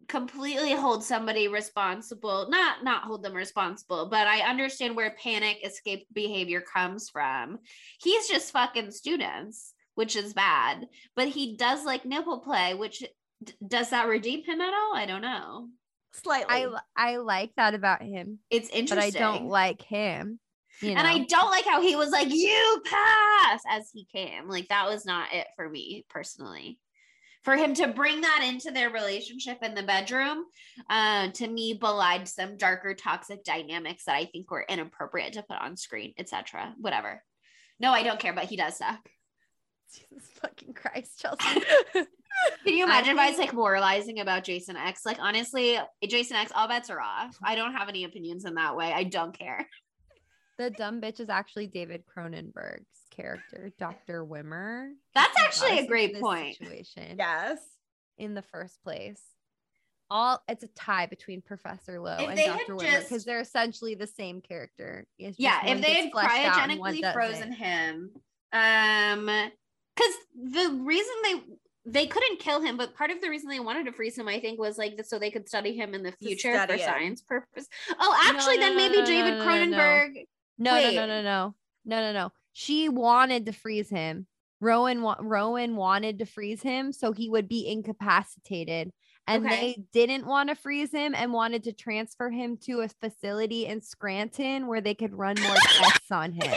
[0.07, 2.47] completely hold somebody responsible.
[2.49, 7.59] Not not hold them responsible, but I understand where panic escape behavior comes from.
[8.01, 10.87] He's just fucking students, which is bad.
[11.15, 13.03] But he does like nipple play, which
[13.43, 14.95] d- does that redeem him at all?
[14.95, 15.69] I don't know.
[16.13, 16.45] Slightly.
[16.49, 19.27] I I like that about him, It's interesting but.
[19.27, 20.39] I don't like him.
[20.81, 20.99] You know?
[20.99, 24.49] And I don't like how he was like, you pass as he came.
[24.49, 26.79] Like, that was not it for me personally.
[27.45, 30.45] For him to bring that into their relationship in the bedroom,
[30.89, 35.61] uh, to me, belied some darker toxic dynamics that I think were inappropriate to put
[35.61, 36.73] on screen, etc.
[36.79, 37.21] Whatever.
[37.79, 38.99] No, I don't care, but he does suck.
[39.93, 41.61] Jesus fucking Christ, Chelsea.
[41.93, 45.05] Can you I imagine if I was like moralizing about Jason X?
[45.05, 47.37] Like, honestly, Jason X, all bets are off.
[47.43, 48.91] I don't have any opinions in that way.
[48.91, 49.67] I don't care.
[50.57, 54.25] the dumb bitch is actually David Cronenberg's character, Dr.
[54.25, 54.91] Wimmer.
[55.13, 56.57] That's actually a great point.
[56.57, 57.59] Situation yes.
[58.17, 59.21] in the first place.
[60.09, 62.75] All it's a tie between Professor Lowe If and Dr.
[62.75, 65.07] Wimmer because they're essentially the same character.
[65.17, 68.11] Yeah if they had fleshed out and one cryogenically frozen him
[68.53, 71.41] um because the reason they
[71.87, 74.39] they couldn't kill him but part of the reason they wanted to freeze him i
[74.39, 76.79] think was like so they could study him in the future for him.
[76.79, 77.67] science purpose
[77.99, 79.77] oh actually no, then no, maybe no, david no, no, no, no.
[79.77, 80.25] cronenberg
[80.57, 81.55] No, no, no, no, no,
[81.85, 82.31] no, no, no.
[82.57, 84.27] She wanted to freeze him.
[84.61, 88.91] Rowan, wa- Rowan wanted to freeze him so he would be incapacitated,
[89.27, 89.55] and Okay.
[89.55, 93.81] they didn't want to freeze him and wanted to transfer him to a facility in
[93.81, 96.53] Scranton where they could run more tests on him.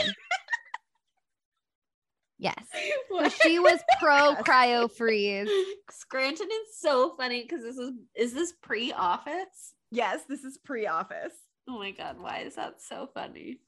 [2.37, 2.63] Yes,
[3.11, 5.49] so she was pro cryo freeze.
[5.91, 11.33] scranton is so funny because this is is this pre-office Yes, this is pre-office.
[11.67, 13.59] oh my god why is that so funny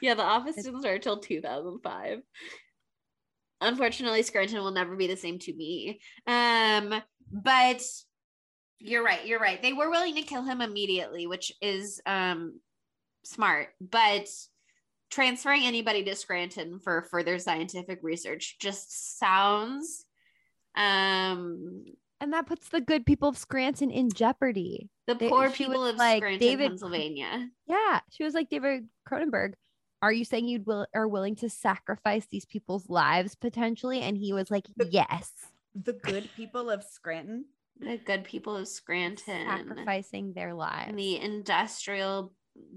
[0.00, 2.18] yeah the office didn't start till 2005
[3.60, 6.94] unfortunately scranton will never be the same to me um
[7.30, 7.82] but
[8.80, 12.58] you're right you're right they were willing to kill him immediately which is um
[13.24, 14.26] smart but
[15.10, 20.04] transferring anybody to scranton for further scientific research just sounds
[20.76, 21.84] um
[22.20, 24.88] And that puts the good people of Scranton in jeopardy.
[25.06, 29.54] the They- poor people of like, scranton David- pennsylvania Yeah, she was like David Cronenberg.
[30.04, 34.00] Are you saying you will are willing to sacrifice these people's lives potentially?
[34.02, 35.32] And he was like, The- yes,
[35.74, 37.46] The good people of Scranton.
[37.80, 40.90] the good people of scranton sacrificing their lives.
[40.90, 42.32] in the industrial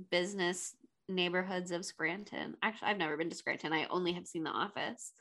[0.09, 0.75] business
[1.09, 2.55] neighborhoods of Scranton.
[2.63, 3.73] Actually, I've never been to Scranton.
[3.73, 5.11] I only have seen The Office.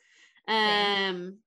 [0.49, 1.39] Um,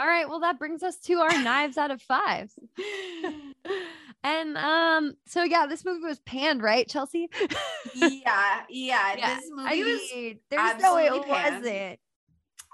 [0.00, 2.58] All right, well that brings us to our knives out of fives.
[4.24, 7.28] And um, so yeah, this movie was panned, right, Chelsea?
[7.94, 10.34] yeah, yeah, Yeah, This movie was.
[10.50, 11.62] there's no way it panned.
[11.62, 11.98] wasn't.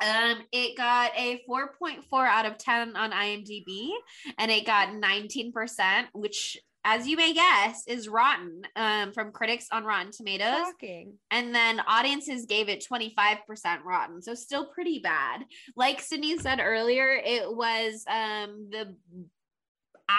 [0.02, 3.90] Um, it got a 4.4 out of 10 on IMDb,
[4.39, 9.85] and it got 19%, which as you may guess, is rotten um, from critics on
[9.85, 10.55] Rotten Tomatoes.
[10.64, 11.18] Shocking.
[11.31, 14.22] And then audiences gave it 25% rotten.
[14.22, 15.44] So still pretty bad.
[15.77, 18.97] Like Sydney said earlier, it was um, the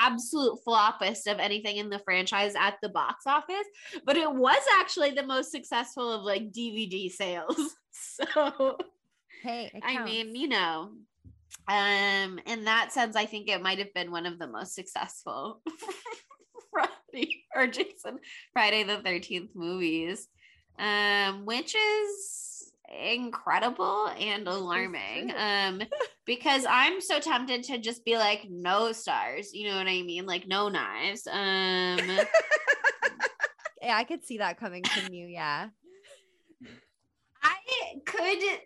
[0.03, 3.68] absolute floppest of anything in the franchise at the box office,
[4.05, 7.55] but it was actually the most successful of like DVD sales.
[7.93, 8.77] So
[9.41, 10.91] Hey, I mean, you know,
[11.68, 15.61] um, in that sense, I think it might have been one of the most successful
[16.72, 18.19] Friday or Jason
[18.53, 20.27] Friday the 13th movies,
[20.77, 25.34] um, which is incredible and alarming.
[25.35, 25.81] Um,
[26.26, 30.26] because I'm so tempted to just be like, no stars, you know what I mean?
[30.26, 31.27] Like no knives.
[31.27, 31.38] Um
[33.81, 35.27] yeah, I could see that coming from you.
[35.27, 35.69] Yeah.
[37.43, 37.55] I
[38.05, 38.59] could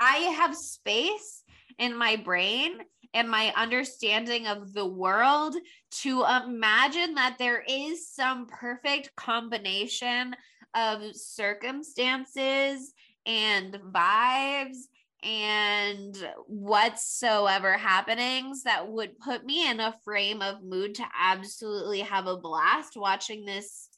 [0.00, 1.42] I have space
[1.78, 2.78] in my brain
[3.12, 5.54] and my understanding of the world
[5.90, 10.34] to imagine that there is some perfect combination
[10.74, 12.92] of circumstances
[13.26, 14.78] and vibes
[15.22, 16.16] and
[16.46, 22.38] whatsoever happenings that would put me in a frame of mood to absolutely have a
[22.38, 23.90] blast watching this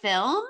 [0.00, 0.44] film.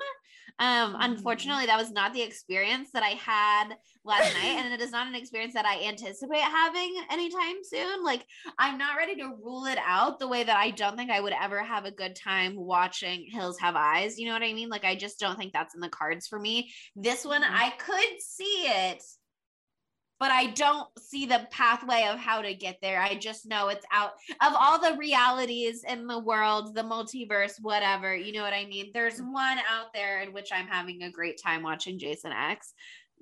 [0.59, 4.91] Um, unfortunately, that was not the experience that I had last night, and it is
[4.91, 8.03] not an experience that I anticipate having anytime soon.
[8.03, 8.25] Like,
[8.57, 11.33] I'm not ready to rule it out the way that I don't think I would
[11.33, 14.17] ever have a good time watching Hills Have Eyes.
[14.17, 14.69] You know what I mean?
[14.69, 16.71] Like, I just don't think that's in the cards for me.
[16.95, 17.49] This one, Mhm.
[17.51, 19.03] I could see it,
[20.19, 23.01] but I don't see the pathway of how to get there.
[23.01, 28.15] I just know it's out of all the realities in the world, the multiverse, whatever.
[28.15, 28.91] You know what I mean?
[28.93, 32.73] There's one out there in which I'm having a great time watching Jason X.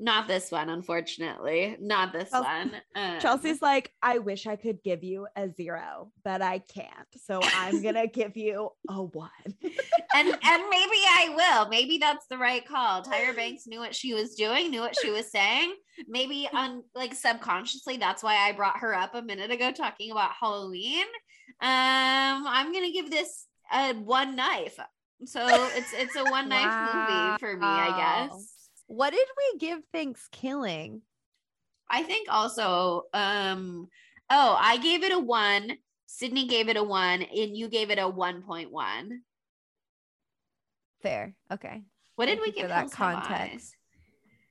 [0.02, 1.76] Not this one, unfortunately.
[1.82, 2.72] Not this Chelsea- one.
[2.96, 6.90] Um, Chelsea's like, I wish I could give you a zero, but I can't.
[7.26, 9.30] So I'm gonna give you a one.
[9.62, 11.68] and and maybe I will.
[11.70, 13.04] Maybe that's the right call.
[13.04, 15.74] Tyra Banks knew what she was doing, knew what she was saying.
[16.08, 20.32] Maybe on like subconsciously, that's why I brought her up a minute ago talking about
[20.40, 21.04] Halloween.
[21.62, 24.80] Um, I'm gonna give this a one knife.
[25.26, 25.46] So
[25.76, 28.54] it's it's a one knife movie for me, I guess.
[28.90, 31.04] What did we give Thanksgiving?
[31.88, 33.88] I think also, um,
[34.32, 35.78] oh, I gave it a one.
[36.08, 39.22] Sydney gave it a one, and you gave it a one point one.
[41.04, 41.36] Fair.
[41.54, 41.84] Okay.
[42.16, 43.76] What did Thank we give that context.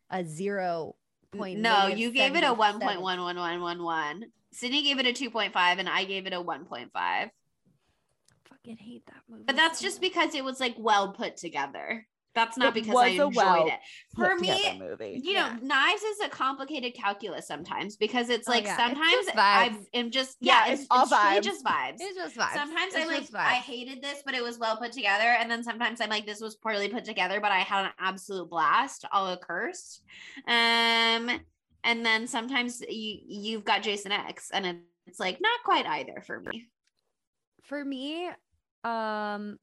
[0.08, 0.94] A zero
[1.36, 1.58] point.
[1.58, 2.96] No, you gave it a 77.
[3.02, 4.22] 1.11111.
[4.52, 6.88] Sydney gave it a 2.5 and I gave it a 1.5.
[8.48, 9.42] Fucking hate that movie.
[9.44, 12.06] But that's just because it was like well put together.
[12.38, 13.80] That's not It because I enjoyed well it.
[14.14, 15.20] For me, movie.
[15.24, 15.56] you Yeah.
[15.56, 18.74] know, knives is a complicated calculus sometimes because it's Oh, like yeah.
[18.74, 21.42] It's sometimes just I am just Yeah, yeah, it's it's, all it's vibes.
[21.42, 21.96] just vibes.
[21.98, 22.54] It's just vibes.
[22.54, 25.24] Sometimes It's I'm like, just I hated this, but it was well put together.
[25.24, 28.48] And then sometimes I'm like, this was poorly put together, but I had an absolute
[28.48, 30.02] blast, all cursed.
[30.46, 31.40] Um,
[31.84, 36.40] and then sometimes you you've got Jason X, and it's like not quite either for
[36.40, 36.68] me.
[37.64, 38.28] for me
[38.84, 39.58] um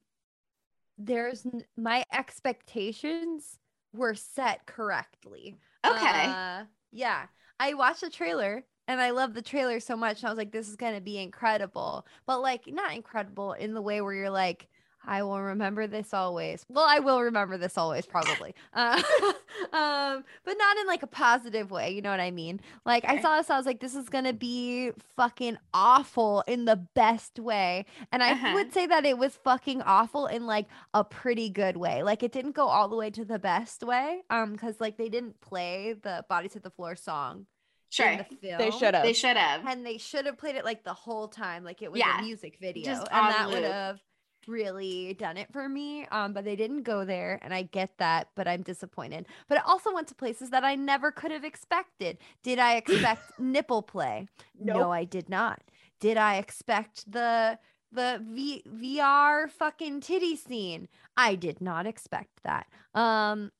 [0.98, 3.58] there's n- my expectations
[3.92, 5.56] were set correctly.
[5.86, 6.26] Okay.
[6.26, 7.26] Uh, yeah.
[7.58, 10.52] I watched the trailer and i love the trailer so much and i was like
[10.52, 12.06] this is going to be incredible.
[12.26, 14.68] But like not incredible in the way where you're like
[15.06, 16.64] i will remember this always.
[16.68, 18.54] Well i will remember this always probably.
[18.74, 19.00] Uh,
[19.72, 22.60] um but not in like a positive way you know what i mean?
[22.84, 26.76] Like i saw this i was like this is gonna be fucking awful in the
[26.94, 27.86] best way.
[28.12, 28.52] And i Uh-huh.
[28.54, 32.02] would say that it was fucking awful in like a pretty good way.
[32.02, 35.08] Like it didn't go all the way to the best way um because like they
[35.08, 37.46] didn't play the bodies hit the floor song
[37.88, 38.08] Sure.
[38.08, 38.58] in the film.
[38.58, 39.04] They should have.
[39.04, 39.64] They should have.
[39.66, 42.22] and they should have played it like the whole time like it was Yeah, a
[42.22, 44.00] music video just and that would have
[44.48, 48.28] really done it for me um but they didn't go there and i get that
[48.34, 49.26] but i'm disappointed.
[49.48, 52.18] But it also went to places that i never could have expected.
[52.42, 54.28] Did i expect nipple play?
[54.58, 55.60] No i did not.
[56.00, 57.58] Did i expect the
[57.92, 60.88] the v- vr fucking titty scene?
[61.16, 62.66] I did not expect that.
[62.94, 63.52] Um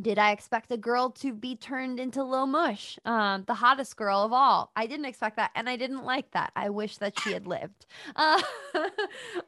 [0.00, 4.22] did I expect a girl to be turned into Lil Mush, um, the hottest girl
[4.22, 4.70] of all?
[4.76, 6.52] I didn't expect that, and I didn't like that.
[6.54, 7.86] I wish that she had lived.
[8.16, 8.42] Uh,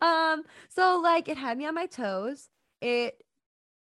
[0.03, 2.49] um, so like it had me on my toes.
[2.81, 3.23] It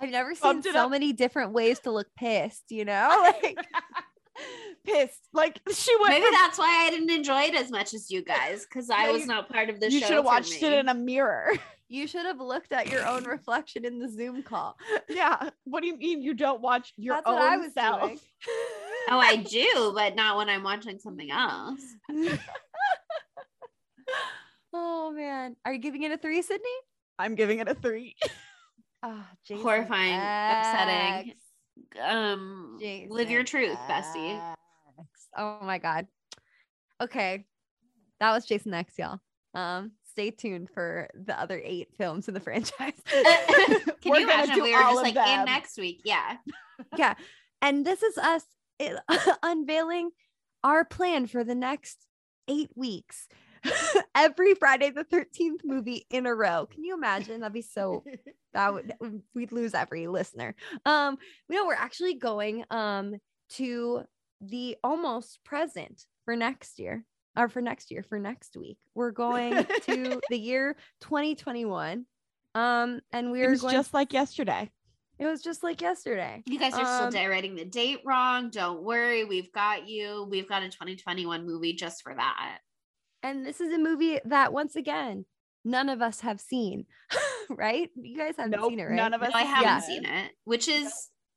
[0.00, 0.90] I've never seen so up.
[0.90, 3.32] many different ways to look pissed, you know?
[3.42, 3.58] Like
[4.86, 5.20] Pissed.
[5.34, 6.14] Like, she went.
[6.14, 9.06] Maybe from- that's why I didn't enjoy it as much as you guys, because I
[9.06, 10.06] Yeah, was you- not part of the you show.
[10.06, 11.52] You should have for watched it in a mirror.
[11.90, 14.78] You should have looked at your own reflection in the Zoom call.
[15.08, 15.50] yeah.
[15.64, 18.00] What do you mean you don't watch your That's own what I was self?
[18.02, 18.18] doing.
[19.08, 21.80] Oh, I do, but not when I'm watching something else.
[24.72, 25.56] oh man.
[25.64, 26.68] Are you giving it a three, Sydney?
[27.18, 28.14] I'm giving it a three.
[29.02, 31.30] Oh, Jason Horrifying, upsetting.
[31.30, 31.40] X.
[32.00, 34.54] Um, live your Jason truth, bestie.
[35.36, 36.06] Oh my god.
[37.02, 37.46] Okay.
[38.20, 39.18] That was Jason X, y'all.
[39.54, 42.92] Um, stay tuned for the other eight films in the franchise.
[43.06, 45.40] Can We're you imagine we were just like them.
[45.40, 46.02] in next week?
[46.04, 46.36] Yeah.
[46.96, 47.14] yeah.
[47.62, 48.44] And this is us
[48.78, 48.96] eh,
[49.42, 50.10] unveiling
[50.64, 52.06] our plan for the next
[52.48, 53.28] eight weeks.
[54.14, 56.66] Every Friday the 13th movie in a row.
[56.66, 57.40] Can you imagine?
[57.40, 58.04] That'd be so
[58.54, 58.94] that would
[59.34, 60.54] we'd lose every listener.
[60.86, 61.18] Um,
[61.48, 63.16] you know, we're actually going um
[63.50, 64.02] to
[64.40, 67.04] the almost present for next year.
[67.36, 68.78] Or for next year, for next week.
[68.94, 72.04] We're going to the year 2021.
[72.54, 74.70] Um, and we're going just like yesterday.
[75.18, 76.42] it was just like yesterday.
[76.46, 78.50] You guys are Um, still writing the date wrong.
[78.50, 79.24] Don't worry.
[79.24, 80.26] We've got you.
[80.28, 82.58] We've got a 2021 movie just for that.
[83.22, 85.26] And this is a movie that once again,
[85.64, 86.86] none of us have seen,
[87.50, 87.88] right?
[87.94, 88.96] You guys haven't Nope, seen it, right?
[88.96, 89.80] none of No, us I have haven't Yeah.
[89.80, 90.92] seen it, which is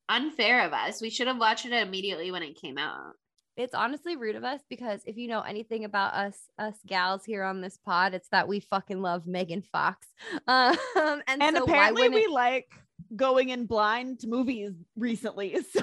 [0.10, 1.02] unfair of us.
[1.02, 3.14] We should have watched it immediately when it came out.
[3.56, 7.44] It's honestly rude of us because if you know anything about us, us gals here
[7.44, 10.08] on this pod, it's that we fucking love Megan Fox.
[10.48, 10.76] Um,
[11.28, 12.74] and, And so apparently we like
[13.16, 15.58] going in blind to movies recently.
[15.72, 15.82] So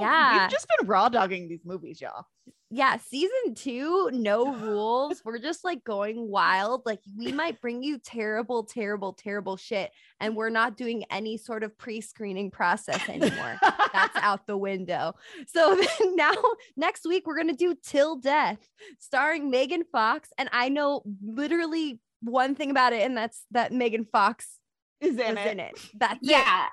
[0.00, 0.42] Yeah.
[0.42, 2.26] we've just been raw dogging these movies, y'all.
[2.70, 5.22] Yeah, season two, no rules.
[5.24, 6.82] We're just like going wild.
[6.84, 9.90] Like we might bring you terrible, terrible, terrible shit,
[10.20, 13.56] and we're not doing any sort of pre-screening process anymore.
[13.92, 15.14] That's out the window.
[15.46, 15.80] So
[16.14, 16.32] now
[16.76, 18.58] next week we're gonna do Till Death,
[18.98, 24.04] starring Megan Fox, and I know literally one thing about it, and that's that Megan
[24.04, 24.58] Fox
[25.00, 25.46] is in it.
[25.46, 25.80] in it.
[25.94, 26.30] That's it.
[26.30, 26.66] Yeah.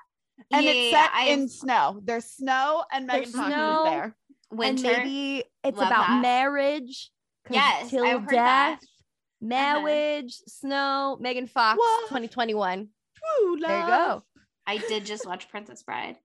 [0.52, 2.00] And yeah, it's set I've- in snow.
[2.04, 4.16] There's snow and Megan Fox is there.
[4.50, 4.88] Winter.
[4.88, 6.22] And maybe it's Love about that.
[6.22, 7.10] marriage.
[7.50, 8.86] Yes, till I've heard death, that.
[9.40, 12.08] marriage, snow, Megan Fox, What?
[12.08, 12.88] 2021.
[13.14, 14.22] True There you go.
[14.66, 16.16] I did just watch Princess Bride.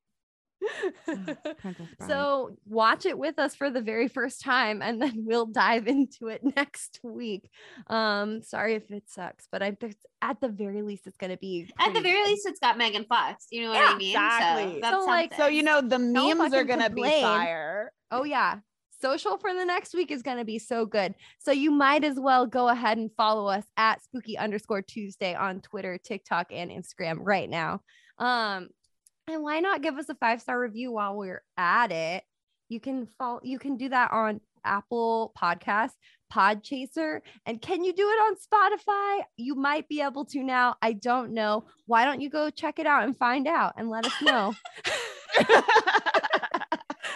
[2.07, 6.27] So watch it with us for the very first time, and then we'll dive into
[6.27, 7.49] it next week.
[7.87, 11.71] Um, sorry if it sucks, but I think at the very least it's gonna be
[11.79, 12.29] At the very good.
[12.29, 13.47] least, it's got Megan Fox.
[13.51, 14.09] You know what Yeah, I mean?
[14.09, 14.73] exactly.
[14.75, 17.91] So, that's So, like- So you know the memes are gonna be fire.
[18.11, 18.59] Oh yeah.
[19.01, 21.15] Social for the next week is going to be so good.
[21.39, 25.59] So you might as well go ahead and follow us at spooky underscore Tuesday on
[25.61, 27.81] Twitter, TikTok, and Instagram right now.
[28.19, 28.69] Um,
[29.31, 32.23] and why not give us a five star review while we're at it?
[32.69, 35.91] You can follow, you can do that on Apple Podcast,
[36.31, 39.23] Podchaser, and can you do it on Spotify?
[39.37, 40.75] You might be able to now.
[40.81, 41.65] I don't know.
[41.85, 44.53] Why don't you go check it out and find out and let us know?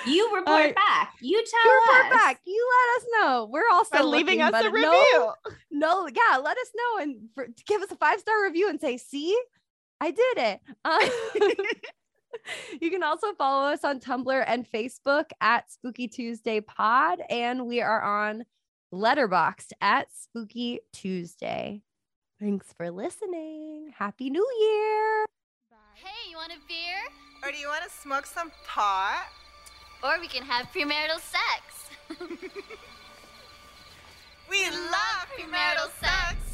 [0.06, 0.76] You report Alright.
[0.76, 1.14] back.
[1.22, 2.12] You tell you report us.
[2.12, 2.40] back.
[2.46, 3.50] You let us know.
[3.52, 4.92] We're also By leaving us a review.
[4.92, 5.34] No,
[5.72, 8.98] no, yeah, let us know and for, give us a five star review and say,
[8.98, 9.38] "See,
[10.00, 11.02] I did it." Um,
[12.82, 17.82] you can also follow us on Tumblr and Facebook at Spooky Tuesday Pod, and we
[17.82, 18.46] are on
[18.94, 21.82] Letterboxd at Spooky Tuesday.
[22.40, 23.92] Thanks for listening.
[23.96, 25.26] Happy New Year.
[25.94, 27.02] Hey, you want a beer?
[27.44, 29.28] Or do you want to smoke some pot?
[30.04, 32.20] Or we can have premarital sex.
[34.50, 36.45] We love premarital sex.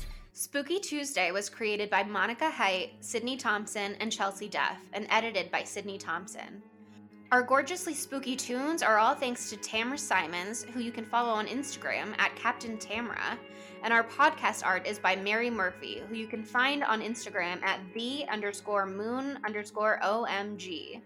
[0.42, 5.64] Spooky Tuesday was created by Monica Heidt, Sydney Thompson, and Chelsea Duff, and edited by
[5.64, 6.64] Sydney Thompson.
[7.32, 11.46] Our gorgeously spooky tunes are all thanks to Tamra Simons, who you can follow on
[11.46, 13.38] Instagram at Captain Tamra.
[13.84, 17.80] And our podcast art is by Mary Murphy, who you can find on Instagram at
[17.94, 21.02] the underscore moon underscore OMG.